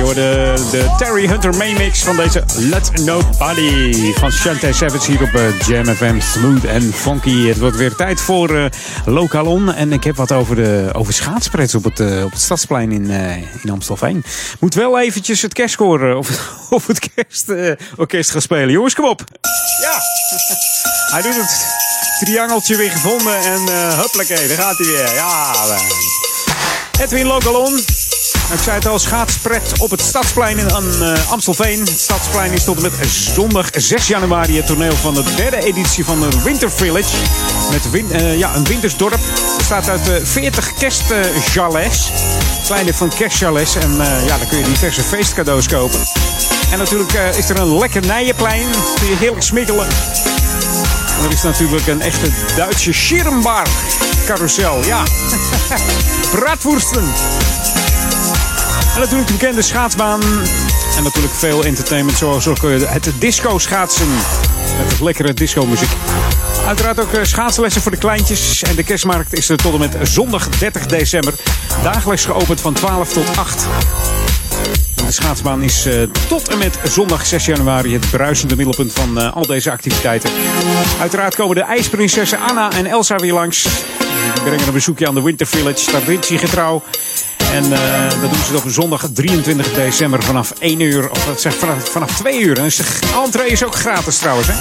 Je 0.00 0.06
hoorde 0.06 0.54
de 0.70 0.94
Terry 0.98 1.26
Hunter 1.26 1.56
Maymix 1.56 2.02
van 2.02 2.16
deze 2.16 2.44
Let 2.56 2.90
Nobody 3.04 4.12
van 4.12 4.32
Shantae 4.32 4.72
Savage 4.72 5.10
hier 5.10 5.22
op 5.22 5.34
eh, 5.34 5.60
Jam 5.66 5.94
FM. 5.94 6.20
Smooth 6.20 6.64
en 6.64 6.92
funky. 6.92 7.46
Het 7.46 7.58
wordt 7.58 7.76
weer 7.76 7.94
tijd 7.94 8.20
voor 8.20 8.56
eh 8.56 8.64
Lokalon. 9.04 9.74
En 9.74 9.92
ik 9.92 10.04
heb 10.04 10.16
wat 10.16 10.32
over, 10.32 10.56
de, 10.56 10.90
over 10.92 11.12
schaatsprets 11.12 11.74
op 11.74 11.84
het, 11.84 12.00
eh, 12.00 12.24
op 12.24 12.30
het 12.30 12.40
Stadsplein 12.40 12.92
in, 12.92 13.10
in 13.62 13.70
Amstelveen. 13.70 14.24
Moet 14.60 14.74
wel 14.74 15.00
eventjes 15.00 15.42
het 15.42 15.52
kerstkoor 15.52 16.14
of, 16.14 16.50
of 16.70 16.86
het 16.86 17.10
kerstorkest 17.14 18.30
gaan 18.30 18.42
spelen. 18.42 18.70
Jongens, 18.70 18.94
kom 18.94 19.04
op. 19.04 19.24
Ja, 19.80 19.98
hij 21.14 21.22
doet 21.22 21.36
het 21.36 21.66
triangeltje 22.20 22.76
weer 22.76 22.90
gevonden 22.90 23.36
en 23.36 23.60
uh, 23.60 23.68
daar 23.68 24.48
gaat 24.48 24.76
hij 24.78 24.86
weer. 24.86 25.14
Ja. 25.14 25.54
Edwin 27.00 27.26
Lokalon. 27.26 27.99
Ik 28.52 28.58
zei 28.62 28.76
het 28.76 28.86
al, 28.86 28.98
schaatspret 28.98 29.72
op 29.78 29.90
het 29.90 30.00
Stadsplein 30.00 30.58
in 30.58 30.68
eh, 30.68 31.30
Amstelveen. 31.30 31.80
Het 31.80 32.00
Stadsplein 32.00 32.52
is 32.52 32.64
tot 32.64 32.82
met 32.82 32.92
zondag 33.08 33.68
6 33.72 34.06
januari 34.06 34.56
het 34.56 34.66
toneel 34.66 34.96
van 34.96 35.14
de 35.14 35.22
derde 35.36 35.64
editie 35.64 36.04
van 36.04 36.20
de 36.20 36.28
Winter 36.44 36.70
Village. 36.70 37.16
Met 37.70 38.10
eh, 38.10 38.38
ja, 38.38 38.54
een 38.54 38.64
wintersdorp. 38.64 39.12
Het 39.12 39.56
bestaat 39.56 39.88
uit 39.88 40.08
eh, 40.08 40.14
40 40.22 40.72
kerstchalets. 40.72 42.10
Kleine 42.64 42.94
van 42.94 43.08
kerstchalets. 43.08 43.74
En 43.74 44.00
eh, 44.00 44.26
ja, 44.26 44.38
dan 44.38 44.48
kun 44.48 44.58
je 44.58 44.64
diverse 44.64 45.02
feestcadeaus 45.02 45.68
kopen. 45.68 46.00
En 46.72 46.78
natuurlijk 46.78 47.12
eh, 47.12 47.38
is 47.38 47.50
er 47.50 47.58
een 47.58 47.78
lekkernijenplein. 47.78 48.66
Kun 48.94 49.08
je 49.08 49.16
heerlijk 49.16 49.42
smikkelen. 49.42 49.86
En 51.18 51.24
er 51.24 51.32
is 51.32 51.42
natuurlijk 51.42 51.86
een 51.86 52.00
echte 52.00 52.28
Duitse 52.56 52.92
Schirmbar 52.92 53.66
carousel. 54.26 54.84
Ja, 54.84 55.02
braadwoersten. 56.34 57.12
Natuurlijk 59.00 59.28
de 59.28 59.32
bekende 59.32 59.62
schaatsbaan. 59.62 60.20
En 60.96 61.02
natuurlijk 61.02 61.34
veel 61.34 61.64
entertainment, 61.64 62.18
zoals 62.18 62.46
ook 62.46 62.62
het 62.62 63.12
disco 63.18 63.58
schaatsen. 63.58 64.08
Met 64.78 64.90
het 64.90 65.00
lekkere 65.00 65.34
disco 65.34 65.66
muziek. 65.66 65.90
Uiteraard 66.66 67.00
ook 67.00 67.12
eh, 67.12 67.22
schaatslessen 67.22 67.82
voor 67.82 67.90
de 67.90 67.98
kleintjes. 67.98 68.62
En 68.62 68.76
de 68.76 68.82
kerstmarkt 68.82 69.32
is 69.32 69.48
er 69.48 69.56
tot 69.56 69.72
en 69.72 69.78
met 69.78 69.96
zondag 70.02 70.48
30 70.48 70.86
december. 70.86 71.34
Dagelijks 71.82 72.24
geopend 72.24 72.60
van 72.60 72.72
12 72.72 73.12
tot 73.12 73.36
8. 73.36 73.66
En 74.96 75.04
De 75.06 75.12
schaatsbaan 75.12 75.62
is 75.62 75.86
eh, 75.86 76.02
tot 76.28 76.48
en 76.48 76.58
met 76.58 76.78
zondag 76.84 77.26
6 77.26 77.44
januari 77.44 77.92
het 77.92 78.10
bruisende 78.10 78.56
middelpunt 78.56 78.92
van 78.92 79.20
eh, 79.20 79.32
al 79.32 79.46
deze 79.46 79.70
activiteiten. 79.70 80.30
Uiteraard 81.00 81.34
komen 81.34 81.56
de 81.56 81.62
ijsprinsessen 81.62 82.40
Anna 82.40 82.70
en 82.72 82.86
Elsa 82.86 83.16
weer 83.16 83.32
langs. 83.32 83.62
Die 84.34 84.42
brengen 84.42 84.66
een 84.66 84.72
bezoekje 84.72 85.08
aan 85.08 85.14
de 85.14 85.22
Winter 85.22 85.46
Village, 85.46 85.84
traditiegetrouw. 85.84 86.82
En 87.52 87.72
eh, 87.72 88.10
dat 88.20 88.30
doen 88.32 88.44
ze 88.44 88.56
op 88.56 88.62
zondag 88.66 89.06
23 89.12 89.72
december 89.72 90.22
vanaf 90.22 90.52
1 90.58 90.80
uur. 90.80 91.10
Of 91.10 91.24
dat 91.24 91.40
zegt 91.40 91.56
vanaf, 91.56 91.88
vanaf 91.88 92.16
2 92.16 92.40
uur. 92.40 92.58
En 92.58 92.68
de 92.68 92.84
entree 93.24 93.50
is 93.50 93.64
ook 93.64 93.74
gratis 93.74 94.18
trouwens. 94.18 94.48
Hè? 94.48 94.54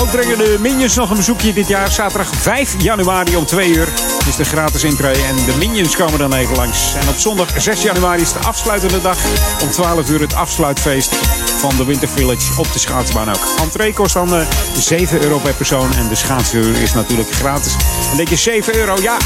Ook 0.00 0.10
brengen 0.10 0.38
de 0.38 0.56
Minions 0.60 0.94
nog 0.94 1.10
een 1.10 1.16
bezoekje 1.16 1.52
dit 1.52 1.68
jaar. 1.68 1.90
Zaterdag 1.90 2.30
5 2.34 2.74
januari 2.78 3.36
om 3.36 3.46
2 3.46 3.68
uur 3.68 3.88
is 4.28 4.36
de 4.36 4.44
gratis 4.44 4.84
intree. 4.84 5.14
En 5.14 5.36
de 5.36 5.54
Minions 5.58 5.96
komen 5.96 6.18
dan 6.18 6.34
even 6.34 6.56
langs. 6.56 6.94
En 6.94 7.08
op 7.08 7.16
zondag 7.16 7.48
6 7.56 7.82
januari 7.82 8.22
is 8.22 8.32
de 8.32 8.38
afsluitende 8.38 9.00
dag. 9.00 9.18
Om 9.62 9.70
12 9.70 10.10
uur 10.10 10.20
het 10.20 10.34
afsluitfeest 10.34 11.14
van 11.58 11.76
de 11.76 11.84
Winter 11.84 12.08
Village 12.08 12.52
op 12.56 12.72
de 12.72 12.78
schaatsbaan 12.78 13.28
ook. 13.28 13.40
Entree 13.60 13.92
kost 13.92 14.14
dan 14.14 14.34
eh, 14.36 14.46
7 14.78 15.22
euro 15.22 15.38
per 15.38 15.54
persoon. 15.54 15.94
En 15.94 16.08
de 16.08 16.14
schaatsuur 16.14 16.82
is 16.82 16.92
natuurlijk 16.94 17.30
gratis. 17.32 17.72
En 18.10 18.16
denk 18.16 18.28
je 18.28 18.36
7 18.36 18.74
euro? 18.76 18.96
Ja, 19.02 19.16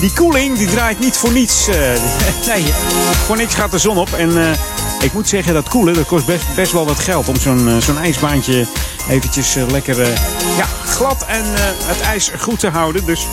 die 0.00 0.12
koeling 0.12 0.58
die 0.58 0.66
draait 0.66 0.98
niet 0.98 1.16
voor 1.16 1.32
niets. 1.32 1.68
eh, 1.68 1.76
nee, 2.54 2.64
voor 3.26 3.36
niks 3.36 3.54
gaat 3.54 3.70
de 3.70 3.78
zon 3.78 3.98
op. 3.98 4.12
En 4.12 4.42
eh, 4.50 4.58
ik 5.00 5.12
moet 5.12 5.28
zeggen, 5.28 5.54
dat 5.54 5.68
koelen 5.68 5.94
dat 5.94 6.06
kost 6.06 6.26
best, 6.26 6.44
best 6.54 6.72
wel 6.72 6.86
wat 6.86 6.98
geld. 6.98 7.28
Om 7.28 7.36
zo'n 7.40 7.68
eh, 7.68 7.76
zo'n 7.82 7.98
ijsbaantje 7.98 8.66
eventjes 9.08 9.56
eh, 9.56 9.62
lekker 9.70 10.00
eh, 10.02 10.08
ja, 10.56 10.66
glad 10.86 11.24
en 11.26 11.44
eh, 11.54 11.60
het 11.84 12.00
ijs 12.00 12.30
goed 12.40 12.58
te 12.58 12.68
houden. 12.68 13.04
Dus 13.04 13.26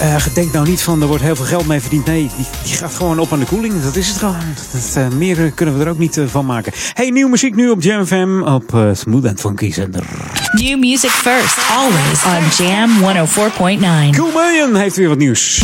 eh, 0.00 0.26
denk 0.34 0.52
nou 0.52 0.68
niet 0.68 0.82
van 0.82 1.00
er 1.00 1.06
wordt 1.06 1.22
heel 1.22 1.36
veel 1.36 1.44
geld 1.44 1.66
mee 1.66 1.80
verdiend. 1.80 2.06
Nee, 2.06 2.30
die, 2.36 2.46
die 2.62 2.74
gaat 2.74 2.94
gewoon 2.94 3.18
op 3.18 3.32
aan 3.32 3.38
de 3.38 3.44
koeling. 3.44 3.82
Dat 3.82 3.96
is 3.96 4.08
het 4.08 4.16
gewoon. 4.16 4.36
Dat, 4.72 4.96
eh, 4.96 5.08
meer 5.08 5.50
kunnen 5.50 5.78
we 5.78 5.84
er 5.84 5.90
ook 5.90 5.98
niet 5.98 6.16
eh, 6.16 6.24
van 6.26 6.46
maken. 6.46 6.72
Hey, 6.92 7.10
nieuwe 7.10 7.30
muziek 7.30 7.54
nu 7.54 7.70
op 7.70 7.82
Jam 7.82 8.06
FM 8.06 8.42
op 8.42 8.74
eh, 8.74 8.88
Smooth 8.92 9.26
and 9.26 9.40
Funky 9.40 9.72
zender. 9.72 10.02
New 10.52 10.78
music 10.78 11.10
first, 11.10 11.56
always 11.70 12.24
on 12.24 12.42
Jam 12.64 12.90
104.9. 13.00 14.16
Cool 14.16 14.32
Million 14.32 14.74
heeft 14.74 14.96
weer 14.96 15.08
wat 15.08 15.18
nieuws. 15.18 15.58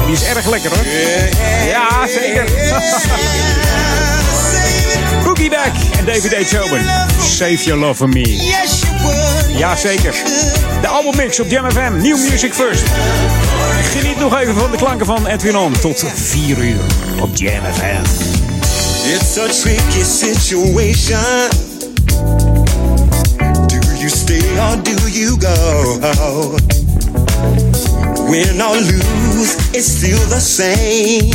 En 0.00 0.06
die 0.06 0.14
is 0.14 0.24
erg 0.24 0.50
lekker 0.50 0.70
hoor. 0.70 0.84
Ja, 1.66 2.06
zeker. 2.06 2.44
Boogie 5.24 5.50
Back 5.50 5.72
en 5.98 6.04
David 6.04 6.34
H. 6.34 6.38
Save 7.20 7.64
Your 7.64 7.80
Love 7.80 7.94
For 7.94 8.08
Me. 8.08 8.36
Ja, 9.56 9.76
zeker. 9.76 10.14
De 10.80 10.86
albummix 10.88 11.40
op 11.40 11.50
Jam 11.50 11.70
FM. 11.70 11.92
New 12.00 12.30
Music 12.30 12.54
First. 12.54 12.82
Geniet 13.82 14.18
nog 14.18 14.38
even 14.38 14.54
van 14.54 14.70
de 14.70 14.76
klanken 14.76 15.06
van 15.06 15.26
Edwin 15.26 15.56
On. 15.56 15.72
Tot 15.80 16.04
4 16.14 16.58
uur 16.58 16.80
op 17.20 17.36
Jam 17.36 17.62
FM. 17.72 18.02
It's 19.14 19.38
a 19.38 19.46
tricky 19.62 20.04
situation. 20.04 21.48
Do 23.66 23.78
you 23.96 24.08
stay 24.08 24.42
or 24.58 24.82
do 24.82 25.08
you 25.10 25.36
go? 25.40 26.56
Win 28.28 28.62
or 28.62 28.76
lose, 28.76 29.56
it's 29.72 29.86
still 29.86 30.28
the 30.28 30.40
same. 30.40 31.28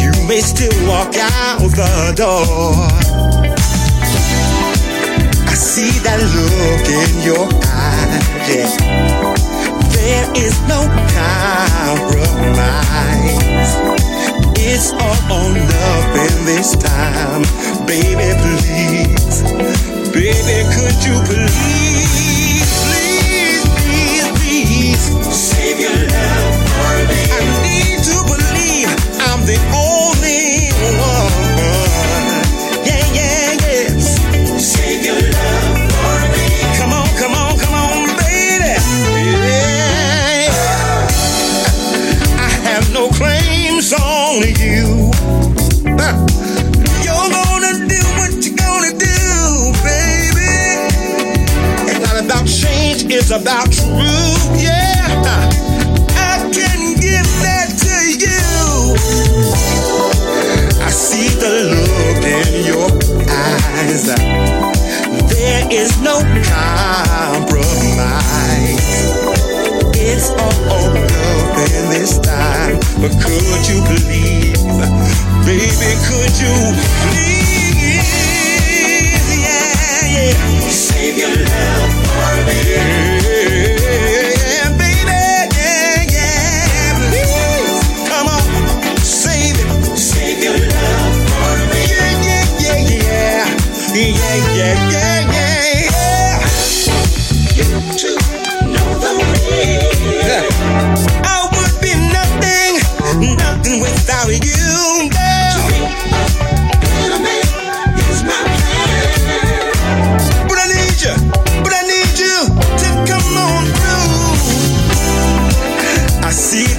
You 0.00 0.26
may 0.26 0.40
still 0.40 0.86
walk 0.86 1.14
out 1.16 1.74
the 1.74 2.12
door. 2.14 3.15
See 5.56 5.98
that 6.04 6.20
look 6.36 6.84
in 6.84 7.24
your 7.24 7.48
eyes. 7.64 8.28
yeah. 8.44 8.68
There 9.96 10.28
is 10.36 10.52
no 10.68 10.84
compromise. 11.16 12.76
It's 14.58 14.92
all 14.92 15.16
or 15.32 15.48
nothing 15.56 16.44
this 16.44 16.76
time. 16.76 17.42
Baby, 17.86 18.36
please. 18.44 19.42
Baby, 20.12 20.56
could 20.76 20.98
you 21.08 21.16
please, 21.24 22.45
it's 53.10 53.30
about 53.30 53.70
truth, 53.70 54.60
yeah. 54.60 55.22
I 56.16 56.50
can 56.52 56.94
give 56.98 57.28
that 57.42 57.70
to 57.78 57.94
you. 58.18 58.96
I 60.82 60.90
see 60.90 61.28
the 61.38 61.50
look 61.70 62.24
in 62.26 62.64
your 62.66 62.90
eyes. 63.30 64.06
There 65.30 65.66
is 65.70 66.00
no 66.00 66.20
compromise. 66.50 67.76
It's 69.94 70.30
all 70.30 70.66
or 70.72 70.94
nothing 70.94 71.90
this 71.90 72.18
time. 72.18 72.78
But 73.00 73.12
could 73.22 73.68
you 73.68 73.82
believe, 73.86 74.56
baby, 75.44 75.94
could 76.08 76.34
you 76.40 76.54
please, 77.06 78.02
yeah, 79.38 80.06
yeah, 80.16 80.68
save 80.68 81.16
your 81.18 81.36
love 81.36 81.92
for 82.06 82.34
me? 82.46 82.95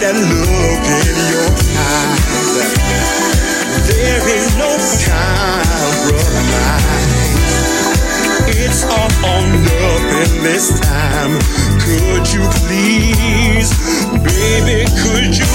That 0.07 0.15
look 0.15 0.88
in 0.88 1.15
your 1.27 1.51
eyes. 1.75 2.63
There 3.91 4.23
is 4.38 4.55
no 4.55 4.71
compromise. 5.03 6.07
It's 8.47 8.84
all 8.85 9.11
or 9.25 9.43
nothing 9.51 10.43
this 10.43 10.79
time. 10.79 11.35
Could 11.84 12.31
you 12.31 12.47
please, 12.63 13.69
baby, 14.23 14.88
could 15.03 15.35
you 15.38 15.45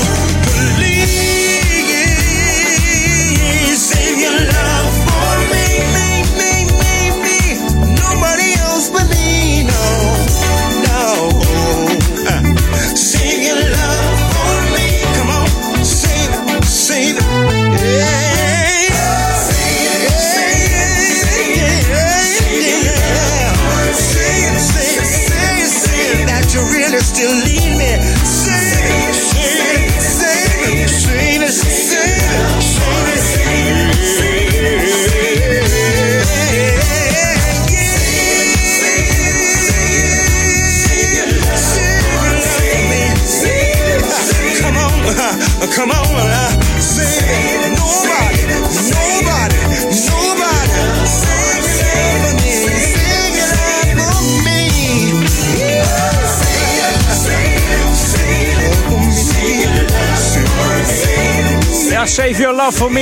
please 0.45 1.32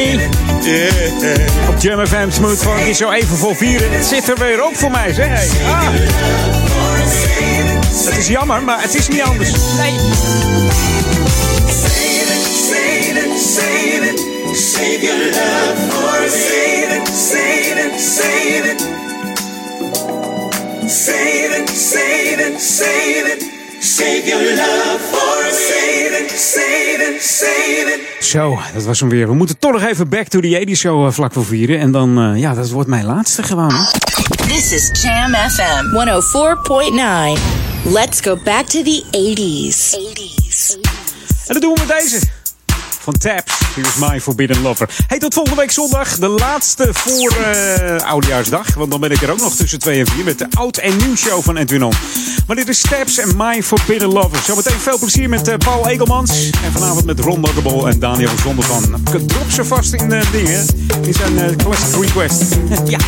Me. 0.00 0.28
Op 1.68 1.80
Jam 1.80 2.06
FM 2.06 2.30
Smooth 2.30 2.62
Funky 2.62 2.92
zo 2.92 3.10
even 3.10 3.36
voor 3.36 3.56
vieren. 3.56 3.92
Het 3.92 4.06
zit 4.06 4.28
er 4.28 4.36
weer 4.36 4.64
op 4.64 4.76
voor 4.76 4.90
mij, 4.90 5.12
zeg. 5.12 5.26
Hey. 5.28 5.48
Ah. 5.66 5.88
Het 8.06 8.18
is 8.18 8.28
jammer, 8.28 8.62
maar 8.62 8.82
het 8.82 8.94
is 8.94 9.08
niet 9.08 9.22
anders. 9.22 9.50
Nee. 9.50 9.94
Save 11.66 12.32
it, 12.34 12.44
save 12.68 13.18
it, 13.24 13.40
save 13.40 14.12
it. 14.12 14.20
Save 14.56 14.98
your 15.00 15.24
love 15.24 15.76
for. 15.88 16.28
Save 16.28 16.96
it, 16.96 17.08
save 17.08 17.74
it, 17.86 18.00
save 18.00 18.70
it. 18.72 18.80
Save 20.90 21.58
it, 21.58 21.68
save 21.68 22.48
it, 22.48 22.60
save 22.60 23.34
it. 23.34 23.44
Save 23.80 24.22
your 24.24 24.54
love 24.54 25.00
for. 25.10 25.50
Save 25.50 26.20
it, 26.20 26.30
save 26.30 27.00
it, 27.00 27.22
save 27.22 27.88
it. 27.88 28.09
Zo, 28.30 28.58
dat 28.74 28.84
was 28.84 29.00
hem 29.00 29.08
weer. 29.08 29.26
We 29.26 29.34
moeten 29.34 29.58
toch 29.58 29.72
nog 29.72 29.82
even 29.82 30.08
back 30.08 30.28
to 30.28 30.40
the 30.40 30.66
80s 30.66 30.78
show 30.78 31.06
eh, 31.06 31.12
vlak 31.12 31.32
voor 31.32 31.44
vieren. 31.44 31.78
En 31.78 31.92
dan, 31.92 32.18
eh, 32.18 32.40
ja, 32.40 32.54
dat 32.54 32.70
wordt 32.70 32.88
mijn 32.88 33.04
laatste 33.04 33.42
gewoon. 33.42 33.74
hè. 33.74 33.84
This 34.46 34.72
is 34.72 35.02
Jam 35.02 35.34
FM 35.34 35.84
104.9. 35.94 37.92
Let's 37.92 38.20
go 38.20 38.36
back 38.44 38.66
to 38.66 38.82
the 38.82 39.04
80s. 39.10 39.94
80s. 39.94 40.76
En 41.46 41.52
dat 41.54 41.62
doen 41.62 41.74
we 41.74 41.84
met 41.86 41.98
deze. 42.00 42.39
Van 43.02 43.12
Taps. 43.12 43.58
Here's 43.74 43.96
My 43.96 44.20
Forbidden 44.20 44.62
Lover. 44.62 44.88
Hey, 45.06 45.18
tot 45.18 45.34
volgende 45.34 45.60
week 45.60 45.70
zondag. 45.70 46.18
De 46.18 46.28
laatste 46.28 46.88
voor 46.92 47.30
eh 47.30 48.06
Oudejaarsdag. 48.06 48.74
Want 48.74 48.90
dan 48.90 49.00
ben 49.00 49.10
ik 49.10 49.22
er 49.22 49.30
ook 49.30 49.40
nog 49.40 49.54
tussen 49.54 49.78
2 49.78 50.00
en 50.00 50.06
4 50.06 50.24
met 50.24 50.38
de 50.38 50.46
oud 50.50 50.76
en 50.76 50.96
nieuw 50.96 51.16
show 51.16 51.42
van 51.42 51.56
Edwin. 51.56 51.92
Maar 52.46 52.56
dit 52.56 52.68
is 52.68 52.80
Taps 52.80 53.18
en 53.18 53.36
My 53.36 53.62
Forbidden 53.62 54.08
Lover. 54.08 54.42
Zometeen 54.42 54.78
veel 54.78 54.98
plezier 54.98 55.28
met 55.28 55.48
eh, 55.48 55.56
Paul 55.56 55.88
Egelmans. 55.88 56.50
En 56.64 56.72
vanavond 56.72 57.04
met 57.04 57.20
Ron 57.20 57.40
Doggerbol 57.40 57.88
en 57.88 57.98
Daniel 57.98 58.30
Zondervan. 58.42 59.02
Drop 59.04 59.50
ze 59.50 59.64
vast 59.64 59.92
in 59.92 60.08
de 60.08 60.22
dingen. 60.32 60.66
In 61.06 61.14
zijn 61.14 61.56
Classic 61.56 62.02
Request. 62.02 62.42
ja. 62.94 62.98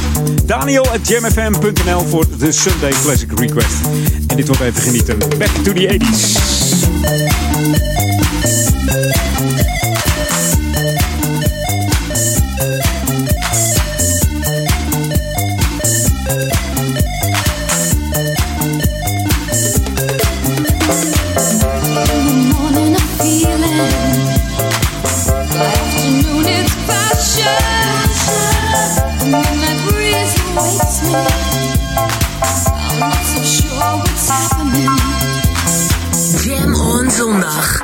Daniel 0.45 0.89
at 0.89 1.09
jamfm.nl 1.09 2.07
voor 2.09 2.25
de 2.39 2.53
Sunday 2.53 2.93
Classic 3.03 3.39
Request. 3.39 3.77
En 4.27 4.37
dit 4.37 4.47
wordt 4.47 4.63
even 4.63 4.83
genieten. 4.83 5.19
Back 5.19 5.51
to 5.65 5.73
the 5.73 5.99
80s. 5.99 8.22
Jam 36.45 36.75
on 36.75 37.11
zondag. 37.11 37.83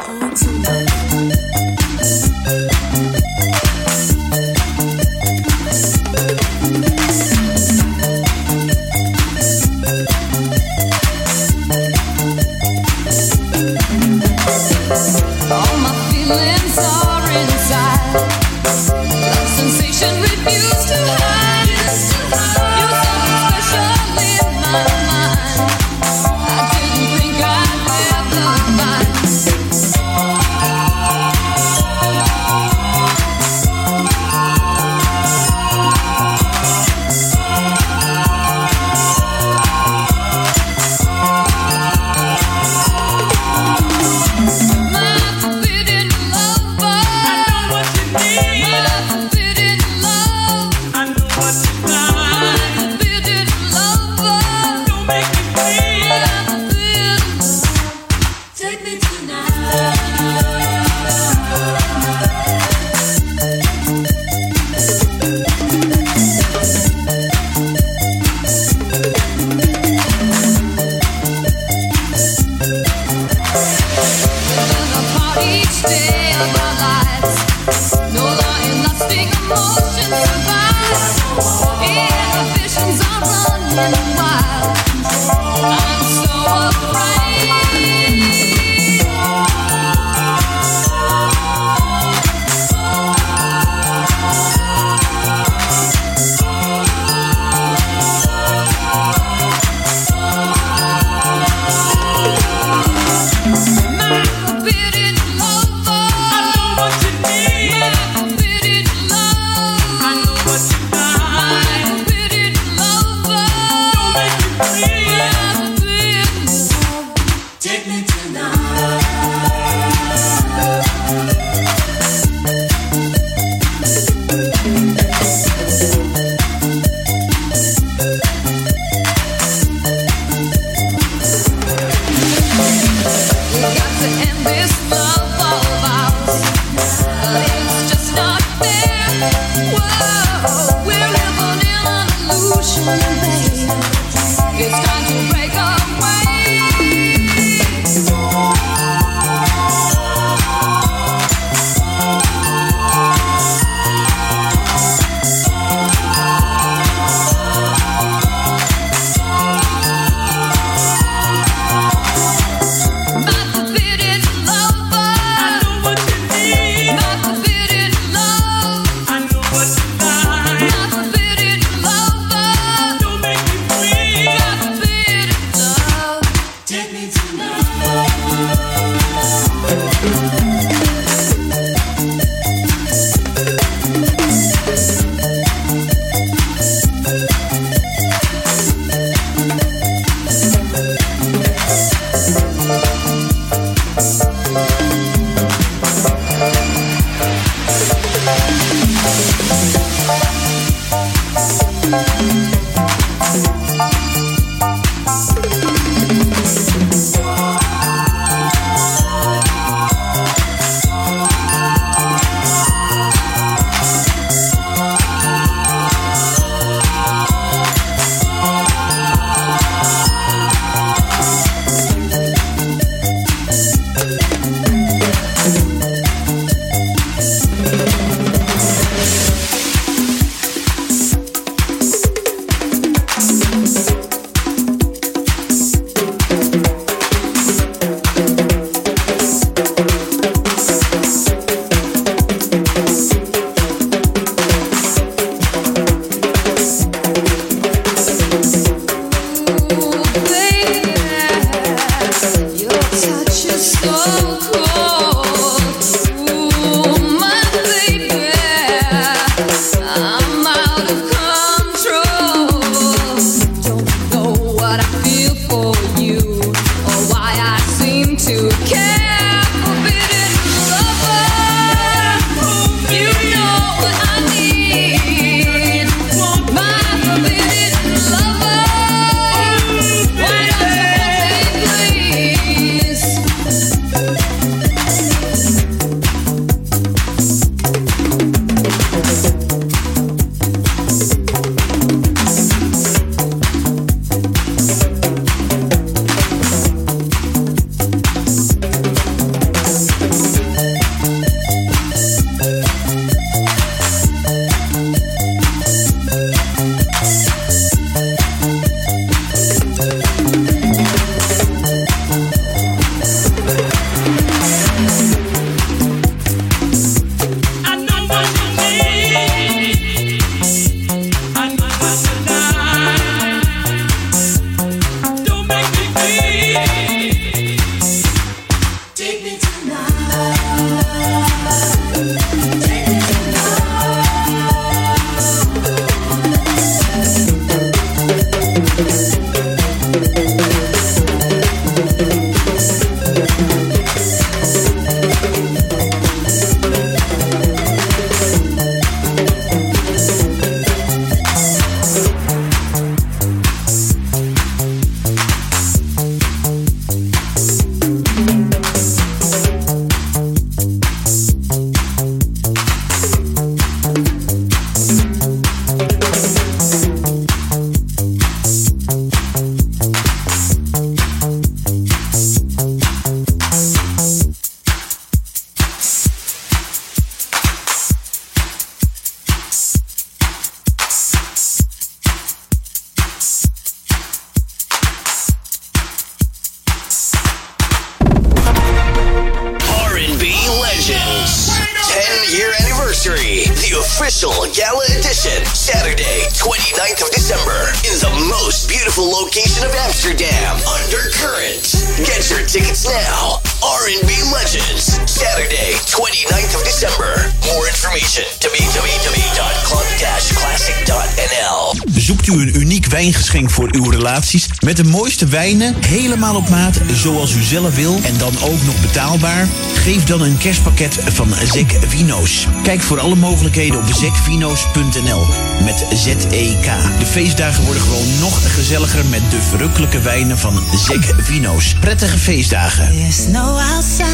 Met 414.65 414.77
de 414.77 414.85
mooiste 414.85 415.27
wijnen, 415.27 415.75
helemaal 415.87 416.37
op 416.37 416.49
maat, 416.49 416.81
zoals 416.93 417.35
u 417.35 417.43
zelf 417.43 417.75
wil 417.75 418.01
en 418.03 418.19
dan 418.19 418.33
ook 418.41 418.63
nog 418.65 418.81
betaalbaar? 418.81 419.49
Geef 419.75 420.05
dan 420.05 420.21
een 420.21 420.39
kerstpakket 420.39 420.99
van 421.05 421.29
Zek 421.53 421.79
Vino's. 421.89 422.47
Kijk 422.63 422.81
voor 422.81 423.01
alle 423.01 423.15
mogelijkheden 423.15 423.79
op 423.79 423.85
zekvino's.nl 423.93 425.27
met 425.65 425.85
Z-E-K. 425.95 426.99
De 426.99 427.07
feestdagen 427.07 427.65
worden 427.65 427.83
gewoon 427.83 428.19
nog 428.21 428.55
gezelliger 428.55 429.05
met 429.05 429.31
de 429.31 429.43
verrukkelijke 429.43 430.01
wijnen 430.01 430.39
van 430.39 430.59
Zek 430.87 431.15
Vino's. 431.17 431.75
Prettige 431.81 432.19
feestdagen. 432.19 432.91
There's 432.91 433.27
no 433.27 433.59
outside. 433.75 434.07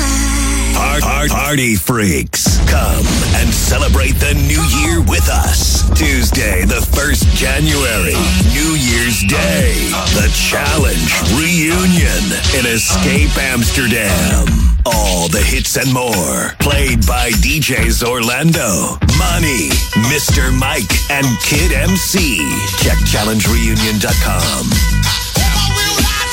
Par- 0.72 0.98
par- 0.98 1.26
party 1.26 1.78
freaks, 1.84 2.42
come 2.74 3.06
and 3.38 3.46
celebrate 3.54 4.18
the 4.18 4.34
new 4.50 4.62
year 4.82 4.98
with 5.06 5.30
us. 5.30 5.86
Tuesday, 5.94 6.66
the 6.66 6.82
1st 6.90 7.22
January, 7.38 8.18
New 8.50 8.74
Year's 8.74 9.22
Day, 9.30 9.70
the 10.18 10.26
Challenge 10.34 11.10
Reunion 11.38 12.24
in 12.58 12.66
Escape 12.66 13.30
Amsterdam. 13.54 14.50
All 14.84 15.28
the 15.28 15.38
hits 15.38 15.76
and 15.76 15.92
more, 15.94 16.50
played 16.58 17.06
by 17.06 17.30
DJs 17.46 18.02
Orlando, 18.02 18.98
Money, 19.22 19.70
Mr. 20.10 20.50
Mike, 20.50 20.90
and 21.14 21.26
Kid 21.46 21.70
MC. 21.70 22.42
Check 22.82 22.98
challengereunion.com. 23.06 24.62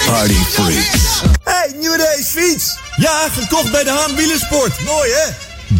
Party 0.09 0.41
freaks. 0.57 1.21
Hey, 1.45 1.77
nieuwe 1.79 1.97
racefiets! 1.97 2.77
Ja, 2.97 3.27
gekocht 3.31 3.71
bij 3.71 3.83
de 3.83 3.89
Haan 3.89 4.15
Wielersport. 4.15 4.83
Mooi 4.85 5.09
hè? 5.11 5.50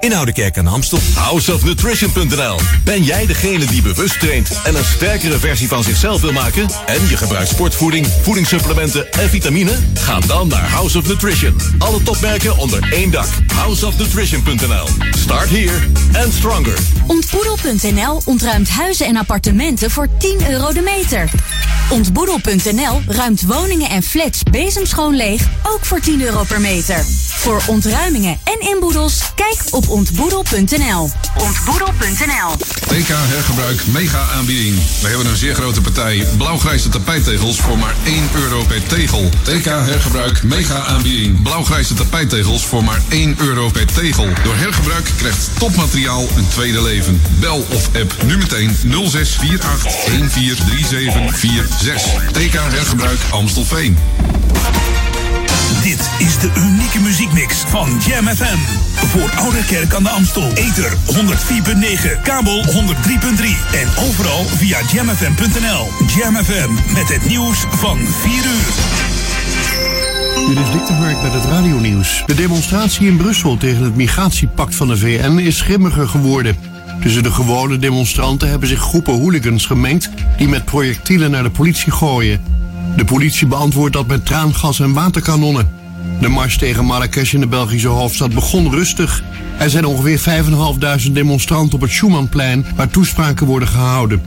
in 0.00 0.14
Oudekerk 0.14 0.58
aan 0.58 0.64
de 0.64 0.70
Amstel. 0.70 0.98
Houseofnutrition.nl. 1.14 2.58
Ben 2.84 3.02
jij 3.02 3.26
degene 3.26 3.64
die 3.64 3.82
bewust 3.82 4.20
traint 4.20 4.60
en 4.64 4.74
een 4.74 4.84
sterkere 4.84 5.38
versie 5.38 5.68
van 5.68 5.82
zichzelf 5.82 6.20
wil 6.20 6.32
maken? 6.32 6.68
En 6.86 7.08
je 7.08 7.16
gebruikt 7.16 7.48
sportvoeding, 7.48 8.06
voedingssupplementen 8.22 9.12
en 9.12 9.28
vitamine? 9.28 9.72
Ga 9.94 10.20
dan 10.20 10.48
naar 10.48 10.70
House 10.70 10.98
of 10.98 11.06
Nutrition. 11.06 11.56
Alle 11.78 12.02
topmerken 12.02 12.58
onder 12.58 12.92
één 12.92 13.10
dak. 13.10 13.28
Houseofnutrition.nl. 13.54 14.88
Start 15.10 15.50
here 15.50 15.78
and 16.24 16.32
stronger. 16.32 16.78
Ontboedel.nl 17.06 18.22
ontruimt 18.24 18.68
huizen 18.68 19.06
en 19.06 19.16
appartementen 19.16 19.90
voor 19.90 20.08
10 20.18 20.50
euro 20.50 20.72
de 20.72 20.80
meter. 20.80 21.30
Ontboedel.nl 21.90 23.00
ruimt 23.06 23.42
woningen 23.42 23.90
en 23.90 24.02
flats 24.02 24.42
bezemschoon 24.42 25.14
leeg, 25.14 25.48
ook 25.62 25.84
voor 25.84 26.00
10 26.00 26.20
euro 26.20 26.42
per 26.44 26.60
meter. 26.60 27.04
Voor 27.28 27.62
ontruimingen 27.66 28.38
en 28.44 28.60
inboedels, 28.60 29.34
kijk 29.34 29.58
op 29.70 29.87
ontboedel.nl. 29.88 31.10
Ontboedel.nl 31.36 32.56
TK 32.88 33.08
Hergebruik 33.08 33.86
mega 33.86 34.26
aanbieding. 34.36 34.76
We 35.00 35.08
hebben 35.08 35.26
een 35.26 35.36
zeer 35.36 35.54
grote 35.54 35.80
partij 35.80 36.26
blauwgrijze 36.36 36.88
tapijttegels 36.88 37.60
voor 37.60 37.78
maar 37.78 37.94
1 38.04 38.28
euro 38.34 38.62
per 38.62 38.86
tegel. 38.86 39.30
TK 39.42 39.64
Hergebruik 39.64 40.42
mega 40.42 40.84
aanbieding. 40.84 41.42
Blauwgrijze 41.42 41.94
tapijttegels 41.94 42.66
voor 42.66 42.84
maar 42.84 43.02
1 43.08 43.34
euro 43.38 43.70
per 43.70 43.86
tegel. 43.86 44.28
Door 44.42 44.56
hergebruik 44.56 45.10
krijgt 45.16 45.50
topmateriaal 45.58 46.28
een 46.36 46.48
tweede 46.48 46.82
leven. 46.82 47.20
Bel 47.40 47.66
of 47.72 47.88
app 47.96 48.14
nu 48.26 48.36
meteen 48.36 48.76
0648 48.76 50.04
143746. 50.04 52.32
TK 52.32 52.52
Hergebruik 52.52 53.20
Amstelveen. 53.30 53.96
Dit 55.88 56.10
is 56.18 56.38
de 56.38 56.50
unieke 56.56 57.00
muziekmix 57.00 57.56
van 57.56 57.88
Jam 58.06 58.26
FM. 58.26 58.58
Voor 58.94 59.30
Ouderkerk 59.36 59.94
aan 59.94 60.02
de 60.02 60.08
Amstel. 60.08 60.52
Ether 60.54 60.92
104.9, 60.92 62.22
kabel 62.22 62.64
103.3 62.64 62.70
en 63.72 63.88
overal 64.08 64.44
via 64.44 64.78
jamfm.nl. 64.92 65.86
Jam 66.16 66.34
FM 66.34 66.92
met 66.94 67.08
het 67.08 67.28
nieuws 67.28 67.58
van 67.70 67.98
4 67.98 68.32
uur. 68.32 68.74
Dit 70.48 70.58
is 70.64 70.70
Dick 70.72 70.86
de 70.86 70.92
Hark 70.92 71.22
met 71.22 71.32
het 71.32 71.44
radionieuws. 71.44 72.22
De 72.26 72.34
demonstratie 72.34 73.06
in 73.06 73.16
Brussel 73.16 73.56
tegen 73.56 73.84
het 73.84 73.96
migratiepact 73.96 74.74
van 74.74 74.88
de 74.88 74.96
VN 74.96 75.38
is 75.38 75.60
grimmiger 75.60 76.08
geworden. 76.08 76.56
Tussen 77.00 77.22
de 77.22 77.32
gewone 77.32 77.78
demonstranten 77.78 78.48
hebben 78.48 78.68
zich 78.68 78.80
groepen 78.80 79.14
hooligans 79.14 79.66
gemengd 79.66 80.10
die 80.36 80.48
met 80.48 80.64
projectielen 80.64 81.30
naar 81.30 81.42
de 81.42 81.50
politie 81.50 81.92
gooien. 81.92 82.40
De 82.96 83.04
politie 83.04 83.46
beantwoordt 83.46 83.94
dat 83.94 84.06
met 84.06 84.26
traangas 84.26 84.80
en 84.80 84.92
waterkanonnen. 84.92 85.77
De 86.20 86.28
mars 86.28 86.56
tegen 86.56 86.84
Marrakesh 86.84 87.32
in 87.32 87.40
de 87.40 87.46
Belgische 87.46 87.88
hoofdstad 87.88 88.34
begon 88.34 88.70
rustig. 88.70 89.22
Er 89.58 89.70
zijn 89.70 89.84
ongeveer 89.84 90.44
5.500 91.06 91.12
demonstranten 91.12 91.74
op 91.74 91.80
het 91.80 91.90
Schumannplein 91.90 92.66
waar 92.76 92.88
toespraken 92.88 93.46
worden 93.46 93.68
gehouden. 93.68 94.22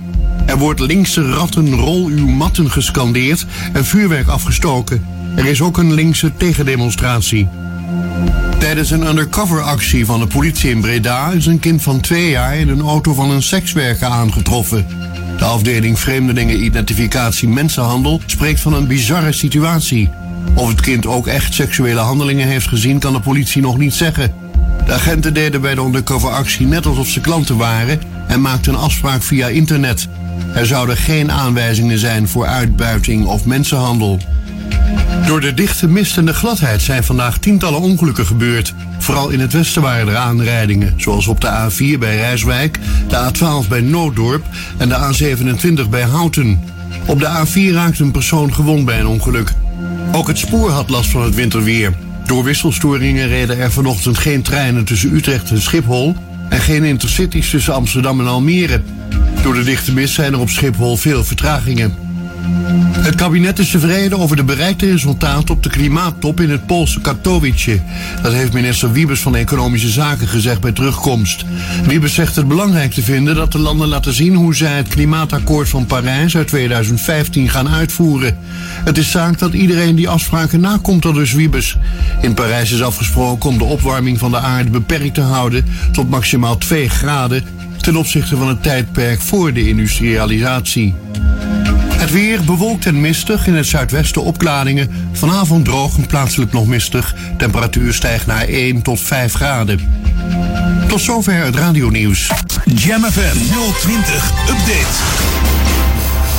Er 0.46 0.58
wordt 0.58 0.80
linkse 0.80 1.32
ratten 1.32 1.76
rol 1.76 2.06
uw 2.06 2.28
matten 2.28 2.72
gescandeerd 2.72 3.46
en 3.74 3.86
vuurwerk 3.86 4.28
afgestoken. 4.28 5.06
Er 5.36 5.46
is 5.46 5.62
ook 5.62 5.78
een 5.78 5.94
linkse 5.94 6.32
tegendemonstratie. 6.38 7.48
Tijdens 8.58 8.92
een 8.92 9.08
undercover-actie 9.08 10.06
van 10.06 10.20
de 10.20 10.28
politie 10.28 10.70
in 10.70 10.82
Breda 10.82 11.32
is 11.32 11.46
een 11.46 11.60
kind 11.60 11.82
van 11.82 12.00
twee 12.00 12.30
jaar 12.30 12.56
in 12.56 12.70
een 12.70 12.82
auto 12.82 13.14
van 13.14 13.32
een 13.32 13.42
sekswerker 13.42 14.08
aangetroffen. 14.08 14.88
De 15.38 15.46
afdeling 15.46 16.00
Vreemdelingen 16.00 16.64
Identificatie 16.64 17.48
Mensenhandel 17.48 18.22
spreekt 18.26 18.60
van 18.60 18.74
een 18.74 18.88
bizarre 18.88 19.32
situatie. 19.32 20.10
Of 20.54 20.70
het 20.70 20.82
kind 20.82 21.06
ook 21.06 21.28
echt 21.28 21.54
seksuele 21.54 22.00
handelingen 22.00 22.48
heeft 22.48 22.68
gezien, 22.68 23.00
kan 23.00 23.14
de 23.14 23.20
politie 23.20 23.62
nog 23.62 23.78
niet 23.78 23.94
zeggen. 23.94 24.34
De 24.86 24.94
agenten 24.94 25.34
deden 25.34 25.62
bij 25.62 25.76
de 25.76 25.82
undercover-actie 25.82 26.66
net 26.66 26.86
alsof 26.86 27.08
ze 27.08 27.22
klanten 27.22 27.58
waren 27.58 28.00
en 28.28 28.42
maakten 28.42 28.74
een 28.74 28.80
afspraak 28.80 29.24
via 29.24 29.48
internet. 29.48 30.08
Er 30.54 30.66
zouden 30.66 30.98
geen 30.98 31.32
aanwijzingen 31.32 32.00
zijn 32.00 32.28
voor 32.28 32.46
uitbuiting 32.46 33.26
of 33.26 33.46
mensenhandel. 33.46 34.20
Door 35.26 35.42
de 35.42 35.54
dichte 35.54 35.88
mist 35.88 36.18
en 36.18 36.26
de 36.26 36.34
gladheid 36.34 36.82
zijn 36.82 37.04
vandaag 37.04 37.38
tientallen 37.38 37.80
ongelukken 37.80 38.26
gebeurd. 38.26 38.74
Vooral 39.00 39.30
in 39.30 39.40
het 39.40 39.54
westen 39.54 39.82
waren 39.82 40.08
er 40.08 40.16
aanrijdingen, 40.16 40.94
zoals 40.98 41.28
op 41.28 41.42
de 41.42 41.48
A4 41.48 42.00
bij 42.00 42.16
Rijswijk, 42.16 42.80
de 43.08 43.32
A12 43.32 43.68
bij 43.68 43.82
Nooddorp 43.82 44.46
en 44.78 44.90
de 44.90 44.96
A27 44.96 45.90
bij 45.90 46.04
Houten. 46.04 46.60
Op 47.06 47.20
de 47.20 47.46
A4 47.46 47.74
raakte 47.74 48.04
een 48.04 48.12
persoon 48.12 48.54
gewond 48.54 48.86
bij 48.86 49.00
een 49.00 49.08
ongeluk. 49.08 49.54
Ook 50.12 50.28
het 50.28 50.38
spoor 50.38 50.70
had 50.70 50.90
last 50.90 51.10
van 51.10 51.22
het 51.22 51.36
winterweer. 51.36 51.94
Door 52.26 52.44
wisselstoringen 52.44 53.28
reden 53.28 53.58
er 53.58 53.72
vanochtend 53.72 54.18
geen 54.18 54.42
treinen 54.42 54.86
tussen 54.86 55.16
Utrecht 55.16 55.50
en 55.50 55.62
Schiphol 55.62 56.16
en 56.50 56.60
geen 56.60 56.84
intercities 56.84 57.50
tussen 57.50 57.74
Amsterdam 57.74 58.20
en 58.20 58.28
Almere. 58.28 58.82
Door 59.44 59.54
de 59.54 59.64
dichte 59.64 59.94
mist 59.94 60.14
zijn 60.14 60.34
er 60.34 60.40
op 60.40 60.50
Schiphol 60.50 60.98
veel 60.98 61.24
vertragingen. 61.24 62.11
Het 62.92 63.16
kabinet 63.16 63.60
is 63.60 63.72
tevreden 63.72 64.20
over 64.20 64.36
de 64.36 64.44
bereikte 64.44 64.92
resultaten 64.92 65.56
op 65.56 65.64
de 65.64 65.70
klimaattop 65.70 66.40
in 66.40 66.50
het 66.50 66.66
Poolse 66.66 67.02
Katowice. 67.02 67.82
Dat 68.22 68.34
heeft 68.34 68.54
minister 68.54 68.92
Wiebes 68.92 69.20
van 69.20 69.36
Economische 69.36 69.90
Zaken 69.90 70.28
gezegd 70.28 70.62
bij 70.62 70.72
terugkomst. 70.72 71.46
Wiebes 71.86 72.14
zegt 72.14 72.36
het 72.36 72.48
belangrijk 72.48 72.92
te 72.92 73.02
vinden 73.02 73.36
dat 73.36 73.52
de 73.52 73.60
landen 73.60 73.88
laten 73.88 74.14
zien 74.14 74.36
hoe 74.36 74.56
zij 74.56 74.78
het 74.78 74.88
klimaatakkoord 74.88 75.70
van 75.70 75.86
Parijs 75.86 76.38
uit 76.38 76.48
2015 76.48 77.50
gaan 77.50 77.70
uitvoeren. 77.70 78.38
Het 78.84 78.98
is 78.98 79.12
zaak 79.12 79.40
dat 79.40 79.54
iedereen 79.54 79.96
die 79.96 80.10
afspraken 80.10 80.60
nakomt, 80.60 81.06
al 81.06 81.14
dus 81.14 81.34
Wiebes. 81.34 81.78
In 82.22 82.34
Parijs 82.34 82.72
is 82.72 82.82
afgesproken 82.82 83.50
om 83.50 83.58
de 83.58 83.64
opwarming 83.64 84.20
van 84.20 84.32
de 84.32 84.40
aarde 84.40 84.70
beperkt 84.70 85.14
te 85.14 85.22
houden 85.22 85.66
tot 85.92 86.10
maximaal 86.10 86.58
2 86.58 86.90
graden 86.90 87.44
ten 87.82 87.96
opzichte 87.96 88.38
van 88.38 88.48
het 88.48 88.64
tijdperk 88.64 89.22
voor 89.22 89.54
de 89.54 89.68
industrialisatie. 89.68 90.94
Het 92.12 92.20
weer 92.20 92.44
bewolkt 92.44 92.86
en 92.86 93.02
mistig. 93.02 93.48
In 93.48 93.56
het 93.56 93.66
zuidwesten 93.66 94.24
opklaringen. 94.24 95.10
Vanavond 95.12 95.66
droog 95.66 95.98
en 95.98 96.06
plaatselijk 96.06 96.52
nog 96.52 96.68
mistig. 96.68 97.16
Temperatuur 97.38 97.94
stijgt 97.94 98.26
naar 98.26 98.48
1 98.48 98.82
tot 98.82 99.00
5 99.00 99.34
graden. 99.34 99.80
Tot 100.88 101.02
zover 101.02 101.44
het 101.44 101.56
radionieuws. 101.56 102.32
Jam 102.76 103.04
FM 103.04 103.38
020 103.80 104.32
Update. 104.50 104.98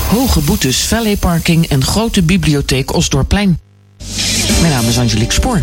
Hoge 0.08 0.40
boetes, 0.40 0.86
valet 0.86 1.18
parking 1.18 1.66
en 1.66 1.84
grote 1.84 2.22
bibliotheek 2.22 2.94
Osdorpplein. 2.94 3.58
Mijn 4.60 4.72
naam 4.72 4.86
is 4.86 4.98
Angelique 4.98 5.32
Spoor. 5.32 5.62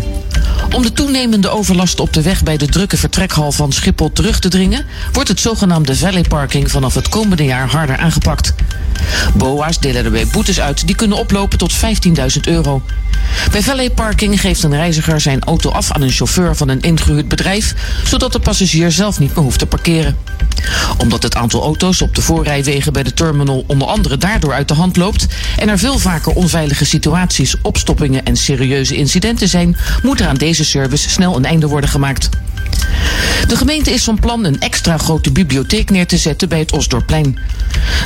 Om 0.74 0.82
de 0.82 0.92
toenemende 0.92 1.48
overlast 1.48 2.00
op 2.00 2.12
de 2.12 2.22
weg 2.22 2.42
bij 2.42 2.56
de 2.56 2.66
drukke 2.66 2.96
vertrekhal 2.96 3.52
van 3.52 3.72
Schiphol 3.72 4.12
terug 4.12 4.38
te 4.38 4.48
dringen, 4.48 4.86
wordt 5.12 5.28
het 5.28 5.40
zogenaamde 5.40 5.96
valet 5.96 6.28
parking 6.28 6.70
vanaf 6.70 6.94
het 6.94 7.08
komende 7.08 7.44
jaar 7.44 7.70
harder 7.70 7.96
aangepakt. 7.96 8.54
BOA's 9.34 9.78
delen 9.78 10.04
erbij 10.04 10.26
boetes 10.26 10.60
uit 10.60 10.86
die 10.86 10.96
kunnen 10.96 11.18
oplopen 11.18 11.58
tot 11.58 11.72
15.000 11.74 12.40
euro. 12.40 12.82
Bij 13.50 13.62
valet 13.62 13.94
parking 13.94 14.40
geeft 14.40 14.62
een 14.62 14.74
reiziger 14.74 15.20
zijn 15.20 15.44
auto 15.44 15.70
af 15.70 15.92
aan 15.92 16.02
een 16.02 16.10
chauffeur 16.10 16.56
van 16.56 16.68
een 16.68 16.80
ingehuurd 16.80 17.28
bedrijf, 17.28 17.74
zodat 18.04 18.32
de 18.32 18.38
passagier 18.38 18.90
zelf 18.90 19.18
niet 19.18 19.34
meer 19.34 19.44
hoeft 19.44 19.58
te 19.58 19.66
parkeren. 19.66 20.16
Omdat 20.98 21.22
het 21.22 21.36
aantal 21.36 21.62
auto's 21.62 22.00
op 22.00 22.14
de 22.14 22.22
voorrijwegen 22.22 22.92
bij 22.92 23.02
de 23.02 23.14
terminal 23.14 23.64
onder 23.66 23.88
andere 23.88 24.16
daardoor 24.16 24.52
uit 24.52 24.68
de 24.68 24.74
hand 24.74 24.96
loopt 24.96 25.26
en 25.56 25.68
er 25.68 25.78
veel 25.78 25.98
vaker 25.98 26.32
onveilige 26.32 26.84
situaties, 26.84 27.54
opstoppingen 27.62 28.24
en 28.24 28.36
serieuze 28.36 28.96
incidenten 28.96 29.48
zijn, 29.48 29.76
moet 30.02 30.20
er 30.20 30.26
aan 30.26 30.36
deze 30.36 30.64
service 30.64 31.10
snel 31.10 31.36
een 31.36 31.44
einde 31.44 31.66
worden 31.66 31.90
gemaakt. 31.90 32.28
De 33.46 33.56
gemeente 33.56 33.92
is 33.92 34.04
van 34.04 34.18
plan 34.18 34.44
een 34.44 34.60
extra 34.60 34.98
grote 34.98 35.32
bibliotheek 35.32 35.90
neer 35.90 36.06
te 36.06 36.16
zetten 36.16 36.48
bij 36.48 36.58
het 36.58 36.72
Osdorpplein. 36.72 37.38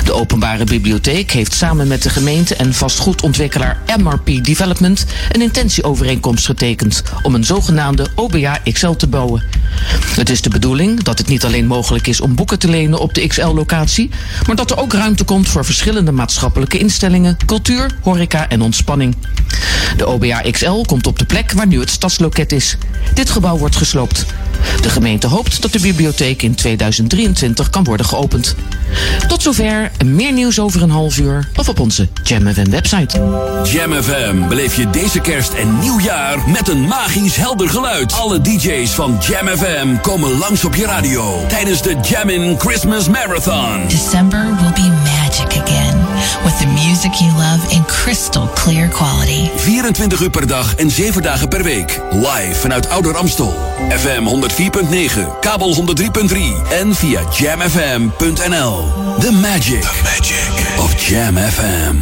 De 0.03 0.13
openbare 0.13 0.63
bibliotheek 0.63 1.31
heeft 1.31 1.53
samen 1.53 1.87
met 1.87 2.03
de 2.03 2.09
gemeente 2.09 2.55
en 2.55 2.73
vastgoedontwikkelaar 2.73 3.77
MRP 3.97 4.43
Development 4.43 5.05
een 5.31 5.41
intentieovereenkomst 5.41 6.45
getekend 6.45 7.03
om 7.23 7.35
een 7.35 7.43
zogenaamde 7.43 8.07
OBA 8.15 8.59
XL 8.71 8.91
te 8.91 9.07
bouwen. 9.07 9.43
Het 10.15 10.29
is 10.29 10.41
de 10.41 10.49
bedoeling 10.49 11.03
dat 11.03 11.17
het 11.17 11.27
niet 11.27 11.45
alleen 11.45 11.67
mogelijk 11.67 12.07
is 12.07 12.21
om 12.21 12.35
boeken 12.35 12.59
te 12.59 12.69
lenen 12.69 12.99
op 12.99 13.13
de 13.13 13.27
XL-locatie, 13.27 14.09
maar 14.47 14.55
dat 14.55 14.71
er 14.71 14.77
ook 14.77 14.93
ruimte 14.93 15.23
komt 15.23 15.49
voor 15.49 15.65
verschillende 15.65 16.11
maatschappelijke 16.11 16.77
instellingen, 16.77 17.37
cultuur, 17.45 17.91
horeca 18.01 18.49
en 18.49 18.61
ontspanning. 18.61 19.15
De 19.97 20.05
OBA 20.05 20.41
XL 20.51 20.81
komt 20.85 21.07
op 21.07 21.19
de 21.19 21.25
plek 21.25 21.51
waar 21.51 21.67
nu 21.67 21.79
het 21.79 21.89
stadsloket 21.89 22.51
is. 22.51 22.77
Dit 23.13 23.29
gebouw 23.29 23.57
wordt 23.57 23.75
gesloopt. 23.75 24.25
De 24.81 24.89
gemeente 24.89 25.27
hoopt 25.27 25.61
dat 25.61 25.71
de 25.71 25.79
bibliotheek 25.79 26.41
in 26.41 26.55
2023 26.55 27.69
kan 27.69 27.83
worden 27.83 28.05
geopend. 28.05 28.55
Tot 29.27 29.41
zover, 29.41 29.91
meer 30.05 30.31
nieuws 30.31 30.59
over 30.59 30.81
een 30.81 30.89
half 30.89 31.17
uur 31.17 31.49
of 31.55 31.69
op 31.69 31.79
onze 31.79 32.07
Jam 32.23 32.53
FM 32.53 32.69
website. 32.69 33.17
Jam 33.63 33.93
FM 34.03 34.47
beleef 34.47 34.75
je 34.75 34.89
deze 34.89 35.19
kerst 35.19 35.53
en 35.53 35.79
nieuwjaar 35.79 36.49
met 36.49 36.69
een 36.69 36.87
magisch 36.87 37.35
helder 37.35 37.69
geluid. 37.69 38.13
Alle 38.13 38.41
DJ's 38.41 38.91
van 38.91 39.17
Jam 39.27 39.47
FM 39.47 39.97
komen 40.01 40.37
langs 40.37 40.65
op 40.65 40.75
je 40.75 40.85
radio 40.85 41.45
tijdens 41.47 41.81
de 41.81 41.95
Jammin' 42.01 42.59
Christmas 42.59 43.09
Marathon. 43.09 43.87
December 43.87 44.55
will 44.59 44.73
be 44.73 44.91
magic 45.03 45.61
again 45.61 46.05
with 46.43 46.57
the 46.57 46.67
music 46.67 47.13
you 47.13 47.31
love 47.31 47.69
in 47.69 47.85
crystal 47.85 48.49
clear 48.53 48.87
quality. 48.87 49.49
24 49.55 50.21
uur 50.21 50.29
per 50.29 50.47
dag 50.47 50.75
en 50.75 50.91
7 50.91 51.21
dagen 51.21 51.47
per 51.47 51.63
week. 51.63 52.01
Live 52.11 52.53
vanuit 52.53 52.89
Ouder 52.89 53.17
Amstel. 53.17 53.73
FM 53.89 54.25
104.9, 54.49 55.39
kabel 55.39 55.73
103.3 55.73 56.61
en 56.69 56.93
via 56.93 57.21
jamfm.nl. 57.31 58.83
The 59.19 59.31
magic, 59.31 59.81
The 59.81 60.01
magic 60.03 60.79
of 60.79 60.95
Jam 60.95 61.37
FM. 61.37 61.97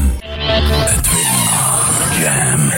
Jam 2.19 2.72